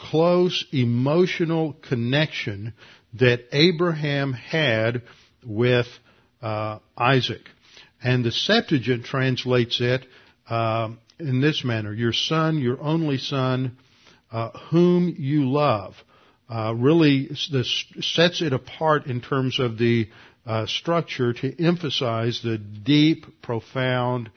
close 0.09 0.65
emotional 0.71 1.73
connection 1.73 2.73
that 3.13 3.45
Abraham 3.51 4.33
had 4.33 5.03
with 5.45 5.87
uh, 6.41 6.79
Isaac. 6.97 7.41
And 8.03 8.25
the 8.25 8.31
Septuagint 8.31 9.05
translates 9.05 9.79
it 9.79 10.05
uh, 10.49 10.89
in 11.19 11.41
this 11.41 11.63
manner: 11.63 11.93
"Your 11.93 12.13
son, 12.13 12.59
your 12.59 12.81
only 12.81 13.17
son, 13.17 13.77
uh, 14.31 14.49
whom 14.69 15.15
you 15.17 15.49
love." 15.49 15.95
Uh, 16.49 16.73
really, 16.75 17.29
this 17.51 17.85
sets 18.01 18.41
it 18.41 18.51
apart 18.51 19.05
in 19.05 19.21
terms 19.21 19.59
of 19.59 19.77
the 19.77 20.09
uh, 20.45 20.65
structure 20.65 21.31
to 21.33 21.63
emphasize 21.65 22.41
the 22.43 22.57
deep, 22.57 23.41
profound, 23.41 24.29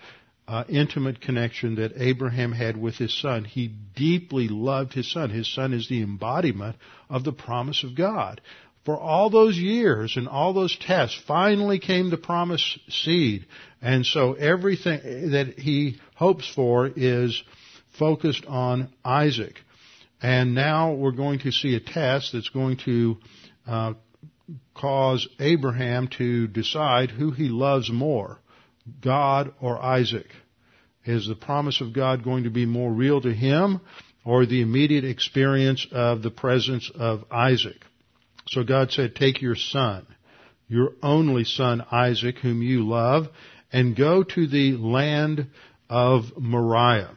uh, 0.49 0.65
intimate 0.69 1.21
connection 1.21 1.77
that 1.77 1.93
Abraham 1.97 2.53
had 2.53 2.77
with 2.77 2.97
his 2.97 3.13
son. 3.19 3.45
He 3.45 3.69
deeply 3.69 4.49
loved 4.49 4.93
his 4.93 5.11
son. 5.11 5.31
His 5.31 5.53
son 5.53 5.73
is 5.73 5.89
the 5.89 6.03
embodiment 6.03 6.77
of 7.11 7.25
the 7.25 7.33
promise 7.33 7.83
of 7.83 7.97
God. 7.97 8.41
For 8.85 8.97
all 8.97 9.31
those 9.31 9.59
years 9.59 10.17
and 10.17 10.29
all 10.29 10.53
those 10.53 10.77
tests, 10.77 11.21
finally 11.27 11.81
came 11.81 12.11
the 12.11 12.17
promised 12.17 12.79
seed. 12.89 13.47
And 13.83 14.07
so 14.07 14.35
everything 14.35 15.31
that 15.33 15.59
he 15.59 15.99
hopes 16.15 16.49
for 16.55 16.89
is 16.95 17.43
focused 17.99 18.47
on 18.47 18.91
Isaac. 19.05 19.57
And 20.23 20.55
now 20.55 20.93
we're 20.93 21.11
going 21.11 21.41
to 21.41 21.51
see 21.51 21.75
a 21.75 21.81
test 21.81 22.33
that's 22.33 22.49
going 22.49 22.79
to 22.85 23.17
uh, 23.67 23.95
cause 24.75 25.29
Abraham 25.41 26.09
to 26.19 26.47
decide 26.47 27.11
who 27.11 27.33
he 27.33 27.49
loves 27.49 27.91
more, 27.91 28.39
God 29.01 29.53
or 29.61 29.83
Isaac. 29.83 30.27
Is 31.05 31.29
the 31.29 31.37
promise 31.37 31.81
of 31.81 31.93
God 31.93 32.25
going 32.25 32.45
to 32.45 32.51
be 32.51 32.67
more 32.67 32.93
real 32.93 33.21
to 33.21 33.33
him 33.33 33.81
or 34.25 34.45
the 34.45 34.61
immediate 34.61 35.05
experience 35.05 35.87
of 35.93 36.23
the 36.23 36.31
presence 36.31 36.91
of 36.95 37.25
Isaac? 37.31 37.77
So 38.49 38.65
God 38.65 38.91
said, 38.91 39.15
take 39.15 39.41
your 39.41 39.57
son, 39.57 40.07
your 40.69 40.93
only 41.03 41.45
son 41.45 41.85
Isaac, 41.91 42.39
whom 42.39 42.63
you 42.63 42.87
love, 42.89 43.29
and 43.73 43.97
go 43.97 44.23
to 44.23 44.47
the 44.47 44.77
land 44.77 45.49
of 45.89 46.37
Moriah 46.37 47.17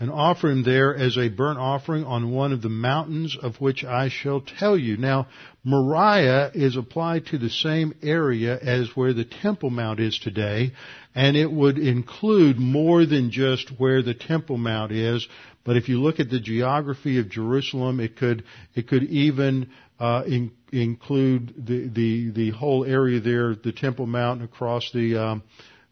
and 0.00 0.10
offer 0.10 0.50
him 0.50 0.64
there 0.64 0.94
as 0.94 1.16
a 1.16 1.28
burnt 1.28 1.58
offering 1.58 2.04
on 2.04 2.32
one 2.32 2.52
of 2.52 2.62
the 2.62 2.68
mountains 2.68 3.36
of 3.40 3.60
which 3.60 3.84
I 3.84 4.08
shall 4.08 4.40
tell 4.40 4.76
you. 4.76 4.96
Now, 4.96 5.28
Moriah 5.62 6.50
is 6.52 6.76
applied 6.76 7.26
to 7.26 7.38
the 7.38 7.50
same 7.50 7.94
area 8.02 8.58
as 8.58 8.96
where 8.96 9.12
the 9.12 9.24
Temple 9.24 9.70
Mount 9.70 10.00
is 10.00 10.18
today, 10.18 10.72
and 11.14 11.36
it 11.36 11.50
would 11.50 11.78
include 11.78 12.58
more 12.58 13.06
than 13.06 13.30
just 13.30 13.68
where 13.78 14.02
the 14.02 14.14
Temple 14.14 14.58
Mount 14.58 14.90
is. 14.92 15.26
But 15.64 15.76
if 15.76 15.88
you 15.88 16.02
look 16.02 16.20
at 16.20 16.28
the 16.28 16.40
geography 16.40 17.18
of 17.18 17.30
Jerusalem, 17.30 18.00
it 18.00 18.16
could 18.16 18.44
it 18.74 18.88
could 18.88 19.04
even 19.04 19.70
uh, 19.98 20.24
in, 20.26 20.50
include 20.72 21.54
the, 21.56 21.88
the 21.88 22.30
the 22.30 22.50
whole 22.50 22.84
area 22.84 23.20
there, 23.20 23.54
the 23.54 23.72
Temple 23.72 24.06
Mount 24.06 24.42
across 24.42 24.90
the 24.92 25.16
um, 25.16 25.42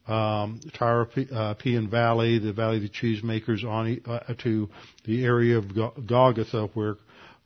um, 0.07 0.61
Tyropoeon 0.75 1.87
uh, 1.87 1.91
Valley, 1.91 2.39
the 2.39 2.53
Valley 2.53 2.77
of 2.77 2.83
the 2.83 2.89
Cheesemakers, 2.89 3.65
on 3.65 4.01
uh, 4.07 4.35
to 4.43 4.69
the 5.05 5.25
area 5.25 5.59
of 5.59 6.07
Golgotha 6.07 6.69
where 6.75 6.97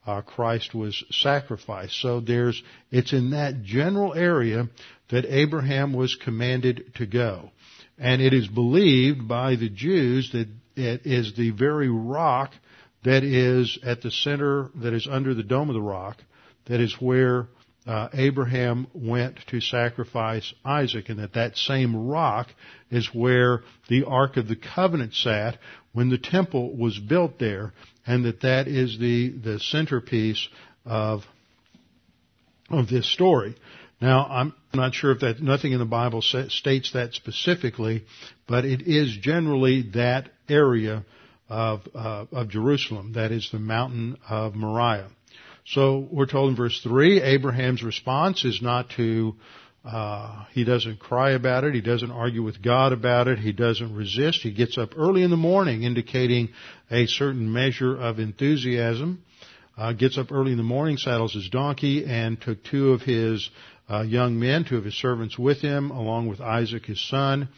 uh, 0.06 0.22
Christ 0.22 0.74
was 0.74 1.04
sacrificed. 1.10 2.00
So 2.00 2.20
there's 2.20 2.62
it's 2.90 3.12
in 3.12 3.30
that 3.30 3.62
general 3.62 4.14
area 4.14 4.68
that 5.10 5.24
Abraham 5.26 5.92
was 5.92 6.16
commanded 6.16 6.94
to 6.96 7.06
go, 7.06 7.50
and 7.98 8.22
it 8.22 8.32
is 8.32 8.46
believed 8.46 9.28
by 9.28 9.56
the 9.56 9.68
Jews 9.68 10.30
that 10.32 10.48
it 10.76 11.02
is 11.04 11.34
the 11.36 11.50
very 11.50 11.88
rock 11.88 12.52
that 13.04 13.22
is 13.22 13.78
at 13.84 14.02
the 14.02 14.10
center, 14.10 14.70
that 14.76 14.92
is 14.92 15.06
under 15.10 15.34
the 15.34 15.42
dome 15.42 15.68
of 15.68 15.74
the 15.74 15.80
rock, 15.80 16.16
that 16.66 16.80
is 16.80 16.94
where 17.00 17.48
uh, 17.86 18.08
Abraham 18.12 18.88
went 18.92 19.38
to 19.48 19.60
sacrifice 19.60 20.52
Isaac, 20.64 21.08
and 21.08 21.20
that 21.20 21.34
that 21.34 21.56
same 21.56 22.08
rock 22.08 22.48
is 22.90 23.14
where 23.14 23.62
the 23.88 24.04
Ark 24.04 24.36
of 24.36 24.48
the 24.48 24.56
Covenant 24.56 25.14
sat 25.14 25.58
when 25.92 26.08
the 26.08 26.18
temple 26.18 26.76
was 26.76 26.98
built 26.98 27.38
there, 27.38 27.72
and 28.06 28.24
that 28.24 28.40
that 28.40 28.66
is 28.66 28.98
the 28.98 29.30
the 29.30 29.60
centerpiece 29.60 30.48
of 30.84 31.22
of 32.68 32.88
this 32.88 33.10
story. 33.12 33.54
Now, 34.00 34.26
I'm 34.26 34.54
not 34.74 34.94
sure 34.94 35.12
if 35.12 35.20
that 35.20 35.40
nothing 35.40 35.72
in 35.72 35.78
the 35.78 35.84
Bible 35.84 36.22
states 36.22 36.92
that 36.92 37.14
specifically, 37.14 38.04
but 38.46 38.64
it 38.64 38.82
is 38.82 39.16
generally 39.20 39.90
that 39.94 40.28
area 40.48 41.04
of 41.48 41.80
uh, 41.94 42.26
of 42.32 42.48
Jerusalem. 42.48 43.12
That 43.12 43.32
is 43.32 43.48
the 43.50 43.58
mountain 43.58 44.18
of 44.28 44.54
Moriah. 44.54 45.08
So 45.68 46.06
we're 46.12 46.26
told 46.26 46.50
in 46.50 46.56
verse 46.56 46.80
3, 46.82 47.20
Abraham's 47.22 47.82
response 47.82 48.44
is 48.44 48.62
not 48.62 48.88
to, 48.90 49.34
uh, 49.84 50.44
he 50.52 50.62
doesn't 50.64 51.00
cry 51.00 51.32
about 51.32 51.64
it, 51.64 51.74
he 51.74 51.80
doesn't 51.80 52.10
argue 52.12 52.44
with 52.44 52.62
God 52.62 52.92
about 52.92 53.26
it, 53.26 53.40
he 53.40 53.50
doesn't 53.52 53.92
resist, 53.92 54.42
he 54.42 54.52
gets 54.52 54.78
up 54.78 54.90
early 54.96 55.24
in 55.24 55.30
the 55.30 55.36
morning 55.36 55.82
indicating 55.82 56.50
a 56.88 57.06
certain 57.06 57.52
measure 57.52 57.96
of 57.96 58.20
enthusiasm, 58.20 59.24
uh, 59.76 59.92
gets 59.92 60.16
up 60.16 60.30
early 60.30 60.52
in 60.52 60.56
the 60.56 60.62
morning, 60.62 60.98
saddles 60.98 61.34
his 61.34 61.48
donkey, 61.48 62.04
and 62.06 62.40
took 62.40 62.62
two 62.62 62.92
of 62.92 63.02
his 63.02 63.50
uh, 63.90 64.02
young 64.02 64.38
men, 64.38 64.64
two 64.64 64.76
of 64.76 64.84
his 64.84 64.94
servants 64.94 65.36
with 65.36 65.60
him, 65.60 65.90
along 65.90 66.28
with 66.28 66.40
Isaac 66.40 66.86
his 66.86 67.00
son, 67.08 67.48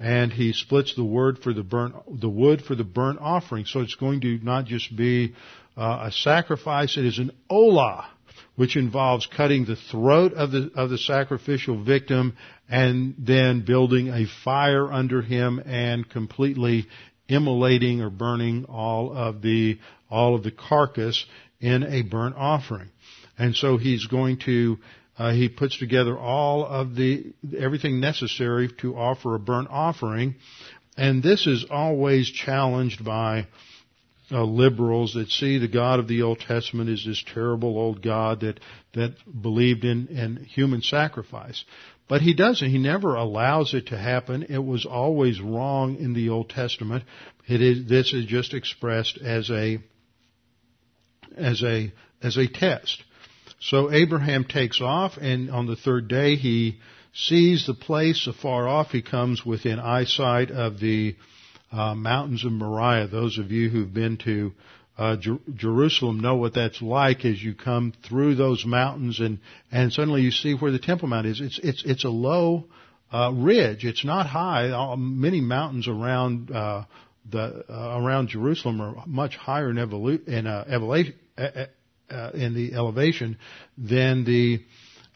and 0.00 0.32
he 0.32 0.52
splits 0.52 0.94
the 0.94 1.04
wood 1.04 1.38
for 1.38 1.52
the 1.52 1.62
burnt 1.62 1.94
the 2.20 2.28
wood 2.28 2.62
for 2.62 2.74
the 2.74 2.84
burnt 2.84 3.18
offering. 3.20 3.64
So 3.64 3.80
it's 3.80 3.94
going 3.94 4.20
to 4.22 4.38
not 4.42 4.64
just 4.66 4.94
be 4.96 5.34
uh, 5.76 6.06
a 6.08 6.12
sacrifice. 6.12 6.96
It 6.96 7.04
is 7.04 7.18
an 7.18 7.32
olah, 7.50 8.06
which 8.56 8.76
involves 8.76 9.26
cutting 9.26 9.64
the 9.64 9.76
throat 9.76 10.32
of 10.34 10.50
the 10.50 10.70
of 10.74 10.90
the 10.90 10.98
sacrificial 10.98 11.82
victim 11.82 12.36
and 12.68 13.14
then 13.18 13.64
building 13.64 14.08
a 14.08 14.26
fire 14.44 14.92
under 14.92 15.22
him 15.22 15.62
and 15.64 16.08
completely 16.08 16.86
immolating 17.28 18.00
or 18.00 18.10
burning 18.10 18.64
all 18.66 19.16
of 19.16 19.42
the 19.42 19.78
all 20.10 20.34
of 20.34 20.42
the 20.42 20.50
carcass 20.50 21.24
in 21.60 21.82
a 21.82 22.02
burnt 22.02 22.34
offering. 22.36 22.90
And 23.38 23.54
so 23.56 23.78
he's 23.78 24.06
going 24.06 24.38
to 24.40 24.78
uh, 25.18 25.32
he 25.32 25.48
puts 25.48 25.78
together 25.78 26.18
all 26.18 26.64
of 26.64 26.94
the 26.94 27.32
everything 27.56 28.00
necessary 28.00 28.70
to 28.80 28.96
offer 28.96 29.34
a 29.34 29.38
burnt 29.38 29.68
offering, 29.70 30.36
and 30.96 31.22
this 31.22 31.46
is 31.46 31.66
always 31.70 32.30
challenged 32.30 33.04
by 33.04 33.46
uh, 34.30 34.42
liberals 34.42 35.14
that 35.14 35.28
see 35.28 35.58
the 35.58 35.68
God 35.68 36.00
of 36.00 36.08
the 36.08 36.22
Old 36.22 36.40
Testament 36.40 36.90
as 36.90 37.04
this 37.04 37.22
terrible 37.32 37.78
old 37.78 38.02
God 38.02 38.40
that 38.40 38.60
that 38.94 39.14
believed 39.42 39.84
in 39.84 40.08
in 40.08 40.44
human 40.44 40.82
sacrifice. 40.82 41.64
But 42.06 42.20
he 42.20 42.34
doesn't. 42.34 42.68
He 42.68 42.78
never 42.78 43.14
allows 43.14 43.72
it 43.72 43.86
to 43.86 43.96
happen. 43.96 44.44
It 44.48 44.58
was 44.58 44.84
always 44.84 45.40
wrong 45.40 45.96
in 45.96 46.12
the 46.12 46.28
Old 46.28 46.50
Testament. 46.50 47.04
It 47.48 47.62
is, 47.62 47.88
this 47.88 48.12
is 48.12 48.26
just 48.26 48.52
expressed 48.52 49.18
as 49.18 49.50
a, 49.50 49.78
as 51.36 51.62
a, 51.62 51.92
as 52.22 52.36
a 52.36 52.46
test. 52.46 53.02
So 53.60 53.92
Abraham 53.92 54.44
takes 54.44 54.80
off 54.80 55.16
and 55.20 55.50
on 55.50 55.66
the 55.66 55.76
third 55.76 56.08
day 56.08 56.36
he 56.36 56.78
sees 57.12 57.66
the 57.66 57.74
place 57.74 58.26
afar 58.26 58.68
off. 58.68 58.90
He 58.90 59.02
comes 59.02 59.44
within 59.44 59.78
eyesight 59.78 60.50
of 60.50 60.80
the 60.80 61.16
uh, 61.72 61.94
mountains 61.94 62.44
of 62.44 62.52
Moriah. 62.52 63.06
Those 63.06 63.38
of 63.38 63.50
you 63.50 63.68
who've 63.68 63.92
been 63.92 64.16
to 64.18 64.52
uh, 64.96 65.16
Jer- 65.16 65.38
Jerusalem 65.54 66.20
know 66.20 66.36
what 66.36 66.54
that's 66.54 66.80
like 66.80 67.24
as 67.24 67.42
you 67.42 67.54
come 67.54 67.92
through 68.06 68.36
those 68.36 68.64
mountains 68.64 69.18
and 69.20 69.38
and 69.72 69.92
suddenly 69.92 70.22
you 70.22 70.30
see 70.30 70.54
where 70.54 70.70
the 70.70 70.78
Temple 70.78 71.08
Mount 71.08 71.26
is. 71.26 71.40
It's 71.40 71.58
it's 71.62 71.82
it's 71.84 72.04
a 72.04 72.10
low 72.10 72.66
uh, 73.12 73.32
ridge. 73.32 73.84
It's 73.84 74.04
not 74.04 74.26
high. 74.26 74.70
All, 74.70 74.96
many 74.96 75.40
mountains 75.40 75.88
around 75.88 76.50
uh, 76.50 76.84
the 77.30 77.64
uh, 77.68 78.00
around 78.00 78.28
Jerusalem 78.28 78.80
are 78.80 79.04
much 79.06 79.36
higher 79.36 79.70
in, 79.70 79.76
evolu- 79.76 80.26
in, 80.28 80.46
uh, 80.46 80.64
elevation, 80.68 81.14
uh, 82.10 82.30
in 82.34 82.54
the 82.54 82.74
elevation 82.74 83.38
than 83.78 84.24
the 84.24 84.62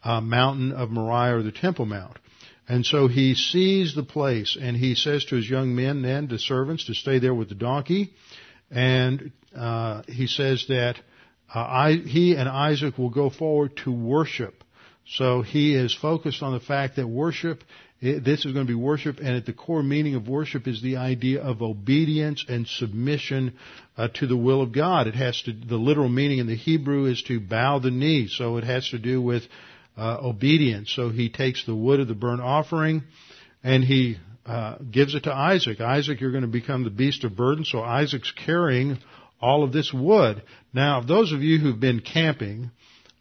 uh, 0.03 0.21
mountain 0.21 0.71
of 0.71 0.89
Moriah 0.89 1.37
or 1.37 1.43
the 1.43 1.51
Temple 1.51 1.85
Mount. 1.85 2.17
And 2.67 2.85
so 2.85 3.07
he 3.07 3.33
sees 3.33 3.95
the 3.95 4.03
place 4.03 4.55
and 4.59 4.77
he 4.77 4.93
says 4.95 5.25
to 5.25 5.35
his 5.35 5.49
young 5.49 5.75
men 5.75 6.03
then, 6.03 6.27
the 6.27 6.37
servants, 6.37 6.85
to 6.85 6.93
stay 6.93 7.17
there 7.19 7.33
with 7.33 7.49
the 7.49 7.55
donkey. 7.55 8.13
And 8.69 9.31
uh, 9.57 10.03
he 10.07 10.27
says 10.27 10.65
that 10.69 10.95
uh, 11.53 11.59
I, 11.59 11.93
he 11.93 12.35
and 12.35 12.47
Isaac 12.47 12.97
will 12.97 13.09
go 13.09 13.31
forward 13.31 13.75
to 13.77 13.91
worship. 13.91 14.63
So 15.11 15.41
he 15.41 15.73
is 15.73 15.93
focused 15.93 16.43
on 16.43 16.53
the 16.53 16.59
fact 16.59 16.97
that 16.97 17.07
worship, 17.07 17.63
this 18.01 18.45
is 18.45 18.53
going 18.53 18.67
to 18.67 18.71
be 18.71 18.75
worship, 18.75 19.17
and 19.17 19.29
at 19.29 19.45
the 19.45 19.53
core 19.53 19.81
meaning 19.81 20.15
of 20.15 20.27
worship 20.27 20.67
is 20.67 20.81
the 20.81 20.97
idea 20.97 21.41
of 21.41 21.61
obedience 21.63 22.45
and 22.47 22.67
submission 22.67 23.55
uh, 23.97 24.09
to 24.15 24.27
the 24.27 24.37
will 24.37 24.61
of 24.61 24.71
God. 24.71 25.07
It 25.07 25.15
has 25.15 25.41
to, 25.43 25.53
the 25.53 25.77
literal 25.77 26.09
meaning 26.09 26.37
in 26.37 26.47
the 26.47 26.55
Hebrew 26.55 27.05
is 27.05 27.23
to 27.23 27.39
bow 27.39 27.79
the 27.79 27.91
knee, 27.91 28.27
so 28.27 28.57
it 28.57 28.63
has 28.63 28.87
to 28.89 28.99
do 28.99 29.19
with 29.21 29.43
uh, 29.97 30.17
obedience. 30.21 30.91
So 30.91 31.09
he 31.09 31.29
takes 31.29 31.65
the 31.65 31.75
wood 31.75 31.99
of 31.99 32.07
the 32.07 32.13
burnt 32.13 32.41
offering 32.41 33.03
and 33.63 33.83
he 33.83 34.17
uh, 34.45 34.77
gives 34.89 35.15
it 35.15 35.23
to 35.23 35.33
Isaac. 35.33 35.81
Isaac, 35.81 36.21
you're 36.21 36.31
going 36.31 36.43
to 36.43 36.47
become 36.47 36.83
the 36.83 36.89
beast 36.89 37.23
of 37.23 37.35
burden. 37.35 37.65
So 37.65 37.81
Isaac's 37.81 38.31
carrying 38.31 38.99
all 39.41 39.63
of 39.63 39.73
this 39.73 39.91
wood. 39.93 40.43
Now, 40.73 41.01
those 41.01 41.33
of 41.33 41.41
you 41.41 41.59
who've 41.59 41.79
been 41.79 41.99
camping, 41.99 42.71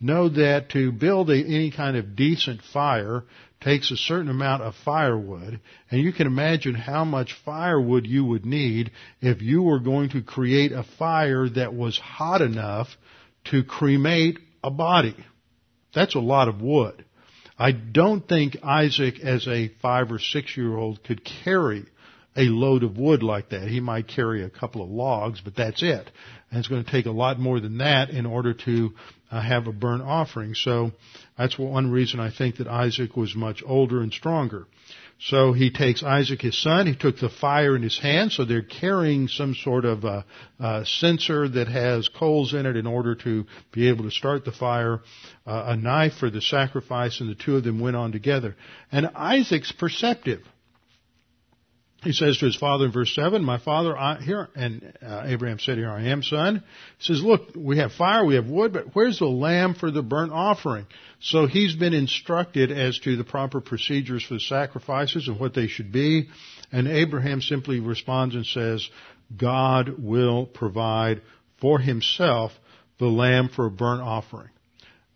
know 0.00 0.28
that 0.28 0.70
to 0.70 0.92
build 0.92 1.30
a, 1.30 1.36
any 1.36 1.70
kind 1.70 1.96
of 1.96 2.16
decent 2.16 2.62
fire 2.62 3.24
takes 3.60 3.90
a 3.90 3.96
certain 3.96 4.30
amount 4.30 4.62
of 4.62 4.74
firewood, 4.84 5.60
and 5.90 6.00
you 6.00 6.12
can 6.12 6.26
imagine 6.26 6.74
how 6.74 7.04
much 7.04 7.36
firewood 7.44 8.06
you 8.06 8.24
would 8.24 8.46
need 8.46 8.90
if 9.20 9.42
you 9.42 9.62
were 9.62 9.80
going 9.80 10.10
to 10.10 10.22
create 10.22 10.70
a 10.70 10.84
fire 10.98 11.48
that 11.48 11.74
was 11.74 11.98
hot 11.98 12.40
enough 12.40 12.88
to 13.44 13.64
cremate 13.64 14.38
a 14.62 14.70
body. 14.70 15.16
That's 15.94 16.14
a 16.14 16.20
lot 16.20 16.48
of 16.48 16.60
wood. 16.60 17.04
I 17.58 17.72
don't 17.72 18.26
think 18.28 18.58
Isaac 18.62 19.18
as 19.20 19.48
a 19.48 19.68
five 19.82 20.12
or 20.12 20.20
six 20.20 20.56
year 20.56 20.76
old 20.76 21.02
could 21.02 21.24
carry 21.24 21.84
a 22.36 22.44
load 22.44 22.84
of 22.84 22.96
wood 22.96 23.24
like 23.24 23.48
that. 23.48 23.66
He 23.66 23.80
might 23.80 24.06
carry 24.06 24.44
a 24.44 24.50
couple 24.50 24.80
of 24.80 24.88
logs, 24.88 25.40
but 25.40 25.56
that's 25.56 25.82
it. 25.82 26.08
And 26.50 26.58
it's 26.58 26.68
going 26.68 26.84
to 26.84 26.90
take 26.90 27.06
a 27.06 27.10
lot 27.10 27.38
more 27.38 27.60
than 27.60 27.78
that 27.78 28.10
in 28.10 28.24
order 28.24 28.54
to 28.54 28.92
uh, 29.30 29.40
have 29.40 29.66
a 29.66 29.72
burnt 29.72 30.02
offering. 30.02 30.54
So 30.54 30.92
that's 31.36 31.58
one 31.58 31.90
reason 31.90 32.20
I 32.20 32.30
think 32.30 32.56
that 32.56 32.66
Isaac 32.66 33.16
was 33.16 33.34
much 33.34 33.62
older 33.66 34.00
and 34.00 34.12
stronger. 34.12 34.66
So 35.20 35.52
he 35.52 35.70
takes 35.70 36.02
Isaac, 36.02 36.40
his 36.40 36.60
son. 36.60 36.86
He 36.86 36.94
took 36.94 37.18
the 37.18 37.28
fire 37.28 37.74
in 37.74 37.82
his 37.82 37.98
hand. 37.98 38.32
So 38.32 38.44
they're 38.44 38.62
carrying 38.62 39.26
some 39.26 39.54
sort 39.54 39.84
of 39.84 40.04
a, 40.04 40.24
a 40.60 40.86
censer 40.86 41.48
that 41.48 41.66
has 41.68 42.08
coals 42.08 42.54
in 42.54 42.66
it 42.66 42.76
in 42.76 42.86
order 42.86 43.16
to 43.16 43.44
be 43.72 43.88
able 43.88 44.04
to 44.04 44.10
start 44.12 44.44
the 44.44 44.52
fire. 44.52 45.00
Uh, 45.46 45.64
a 45.68 45.76
knife 45.76 46.14
for 46.14 46.30
the 46.30 46.40
sacrifice, 46.40 47.20
and 47.20 47.28
the 47.28 47.34
two 47.34 47.56
of 47.56 47.64
them 47.64 47.80
went 47.80 47.96
on 47.96 48.12
together. 48.12 48.56
And 48.92 49.10
Isaac's 49.14 49.72
perceptive. 49.72 50.42
He 52.02 52.12
says 52.12 52.38
to 52.38 52.44
his 52.44 52.54
father 52.54 52.84
in 52.84 52.92
verse 52.92 53.12
7, 53.12 53.42
My 53.42 53.58
father, 53.58 53.98
I, 53.98 54.20
here, 54.20 54.48
and 54.54 54.92
uh, 55.02 55.24
Abraham 55.26 55.58
said, 55.58 55.78
Here 55.78 55.90
I 55.90 56.04
am, 56.04 56.22
son. 56.22 56.62
He 56.98 57.04
says, 57.04 57.22
Look, 57.22 57.50
we 57.56 57.78
have 57.78 57.92
fire, 57.92 58.24
we 58.24 58.36
have 58.36 58.46
wood, 58.46 58.72
but 58.72 58.94
where's 58.94 59.18
the 59.18 59.26
lamb 59.26 59.74
for 59.74 59.90
the 59.90 60.02
burnt 60.02 60.30
offering? 60.30 60.86
So 61.20 61.46
he's 61.46 61.74
been 61.74 61.94
instructed 61.94 62.70
as 62.70 63.00
to 63.00 63.16
the 63.16 63.24
proper 63.24 63.60
procedures 63.60 64.22
for 64.22 64.34
the 64.34 64.40
sacrifices 64.40 65.26
and 65.26 65.40
what 65.40 65.54
they 65.54 65.66
should 65.66 65.90
be. 65.90 66.28
And 66.70 66.86
Abraham 66.86 67.40
simply 67.40 67.80
responds 67.80 68.36
and 68.36 68.46
says, 68.46 68.88
God 69.36 69.98
will 69.98 70.46
provide 70.46 71.22
for 71.60 71.80
himself 71.80 72.52
the 72.98 73.06
lamb 73.06 73.48
for 73.48 73.66
a 73.66 73.70
burnt 73.70 74.02
offering. 74.02 74.50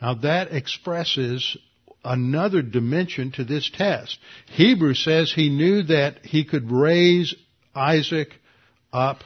Now 0.00 0.14
that 0.14 0.52
expresses 0.52 1.56
another 2.05 2.62
dimension 2.62 3.32
to 3.32 3.44
this 3.44 3.70
test. 3.70 4.18
Hebrew 4.46 4.94
says 4.94 5.32
he 5.32 5.48
knew 5.48 5.84
that 5.84 6.24
he 6.24 6.44
could 6.44 6.70
raise 6.70 7.34
Isaac 7.74 8.28
up 8.92 9.22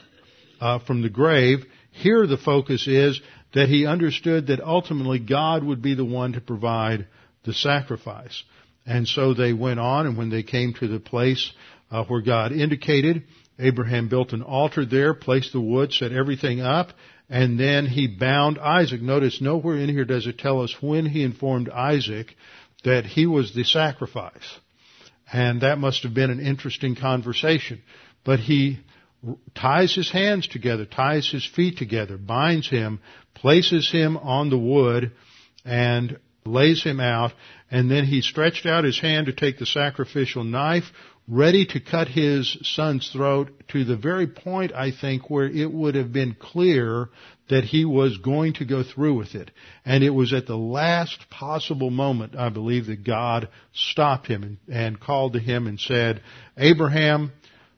uh, 0.61 0.79
from 0.81 1.03
the 1.03 1.09
grave. 1.09 1.65
Here 1.91 2.27
the 2.27 2.37
focus 2.37 2.87
is 2.87 3.21
that 3.55 3.69
he 3.69 3.87
understood 3.87 4.49
that 4.49 4.61
ultimately 4.61 5.19
God 5.19 5.65
would 5.65 5.81
be 5.81 5.95
the 5.95 6.05
one 6.05 6.35
to 6.35 6.41
provide 6.41 7.07
the 7.45 7.55
sacrifice. 7.55 8.43
And 8.85 9.09
so 9.09 9.35
they 9.35 9.53
went 9.53 9.81
on, 9.81 10.07
and 10.07 10.17
when 10.17 10.31
they 10.31 10.43
came 10.43 10.75
to 10.75 10.87
the 10.87 11.01
place 11.01 11.53
uh, 11.91 12.05
where 12.05 12.21
God 12.21 12.53
indicated, 12.53 13.25
Abraham 13.59 14.09
built 14.09 14.33
an 14.33 14.43
altar 14.43 14.85
there, 14.85 15.15
placed 15.15 15.53
the 15.53 15.61
wood, 15.61 15.93
set 15.93 16.13
everything 16.13 16.61
up, 16.61 16.91
and 17.29 17.59
then 17.59 17.87
he 17.87 18.07
bound 18.07 18.59
Isaac. 18.59 19.01
Notice 19.01 19.41
nowhere 19.41 19.77
in 19.77 19.89
here 19.89 20.05
does 20.05 20.27
it 20.27 20.39
tell 20.39 20.63
us 20.63 20.77
when 20.81 21.07
he 21.07 21.25
informed 21.25 21.69
Isaac 21.69 22.37
that 22.87 23.05
he 23.05 23.27
was 23.27 23.53
the 23.53 23.65
sacrifice. 23.65 24.61
And 25.33 25.63
that 25.63 25.79
must 25.79 26.05
have 26.05 26.15
been 26.15 26.31
an 26.31 26.41
interesting 26.41 26.95
conversation. 26.95 27.83
But 28.25 28.39
he 28.39 28.79
ties 29.57 29.93
his 29.93 30.11
hands 30.11 30.47
together, 30.47 30.87
ties 30.87 31.29
his 31.29 31.45
feet 31.45 31.79
together, 31.79 32.17
binds 32.17 32.71
him, 32.71 33.01
places 33.35 33.91
him 33.91 34.17
on 34.17 34.51
the 34.51 34.59
wood, 34.59 35.11
and 35.65 36.21
lays 36.45 36.85
him 36.85 37.01
out, 37.01 37.33
and 37.73 37.91
then 37.91 38.05
he 38.05 38.21
stretched 38.21 38.67
out 38.67 38.85
his 38.85 39.01
hand 39.01 39.27
to 39.27 39.33
take 39.33 39.59
the 39.59 39.67
sacrificial 39.67 40.45
knife, 40.45 40.85
ready 41.29 41.67
to 41.67 41.81
cut 41.81 42.09
his 42.09 42.57
son's 42.63 43.09
throat 43.11 43.51
to 43.69 43.85
the 43.85 43.97
very 43.97 44.27
point, 44.27 44.73
I 44.73 44.93
think, 44.93 45.29
where 45.29 45.47
it 45.47 45.71
would 45.73 45.95
have 45.97 46.13
been 46.13 46.37
clear 46.39 47.09
that 47.49 47.65
he 47.65 47.85
was 47.85 48.19
going 48.19 48.55
to 48.55 48.65
go 48.65 48.83
through 48.83 49.15
with 49.15 49.35
it. 49.35 49.51
And 49.85 50.03
it 50.03 50.11
was 50.11 50.33
at 50.33 50.47
the 50.47 50.57
last 50.57 51.29
possible 51.31 51.91
moment, 51.91 52.37
I 52.37 52.49
believe, 52.49 52.87
that 52.87 53.05
God 53.05 53.49
stopped 53.73 54.27
him 54.27 54.43
and, 54.43 54.59
and 54.69 55.01
called 55.01 55.33
to 55.35 55.41
him 55.41 55.67
and 55.67 55.79
said, 55.79 56.23
Abraham, 56.57 57.33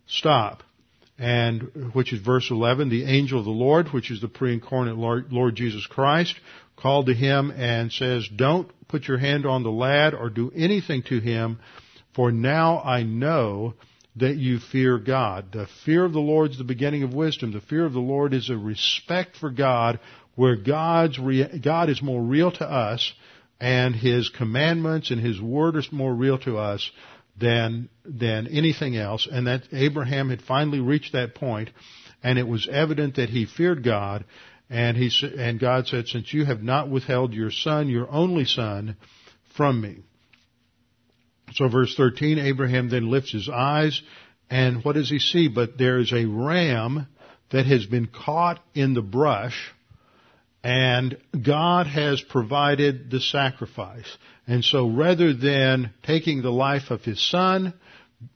stop. 0.07 0.63
And, 1.19 1.91
which 1.95 2.13
is 2.13 2.21
verse 2.21 2.51
11, 2.51 2.91
the 2.91 3.05
angel 3.05 3.41
of 3.41 3.45
the 3.45 3.51
Lord, 3.51 3.89
which 3.89 4.11
is 4.11 4.21
the 4.21 4.29
pre-incarnate 4.29 4.97
Lord, 4.97 5.33
Lord 5.33 5.57
Jesus 5.57 5.85
Christ, 5.87 6.39
called 6.77 7.07
to 7.07 7.15
him 7.15 7.51
and 7.51 7.91
says, 7.91 8.29
don't 8.35 8.71
put 8.87 9.09
your 9.09 9.19
hand 9.19 9.45
on 9.45 9.65
the 9.65 9.71
lad 9.71 10.15
or 10.15 10.31
do 10.31 10.53
anything 10.55 11.03
to 11.05 11.19
him, 11.19 11.59
for 12.19 12.33
now 12.33 12.81
I 12.81 13.05
know 13.05 13.75
that 14.17 14.35
you 14.35 14.59
fear 14.59 14.99
God. 14.99 15.53
The 15.53 15.69
fear 15.85 16.05
of 16.05 16.13
the 16.13 16.19
Lord 16.19 16.51
is 16.51 16.59
the 16.59 16.65
beginning 16.65 17.05
of 17.05 17.15
wisdom. 17.15 17.53
The 17.53 17.61
fear 17.61 17.87
of 17.87 17.93
the 17.93 18.01
Lord 18.01 18.35
is 18.35 18.51
a 18.51 18.57
respect 18.57 19.37
for 19.37 19.51
God 19.51 20.01
where 20.35 20.57
God's 20.57 21.17
God 21.63 21.89
is 21.89 22.03
more 22.03 22.21
real 22.21 22.51
to 22.51 22.69
us 22.69 23.13
and 23.61 23.95
His 23.95 24.31
commandments 24.31 25.13
and 25.13 25.21
His 25.21 25.41
word 25.41 25.77
is 25.77 25.93
more 25.93 26.13
real 26.13 26.39
to 26.39 26.59
us 26.59 26.91
than, 27.39 27.89
than 28.05 28.49
anything 28.49 28.97
else. 28.97 29.29
And 29.31 29.47
that 29.47 29.69
Abraham 29.71 30.31
had 30.31 30.43
finally 30.43 30.81
reached 30.81 31.13
that 31.13 31.37
point 31.37 31.71
and 32.25 32.37
it 32.37 32.49
was 32.49 32.67
evident 32.69 33.15
that 33.15 33.31
he 33.31 33.47
feared 33.47 33.85
God 33.85 34.25
and 34.69 34.97
he, 34.97 35.09
and 35.39 35.61
God 35.61 35.87
said, 35.87 36.09
since 36.09 36.35
you 36.35 36.45
have 36.47 36.65
not 36.65 36.91
withheld 36.91 37.33
your 37.33 37.53
son, 37.53 37.89
your 37.89 38.11
only 38.11 38.45
son, 38.45 38.97
from 39.57 39.81
me. 39.81 40.03
So 41.55 41.69
verse 41.69 41.95
13, 41.97 42.39
Abraham 42.39 42.89
then 42.89 43.11
lifts 43.11 43.33
his 43.33 43.49
eyes 43.49 44.01
and 44.51 44.85
what 44.85 44.95
does 44.95 45.11
he 45.11 45.19
see? 45.19 45.49
But 45.49 45.77
there 45.79 45.99
is 45.99 46.13
a 46.13 46.25
ram 46.25 47.07
that 47.51 47.67
has 47.67 47.87
been 47.87 48.07
caught 48.07 48.61
in 48.75 48.95
the 48.95 49.03
brush 49.03 49.73
and 50.65 51.17
God 51.41 51.87
has 51.87 52.21
provided 52.21 53.11
the 53.11 53.21
sacrifice. 53.21 54.17
And 54.47 54.65
so 54.65 54.89
rather 54.89 55.33
than 55.33 55.93
taking 56.03 56.43
the 56.43 56.51
life 56.51 56.91
of 56.91 57.03
his 57.03 57.21
son, 57.31 57.75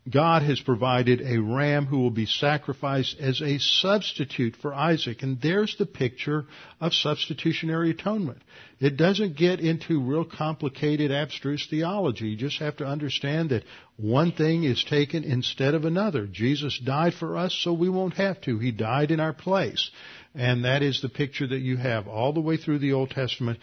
God 0.09 0.43
has 0.43 0.61
provided 0.61 1.21
a 1.21 1.39
ram 1.39 1.87
who 1.87 1.99
will 1.99 2.11
be 2.13 2.27
sacrificed 2.27 3.19
as 3.19 3.41
a 3.41 3.59
substitute 3.59 4.55
for 4.57 4.73
Isaac. 4.73 5.23
And 5.23 5.41
there's 5.41 5.77
the 5.77 5.87
picture 5.87 6.45
of 6.81 6.95
substitutionary 6.95 7.91
atonement. 7.91 8.43
It 8.79 8.97
doesn't 8.97 9.37
get 9.37 9.59
into 9.59 10.01
real 10.01 10.25
complicated 10.25 11.11
abstruse 11.11 11.67
theology. 11.69 12.29
You 12.29 12.37
just 12.37 12.61
have 12.61 12.77
to 12.77 12.87
understand 12.87 13.51
that 13.51 13.65
one 13.97 14.31
thing 14.33 14.63
is 14.63 14.85
taken 14.85 15.25
instead 15.25 15.75
of 15.75 15.85
another. 15.85 16.27
Jesus 16.27 16.79
died 16.79 17.15
for 17.15 17.37
us 17.37 17.53
so 17.53 17.73
we 17.73 17.89
won't 17.89 18.15
have 18.15 18.41
to. 18.43 18.59
He 18.59 18.71
died 18.71 19.11
in 19.11 19.19
our 19.19 19.33
place. 19.33 19.91
And 20.35 20.65
that 20.65 20.83
is 20.83 21.03
the 21.03 21.09
picture 21.09 21.47
that 21.47 21.59
you 21.59 21.77
have 21.77 22.07
all 22.07 22.33
the 22.33 22.41
way 22.41 22.57
through 22.57 22.79
the 22.79 22.93
Old 22.93 23.11
Testament 23.11 23.59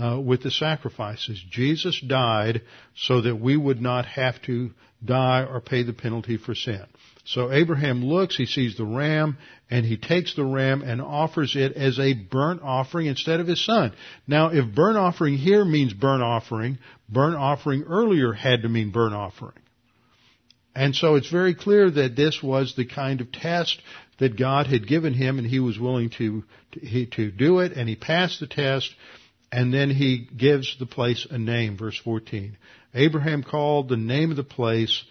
uh, 0.00 0.20
with 0.20 0.42
the 0.42 0.50
sacrifices. 0.50 1.42
Jesus 1.50 2.00
died 2.00 2.62
so 2.96 3.22
that 3.22 3.36
we 3.36 3.56
would 3.56 3.80
not 3.80 4.06
have 4.06 4.40
to 4.42 4.70
die 5.04 5.44
or 5.44 5.60
pay 5.60 5.82
the 5.82 5.92
penalty 5.92 6.36
for 6.36 6.54
sin. 6.54 6.84
So 7.24 7.52
Abraham 7.52 8.02
looks, 8.04 8.36
he 8.36 8.46
sees 8.46 8.76
the 8.76 8.86
ram, 8.86 9.36
and 9.70 9.84
he 9.84 9.98
takes 9.98 10.34
the 10.34 10.44
ram 10.44 10.82
and 10.82 11.02
offers 11.02 11.56
it 11.56 11.72
as 11.72 11.98
a 11.98 12.14
burnt 12.14 12.62
offering 12.62 13.06
instead 13.06 13.40
of 13.40 13.46
his 13.46 13.64
son. 13.64 13.92
Now, 14.26 14.48
if 14.48 14.74
burnt 14.74 14.96
offering 14.96 15.36
here 15.36 15.64
means 15.64 15.92
burnt 15.92 16.22
offering, 16.22 16.78
burnt 17.08 17.36
offering 17.36 17.84
earlier 17.84 18.32
had 18.32 18.62
to 18.62 18.68
mean 18.68 18.90
burnt 18.90 19.14
offering. 19.14 19.58
And 20.74 20.94
so 20.94 21.16
it's 21.16 21.30
very 21.30 21.54
clear 21.54 21.90
that 21.90 22.16
this 22.16 22.42
was 22.42 22.74
the 22.76 22.86
kind 22.86 23.20
of 23.20 23.30
test 23.32 23.82
that 24.20 24.38
God 24.38 24.66
had 24.66 24.86
given 24.86 25.12
him 25.12 25.38
and 25.38 25.46
he 25.46 25.60
was 25.60 25.78
willing 25.78 26.10
to, 26.18 26.44
to, 26.72 27.06
to 27.06 27.30
do 27.30 27.58
it 27.60 27.72
and 27.72 27.88
he 27.88 27.96
passed 27.96 28.40
the 28.40 28.46
test 28.46 28.94
and 29.50 29.72
then 29.72 29.90
he 29.90 30.28
gives 30.36 30.76
the 30.78 30.86
place 30.86 31.26
a 31.30 31.38
name, 31.38 31.76
verse 31.76 31.98
14. 32.04 32.56
Abraham 32.94 33.42
called 33.42 33.88
the 33.88 33.96
name 33.96 34.30
of 34.30 34.36
the 34.36 34.44
place, 34.44 35.04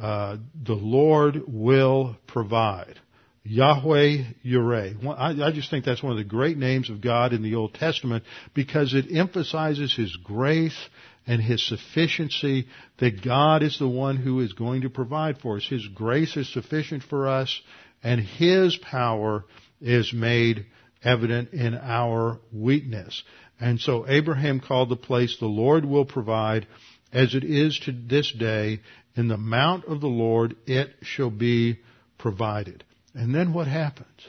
uh, 0.00 0.36
the 0.64 0.74
Lord 0.74 1.42
will 1.46 2.16
provide. 2.26 2.98
Yahweh 3.44 4.24
Yireh. 4.44 5.04
I, 5.18 5.48
I 5.48 5.52
just 5.52 5.68
think 5.68 5.84
that's 5.84 6.02
one 6.02 6.12
of 6.12 6.18
the 6.18 6.24
great 6.24 6.56
names 6.56 6.90
of 6.90 7.00
God 7.00 7.32
in 7.32 7.42
the 7.42 7.56
Old 7.56 7.74
Testament 7.74 8.24
because 8.54 8.94
it 8.94 9.06
emphasizes 9.10 9.94
His 9.94 10.16
grace 10.16 10.78
and 11.26 11.42
His 11.42 11.66
sufficiency 11.66 12.68
that 12.98 13.24
God 13.24 13.62
is 13.64 13.78
the 13.78 13.88
one 13.88 14.16
who 14.16 14.40
is 14.40 14.52
going 14.52 14.82
to 14.82 14.90
provide 14.90 15.38
for 15.38 15.56
us. 15.56 15.66
His 15.68 15.86
grace 15.88 16.36
is 16.36 16.52
sufficient 16.52 17.02
for 17.02 17.28
us 17.28 17.60
and 18.02 18.20
His 18.20 18.76
power 18.76 19.44
is 19.80 20.12
made 20.12 20.66
evident 21.02 21.52
in 21.52 21.74
our 21.74 22.38
weakness. 22.52 23.24
And 23.62 23.80
so 23.80 24.06
Abraham 24.08 24.60
called 24.60 24.88
the 24.88 24.96
place 24.96 25.36
the 25.38 25.46
Lord 25.46 25.84
will 25.84 26.04
provide 26.04 26.66
as 27.12 27.34
it 27.34 27.44
is 27.44 27.78
to 27.84 27.92
this 27.92 28.32
day 28.32 28.80
in 29.14 29.28
the 29.28 29.36
mount 29.36 29.84
of 29.84 30.00
the 30.00 30.08
Lord 30.08 30.56
it 30.66 30.90
shall 31.02 31.30
be 31.30 31.78
provided. 32.18 32.84
And 33.14 33.34
then 33.34 33.52
what 33.52 33.68
happens? 33.68 34.28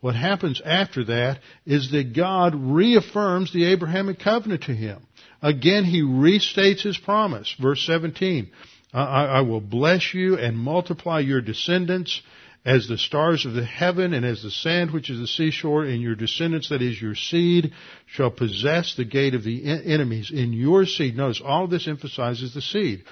what 0.00 0.14
happens 0.14 0.62
after 0.64 1.04
that 1.04 1.40
is 1.66 1.90
that 1.90 2.14
God 2.14 2.54
reaffirms 2.54 3.52
the 3.52 3.66
Abrahamic 3.66 4.20
covenant 4.20 4.64
to 4.64 4.74
him. 4.74 5.02
Again, 5.42 5.84
he 5.84 6.02
restates 6.02 6.82
his 6.82 6.98
promise. 6.98 7.54
Verse 7.60 7.84
17, 7.84 8.50
I, 8.92 9.02
I 9.02 9.40
will 9.40 9.60
bless 9.60 10.14
you 10.14 10.36
and 10.36 10.56
multiply 10.56 11.20
your 11.20 11.40
descendants 11.40 12.22
as 12.64 12.86
the 12.86 12.98
stars 12.98 13.46
of 13.46 13.54
the 13.54 13.64
heaven 13.64 14.12
and 14.12 14.26
as 14.26 14.42
the 14.42 14.50
sand 14.50 14.90
which 14.90 15.10
is 15.10 15.18
the 15.18 15.26
seashore, 15.26 15.84
and 15.84 16.02
your 16.02 16.14
descendants, 16.14 16.68
that 16.68 16.82
is 16.82 17.00
your 17.00 17.14
seed, 17.14 17.72
shall 18.06 18.30
possess 18.30 18.94
the 18.94 19.04
gate 19.04 19.34
of 19.34 19.44
the 19.44 19.64
enemies. 19.64 20.30
In 20.30 20.52
your 20.52 20.84
seed, 20.84 21.16
notice 21.16 21.40
all 21.44 21.64
of 21.64 21.70
this 21.70 21.88
emphasizes 21.88 22.54
the 22.54 22.60
seed. 22.60 23.04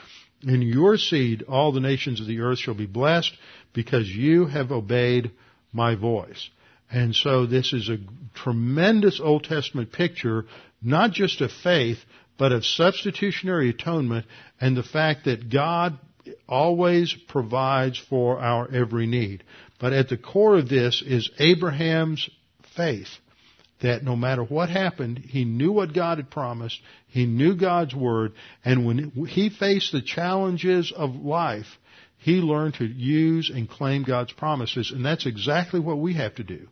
In 0.43 0.63
your 0.63 0.99
seed, 0.99 1.45
all 1.49 1.73
the 1.73 1.81
nations 1.81 2.21
of 2.21 2.27
the 2.27 2.41
earth 2.41 2.59
shall 2.59 2.75
be 2.75 2.87
blessed 2.87 3.33
because 3.73 4.09
you 4.09 4.47
have 4.47 4.71
obeyed 4.71 5.31
my 5.73 5.95
voice. 5.95 6.51
And 6.91 7.15
so 7.15 7.47
this 7.47 7.73
is 7.73 7.89
a 7.89 7.99
tremendous 8.35 9.21
Old 9.21 9.45
Testament 9.45 9.93
picture, 9.93 10.47
not 10.83 11.13
just 11.13 11.41
of 11.41 11.51
faith, 11.51 11.99
but 12.39 12.53
of 12.53 12.65
substitutionary 12.65 13.71
atonement 13.71 14.27
and 14.61 14.77
the 14.77 14.83
fact 14.83 15.25
that 15.25 15.51
God 15.51 15.99
always 16.49 17.15
provides 17.29 17.99
for 17.99 18.39
our 18.39 18.71
every 18.73 19.07
need. 19.07 19.45
But 19.79 19.93
at 19.93 20.09
the 20.09 20.17
core 20.17 20.57
of 20.57 20.69
this 20.69 21.03
is 21.05 21.31
Abraham's 21.39 22.29
faith 22.77 23.09
that 23.81 24.03
no 24.03 24.17
matter 24.17 24.43
what 24.43 24.71
happened, 24.71 25.19
he 25.19 25.45
knew 25.45 25.73
what 25.73 25.93
God 25.93 26.19
had 26.19 26.31
promised, 26.31 26.81
he 27.09 27.27
knew 27.27 27.55
God's 27.55 27.95
word, 27.95 28.33
and 28.65 28.87
when 28.87 29.11
he 29.29 29.51
faced 29.51 29.93
the 29.93 30.01
challenges 30.01 30.93
of 30.93 31.15
life, 31.15 31.67
he 32.19 32.37
learned 32.37 32.75
to 32.75 32.87
use 32.87 33.51
and 33.51 33.69
claim 33.69 34.03
God's 34.03 34.33
promises, 34.33 34.91
and 34.91 35.05
that's 35.05 35.27
exactly 35.27 35.79
what 35.79 35.99
we 35.99 36.15
have 36.15 36.35
to 36.37 36.45
do. 36.45 36.67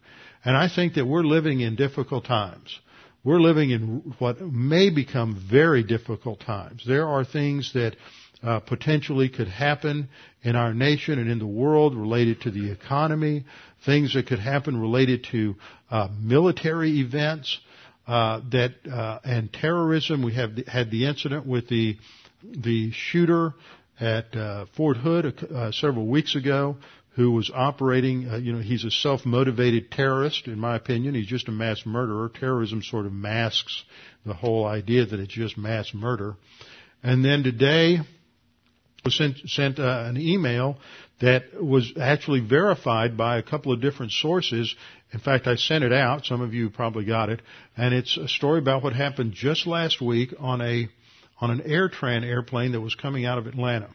And 0.45 0.57
I 0.57 0.69
think 0.69 0.95
that 0.95 1.07
we're 1.07 1.23
living 1.23 1.61
in 1.61 1.77
difficult 1.77 2.25
times. 2.25 2.79
We're 3.23 3.41
living 3.41 3.71
in 3.71 4.15
what 4.19 4.41
may 4.41 4.91
become 4.91 5.43
very 5.51 5.83
difficult 5.83 6.41
times. 6.41 6.85
There 6.87 7.07
are 7.07 7.25
things 7.25 7.73
that 7.73 7.97
uh, 8.45 8.61
potentially 8.61 9.29
could 9.29 9.49
happen 9.49 10.09
in 10.43 10.57
our 10.57 10.75
nation 10.75 11.19
and 11.19 11.31
in 11.31 11.39
the 11.39 11.47
world 11.47 11.97
related 11.97 12.43
to 12.43 12.51
the 12.51 12.71
economy, 12.71 13.45
things 13.85 14.15
that 14.15 14.27
could 14.27 14.39
happen 14.39 14.81
related 14.81 15.27
to 15.33 15.57
uh, 15.91 16.09
military 16.21 17.01
events 17.01 17.59
uh, 18.07 18.41
that 18.51 18.73
uh, 18.91 19.19
and 19.25 19.53
terrorism. 19.53 20.23
We 20.23 20.35
have 20.35 20.57
the, 20.57 20.65
had 20.69 20.91
the 20.91 21.07
incident 21.07 21.47
with 21.47 21.69
the 21.69 21.97
the 22.43 22.91
shooter 22.93 23.55
at 23.99 24.37
uh, 24.37 24.67
Fort 24.77 24.99
Hood 24.99 25.43
uh, 25.51 25.73
several 25.73 26.07
weeks 26.07 26.37
ago 26.37 26.77
who 27.15 27.31
was 27.31 27.51
operating, 27.55 28.29
uh, 28.29 28.37
you 28.37 28.53
know, 28.53 28.59
he's 28.59 28.85
a 28.85 28.91
self-motivated 28.91 29.91
terrorist, 29.93 30.49
in 30.49 30.59
my 30.59 30.75
opinion. 30.75 31.15
He's 31.15 31.29
just 31.29 31.47
a 31.47 31.53
mass 31.53 31.83
murderer. 31.87 32.29
Terrorism 32.29 32.83
sort 32.83 33.07
of 33.07 33.13
masks 33.13 33.85
the 34.27 34.35
whole 34.35 34.67
idea 34.67 35.07
that 35.07 35.21
it's 35.21 35.33
just 35.33 35.57
mass 35.57 35.95
murder. 35.95 36.35
And 37.05 37.25
then 37.25 37.45
today, 37.45 38.01
was 39.05 39.17
sent, 39.17 39.39
sent 39.47 39.79
uh, 39.79 40.05
an 40.07 40.17
email 40.17 40.79
that 41.21 41.63
was 41.63 41.93
actually 42.01 42.41
verified 42.41 43.17
by 43.17 43.39
a 43.39 43.43
couple 43.43 43.73
of 43.73 43.81
different 43.81 44.13
sources. 44.13 44.75
In 45.13 45.21
fact, 45.21 45.47
I 45.47 45.57
sent 45.57 45.85
it 45.85 45.93
out. 45.93 46.25
Some 46.25 46.41
of 46.41 46.55
you 46.55 46.71
probably 46.71 47.05
got 47.05 47.29
it. 47.29 47.41
And 47.77 47.95
it's 47.95 48.17
a 48.17 48.29
story 48.29 48.59
about 48.59 48.83
what 48.83 48.95
happened 48.95 49.33
just 49.33 49.67
last 49.67 50.01
week 50.01 50.35
on 50.39 50.61
a, 50.61 50.89
on 51.41 51.51
an 51.51 51.61
AirTran 51.61 52.25
airplane 52.25 52.73
that 52.73 52.81
was 52.81 52.95
coming 52.95 53.27
out 53.27 53.39
of 53.39 53.47
Atlanta. 53.47 53.91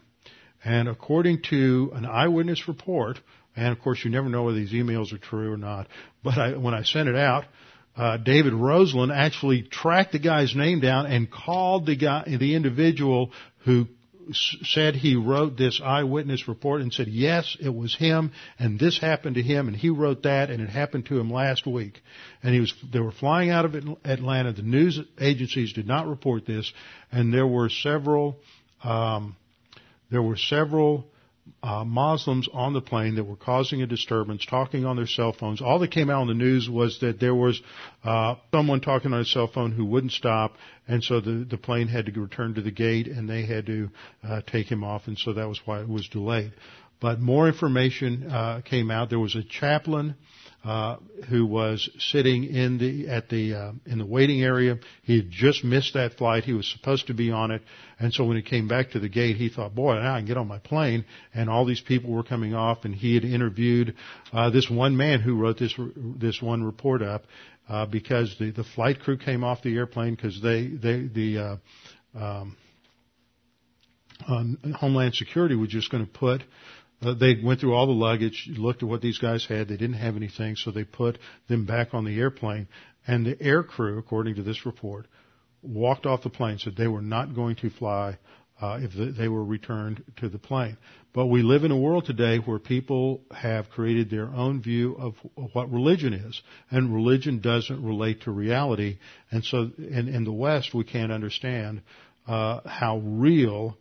And 0.63 0.87
according 0.87 1.41
to 1.49 1.91
an 1.95 2.05
eyewitness 2.05 2.67
report, 2.67 3.19
and 3.55 3.69
of 3.69 3.81
course 3.81 4.03
you 4.03 4.11
never 4.11 4.29
know 4.29 4.43
whether 4.43 4.57
these 4.57 4.73
emails 4.73 5.11
are 5.13 5.17
true 5.17 5.51
or 5.51 5.57
not, 5.57 5.87
but 6.23 6.37
I, 6.37 6.55
when 6.57 6.73
I 6.73 6.83
sent 6.83 7.09
it 7.09 7.15
out, 7.15 7.45
uh, 7.97 8.17
David 8.17 8.53
Roseland 8.53 9.11
actually 9.11 9.63
tracked 9.63 10.11
the 10.11 10.19
guy's 10.19 10.55
name 10.55 10.79
down 10.79 11.05
and 11.05 11.29
called 11.29 11.85
the 11.85 11.95
guy, 11.95 12.23
the 12.39 12.55
individual 12.55 13.31
who 13.65 13.87
said 14.33 14.95
he 14.95 15.15
wrote 15.15 15.57
this 15.57 15.81
eyewitness 15.83 16.47
report 16.47 16.81
and 16.81 16.93
said, 16.93 17.07
yes, 17.07 17.57
it 17.59 17.73
was 17.73 17.95
him 17.95 18.31
and 18.57 18.79
this 18.79 18.97
happened 18.97 19.35
to 19.35 19.41
him 19.41 19.67
and 19.67 19.75
he 19.75 19.89
wrote 19.89 20.23
that 20.23 20.49
and 20.49 20.61
it 20.61 20.69
happened 20.69 21.05
to 21.07 21.19
him 21.19 21.31
last 21.31 21.65
week. 21.65 22.01
And 22.43 22.53
he 22.53 22.59
was, 22.59 22.73
they 22.91 22.99
were 22.99 23.11
flying 23.11 23.49
out 23.49 23.65
of 23.65 23.75
Atlanta. 24.03 24.53
The 24.53 24.61
news 24.61 24.99
agencies 25.19 25.73
did 25.73 25.87
not 25.87 26.07
report 26.07 26.45
this 26.45 26.71
and 27.11 27.33
there 27.33 27.47
were 27.47 27.69
several, 27.69 28.37
um, 28.83 29.35
there 30.11 30.21
were 30.21 30.37
several 30.37 31.07
uh, 31.63 31.83
Muslims 31.83 32.47
on 32.53 32.73
the 32.73 32.81
plane 32.81 33.15
that 33.15 33.23
were 33.23 33.35
causing 33.35 33.81
a 33.81 33.87
disturbance, 33.87 34.45
talking 34.45 34.85
on 34.85 34.95
their 34.95 35.07
cell 35.07 35.33
phones. 35.33 35.61
All 35.61 35.79
that 35.79 35.91
came 35.91 36.09
out 36.09 36.21
on 36.21 36.27
the 36.27 36.33
news 36.33 36.69
was 36.69 36.99
that 37.01 37.19
there 37.19 37.35
was 37.35 37.61
uh, 38.03 38.35
someone 38.51 38.81
talking 38.81 39.13
on 39.13 39.21
a 39.21 39.25
cell 39.25 39.47
phone 39.47 39.71
who 39.71 39.85
wouldn't 39.85 40.13
stop, 40.13 40.53
and 40.87 41.03
so 41.03 41.19
the 41.19 41.45
the 41.49 41.57
plane 41.57 41.87
had 41.87 42.05
to 42.05 42.21
return 42.21 42.55
to 42.55 42.61
the 42.61 42.71
gate, 42.71 43.07
and 43.07 43.29
they 43.29 43.45
had 43.45 43.65
to 43.65 43.89
uh, 44.23 44.41
take 44.47 44.67
him 44.67 44.83
off, 44.83 45.07
and 45.07 45.17
so 45.17 45.33
that 45.33 45.47
was 45.47 45.59
why 45.65 45.81
it 45.81 45.89
was 45.89 46.07
delayed. 46.07 46.53
But 47.01 47.19
more 47.19 47.47
information 47.47 48.29
uh, 48.29 48.61
came 48.63 48.91
out. 48.91 49.09
There 49.09 49.19
was 49.19 49.35
a 49.35 49.43
chaplain 49.43 50.15
uh, 50.63 50.97
who 51.29 51.45
was 51.45 51.89
sitting 51.99 52.43
in 52.43 52.77
the 52.77 53.07
at 53.07 53.29
the 53.29 53.53
uh, 53.53 53.71
in 53.85 53.97
the 53.97 54.05
waiting 54.05 54.41
area. 54.41 54.77
He 55.03 55.15
had 55.17 55.29
just 55.29 55.63
missed 55.63 55.93
that 55.93 56.15
flight. 56.15 56.43
He 56.43 56.53
was 56.53 56.67
supposed 56.67 57.07
to 57.07 57.13
be 57.13 57.31
on 57.31 57.51
it, 57.51 57.61
and 57.97 58.13
so 58.13 58.25
when 58.25 58.35
he 58.35 58.43
came 58.43 58.67
back 58.67 58.91
to 58.91 58.99
the 58.99 59.07
gate, 59.07 59.37
he 59.37 59.49
thought, 59.49 59.73
"Boy, 59.73 59.95
now 59.95 60.15
I 60.15 60.19
can 60.19 60.27
get 60.27 60.37
on 60.37 60.47
my 60.47 60.59
plane." 60.59 61.05
And 61.33 61.49
all 61.49 61.65
these 61.65 61.81
people 61.81 62.11
were 62.11 62.23
coming 62.23 62.53
off, 62.53 62.83
and 62.83 62.93
he 62.93 63.15
had 63.15 63.23
interviewed 63.23 63.95
uh, 64.33 64.49
this 64.49 64.69
one 64.69 64.97
man 64.97 65.21
who 65.21 65.35
wrote 65.37 65.59
this 65.59 65.73
this 65.95 66.41
one 66.41 66.63
report 66.63 67.01
up 67.01 67.23
uh, 67.69 67.85
because 67.85 68.35
the 68.37 68.51
the 68.51 68.63
flight 68.63 68.99
crew 68.99 69.17
came 69.17 69.43
off 69.43 69.61
the 69.61 69.75
airplane 69.75 70.15
because 70.15 70.41
they 70.41 70.67
they 70.67 71.07
the 71.07 71.37
uh, 71.37 71.57
um, 72.19 72.57
Homeland 74.75 75.15
Security 75.15 75.55
was 75.55 75.69
just 75.69 75.89
going 75.89 76.05
to 76.05 76.11
put 76.11 76.43
uh, 77.01 77.13
they 77.13 77.37
went 77.43 77.59
through 77.59 77.73
all 77.73 77.87
the 77.87 77.93
luggage, 77.93 78.49
looked 78.57 78.83
at 78.83 78.89
what 78.89 79.01
these 79.01 79.17
guys 79.17 79.45
had. 79.45 79.67
They 79.67 79.77
didn't 79.77 79.97
have 79.97 80.15
anything, 80.15 80.55
so 80.55 80.71
they 80.71 80.83
put 80.83 81.17
them 81.47 81.65
back 81.65 81.93
on 81.93 82.05
the 82.05 82.19
airplane. 82.19 82.67
And 83.07 83.25
the 83.25 83.41
air 83.41 83.63
crew, 83.63 83.97
according 83.97 84.35
to 84.35 84.43
this 84.43 84.65
report, 84.65 85.07
walked 85.61 86.05
off 86.05 86.23
the 86.23 86.29
plane, 86.29 86.57
said 86.59 86.75
they 86.75 86.87
were 86.87 87.01
not 87.01 87.33
going 87.33 87.55
to 87.57 87.69
fly 87.69 88.17
uh, 88.61 88.79
if 88.81 89.17
they 89.17 89.27
were 89.27 89.43
returned 89.43 90.03
to 90.17 90.27
the 90.27 90.37
plane. 90.37 90.77
But 91.13 91.27
we 91.27 91.41
live 91.41 91.63
in 91.63 91.71
a 91.71 91.77
world 91.77 92.05
today 92.05 92.37
where 92.37 92.59
people 92.59 93.21
have 93.31 93.69
created 93.69 94.09
their 94.09 94.27
own 94.27 94.61
view 94.61 94.95
of 94.95 95.15
what 95.53 95.71
religion 95.71 96.13
is, 96.13 96.41
and 96.69 96.93
religion 96.93 97.39
doesn't 97.39 97.83
relate 97.83 98.23
to 98.23 98.31
reality. 98.31 98.99
And 99.31 99.43
so, 99.43 99.71
in, 99.77 100.07
in 100.09 100.23
the 100.23 100.31
West, 100.31 100.73
we 100.73 100.83
can't 100.83 101.11
understand 101.11 101.81
uh, 102.27 102.59
how 102.65 102.99
real 102.99 103.77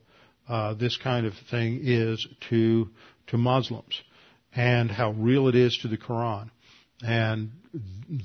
uh, 0.49 0.74
this 0.74 0.96
kind 0.96 1.26
of 1.26 1.34
thing 1.51 1.80
is 1.82 2.26
to 2.51 2.88
to 3.28 3.36
Muslims, 3.36 4.01
and 4.55 4.90
how 4.90 5.11
real 5.12 5.49
it 5.49 5.55
is 5.55 5.78
to 5.82 5.88
the 5.88 5.99
Quran. 5.99 6.51
And 7.03 7.51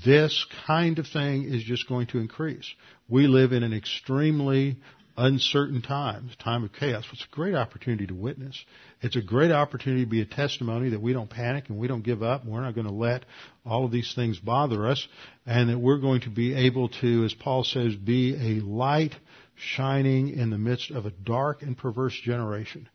this 0.05 0.45
kind 0.65 0.97
of 0.97 1.07
thing 1.07 1.43
is 1.43 1.63
just 1.63 1.87
going 1.87 2.07
to 2.07 2.19
increase. 2.19 2.73
We 3.07 3.27
live 3.27 3.51
in 3.51 3.63
an 3.63 3.73
extremely 3.73 4.77
uncertain 5.15 5.81
time, 5.81 6.29
a 6.31 6.43
time 6.43 6.63
of 6.63 6.73
chaos. 6.73 7.03
It's 7.11 7.23
a 7.23 7.35
great 7.35 7.53
opportunity 7.53 8.07
to 8.07 8.15
witness. 8.15 8.63
It's 9.01 9.15
a 9.15 9.21
great 9.21 9.51
opportunity 9.51 10.05
to 10.05 10.09
be 10.09 10.21
a 10.21 10.25
testimony 10.25 10.89
that 10.89 11.01
we 11.01 11.13
don't 11.13 11.29
panic 11.29 11.69
and 11.69 11.77
we 11.77 11.87
don't 11.87 12.03
give 12.03 12.23
up. 12.23 12.45
We're 12.45 12.61
not 12.61 12.73
going 12.73 12.87
to 12.87 12.93
let 12.93 13.25
all 13.65 13.85
of 13.85 13.91
these 13.91 14.13
things 14.15 14.39
bother 14.39 14.87
us 14.87 15.07
and 15.45 15.69
that 15.69 15.77
we're 15.77 15.99
going 15.99 16.21
to 16.21 16.29
be 16.29 16.55
able 16.55 16.89
to, 17.01 17.25
as 17.25 17.33
Paul 17.33 17.63
says, 17.63 17.95
be 17.95 18.35
a 18.35 18.65
light 18.65 19.13
shining 19.55 20.29
in 20.29 20.49
the 20.49 20.57
midst 20.57 20.91
of 20.91 21.05
a 21.05 21.11
dark 21.11 21.61
and 21.61 21.77
perverse 21.77 22.19
generation. 22.23 22.89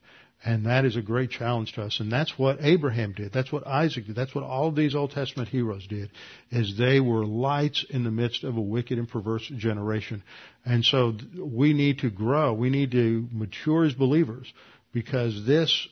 And 0.44 0.66
that 0.66 0.84
is 0.84 0.94
a 0.94 1.02
great 1.02 1.30
challenge 1.30 1.72
to 1.72 1.82
us. 1.82 1.98
And 1.98 2.12
that's 2.12 2.38
what 2.38 2.58
Abraham 2.60 3.12
did. 3.12 3.32
That's 3.32 3.50
what 3.50 3.66
Isaac 3.66 4.06
did. 4.06 4.14
That's 4.14 4.34
what 4.34 4.44
all 4.44 4.70
these 4.70 4.94
Old 4.94 5.10
Testament 5.10 5.48
heroes 5.48 5.84
did, 5.88 6.10
is 6.50 6.78
they 6.78 7.00
were 7.00 7.24
lights 7.24 7.84
in 7.90 8.04
the 8.04 8.12
midst 8.12 8.44
of 8.44 8.56
a 8.56 8.60
wicked 8.60 8.98
and 8.98 9.08
perverse 9.08 9.50
generation. 9.56 10.22
And 10.64 10.84
so 10.84 11.14
we 11.36 11.72
need 11.72 11.98
to 12.00 12.10
grow. 12.10 12.52
We 12.52 12.70
need 12.70 12.92
to 12.92 13.26
mature 13.32 13.84
as 13.84 13.94
believers 13.94 14.52
because 14.92 15.44
this, 15.44 15.88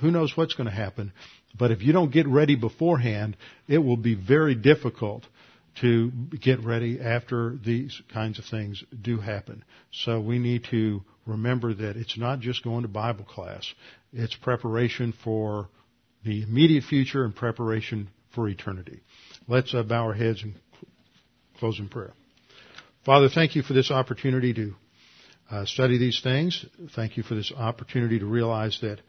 who 0.00 0.10
knows 0.10 0.34
what's 0.34 0.54
going 0.54 0.68
to 0.68 0.74
happen. 0.74 1.12
But 1.58 1.70
if 1.70 1.82
you 1.82 1.92
don't 1.92 2.12
get 2.12 2.26
ready 2.26 2.54
beforehand, 2.54 3.36
it 3.68 3.78
will 3.78 3.98
be 3.98 4.14
very 4.14 4.54
difficult 4.54 5.26
to 5.76 6.10
get 6.40 6.64
ready 6.64 7.00
after 7.00 7.56
these 7.64 8.00
kinds 8.12 8.38
of 8.38 8.44
things 8.44 8.82
do 9.00 9.18
happen. 9.18 9.64
So 9.92 10.20
we 10.20 10.38
need 10.38 10.64
to 10.70 11.02
remember 11.26 11.72
that 11.74 11.96
it's 11.96 12.18
not 12.18 12.40
just 12.40 12.64
going 12.64 12.82
to 12.82 12.88
Bible 12.88 13.24
class. 13.24 13.72
It's 14.12 14.34
preparation 14.34 15.14
for 15.24 15.68
the 16.24 16.42
immediate 16.42 16.84
future 16.84 17.24
and 17.24 17.34
preparation 17.34 18.08
for 18.34 18.48
eternity. 18.48 19.00
Let's 19.48 19.74
uh, 19.74 19.82
bow 19.82 20.04
our 20.06 20.14
heads 20.14 20.42
and 20.42 20.54
close 21.58 21.78
in 21.78 21.88
prayer. 21.88 22.12
Father, 23.04 23.28
thank 23.28 23.54
you 23.54 23.62
for 23.62 23.72
this 23.72 23.90
opportunity 23.90 24.52
to 24.54 24.74
uh, 25.50 25.64
study 25.64 25.98
these 25.98 26.20
things. 26.22 26.64
Thank 26.94 27.16
you 27.16 27.22
for 27.22 27.34
this 27.34 27.52
opportunity 27.56 28.18
to 28.18 28.26
realize 28.26 28.78
that 28.82 29.00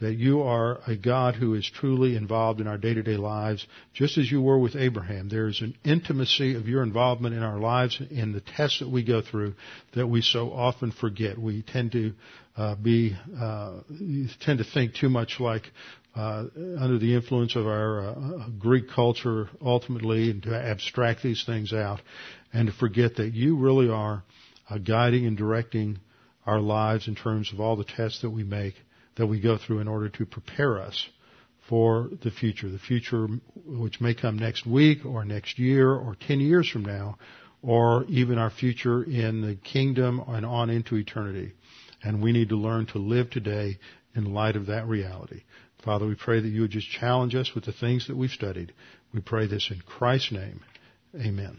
that 0.00 0.14
you 0.14 0.42
are 0.42 0.80
a 0.86 0.96
God 0.96 1.34
who 1.34 1.54
is 1.54 1.68
truly 1.68 2.16
involved 2.16 2.60
in 2.60 2.66
our 2.66 2.78
day-to-day 2.78 3.16
lives, 3.16 3.66
just 3.92 4.16
as 4.16 4.30
you 4.30 4.40
were 4.40 4.58
with 4.58 4.74
Abraham. 4.74 5.28
There 5.28 5.46
is 5.46 5.60
an 5.60 5.74
intimacy 5.84 6.54
of 6.54 6.68
your 6.68 6.82
involvement 6.82 7.34
in 7.34 7.42
our 7.42 7.58
lives 7.58 8.00
in 8.10 8.32
the 8.32 8.40
tests 8.40 8.80
that 8.80 8.88
we 8.88 9.04
go 9.04 9.20
through 9.20 9.54
that 9.94 10.06
we 10.06 10.22
so 10.22 10.52
often 10.52 10.90
forget. 10.90 11.38
We 11.38 11.62
tend 11.62 11.92
to 11.92 12.12
uh, 12.56 12.74
be 12.76 13.16
uh, 13.38 13.80
tend 14.40 14.58
to 14.58 14.64
think 14.64 14.94
too 14.94 15.08
much 15.08 15.38
like 15.38 15.70
uh, 16.16 16.44
under 16.78 16.98
the 16.98 17.14
influence 17.14 17.54
of 17.54 17.66
our 17.66 18.00
uh, 18.00 18.48
Greek 18.58 18.88
culture 18.88 19.48
ultimately 19.62 20.30
and 20.30 20.42
to 20.42 20.54
abstract 20.56 21.22
these 21.22 21.44
things 21.44 21.72
out 21.72 22.00
and 22.52 22.66
to 22.68 22.72
forget 22.72 23.16
that 23.16 23.32
you 23.34 23.56
really 23.56 23.88
are 23.88 24.24
uh, 24.68 24.78
guiding 24.78 25.26
and 25.26 25.36
directing 25.36 25.98
our 26.46 26.60
lives 26.60 27.06
in 27.06 27.14
terms 27.14 27.52
of 27.52 27.60
all 27.60 27.76
the 27.76 27.84
tests 27.84 28.22
that 28.22 28.30
we 28.30 28.42
make 28.42 28.74
that 29.16 29.26
we 29.26 29.40
go 29.40 29.58
through 29.58 29.80
in 29.80 29.88
order 29.88 30.08
to 30.08 30.26
prepare 30.26 30.80
us 30.80 31.08
for 31.68 32.10
the 32.22 32.30
future, 32.30 32.68
the 32.68 32.78
future 32.78 33.26
which 33.64 34.00
may 34.00 34.14
come 34.14 34.38
next 34.38 34.66
week 34.66 35.04
or 35.04 35.24
next 35.24 35.58
year 35.58 35.92
or 35.92 36.16
10 36.26 36.40
years 36.40 36.68
from 36.68 36.84
now 36.84 37.16
or 37.62 38.04
even 38.04 38.38
our 38.38 38.50
future 38.50 39.02
in 39.02 39.42
the 39.42 39.54
kingdom 39.54 40.22
and 40.26 40.46
on 40.46 40.70
into 40.70 40.96
eternity. 40.96 41.52
And 42.02 42.22
we 42.22 42.32
need 42.32 42.48
to 42.48 42.56
learn 42.56 42.86
to 42.86 42.98
live 42.98 43.30
today 43.30 43.78
in 44.14 44.32
light 44.32 44.56
of 44.56 44.66
that 44.66 44.86
reality. 44.88 45.42
Father, 45.84 46.06
we 46.06 46.14
pray 46.14 46.40
that 46.40 46.48
you 46.48 46.62
would 46.62 46.70
just 46.70 46.88
challenge 46.88 47.34
us 47.34 47.52
with 47.54 47.64
the 47.64 47.72
things 47.72 48.06
that 48.06 48.16
we've 48.16 48.30
studied. 48.30 48.72
We 49.12 49.20
pray 49.20 49.46
this 49.46 49.70
in 49.70 49.80
Christ's 49.80 50.32
name. 50.32 50.60
Amen. 51.14 51.58